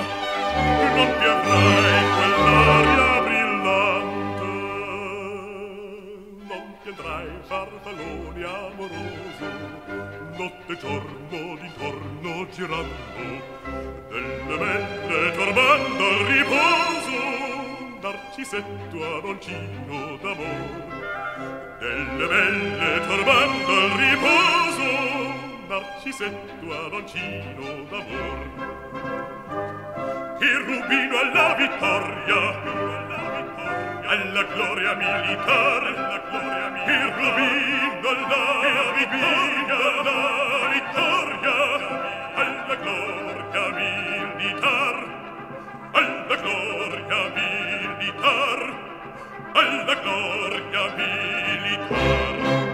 non 0.95 1.09
ti 1.19 1.25
avrai 1.25 2.03
quell'aria 2.17 3.21
brillante. 3.21 4.51
Non 6.49 6.63
ti 6.81 6.89
andrai 6.89 7.27
farfallone 7.47 8.43
amoroso 8.43 10.22
notte 10.37 10.77
giorno 10.77 11.57
d'intorno 11.59 12.47
girando 12.49 13.41
delle 14.09 14.57
belle 14.57 15.31
turbando 15.31 16.07
al 16.07 16.25
riposo 16.25 17.19
narcisetto 18.01 19.17
aroncino 19.17 20.17
d'amor 20.21 21.77
delle 21.79 22.27
belle 22.27 23.01
turbando 23.07 23.71
al 23.73 23.89
riposo 24.01 24.87
narcisetto 25.67 26.65
aroncino 26.85 27.83
d'amor 27.89 28.81
il 30.39 30.59
rubino 30.65 31.19
alla 31.19 31.53
vittoria 31.55 32.92
alla 34.13 34.43
gloria 34.43 34.93
militar, 34.93 35.83
alla 35.83 36.19
gloria 36.29 36.69
militar, 36.69 36.85
per 36.85 37.23
la 37.23 37.31
vindola, 37.33 38.43
per 38.61 38.87
vittoria, 38.97 39.77
la 40.03 40.67
vittoria, 40.73 41.55
alla 42.43 42.75
gloria 42.83 43.65
militar, 43.79 44.95
alla 45.93 46.35
gloria 46.43 47.21
militar, 47.39 48.59
alla 49.53 49.95
gloria 50.03 50.83
militar. 50.95 52.72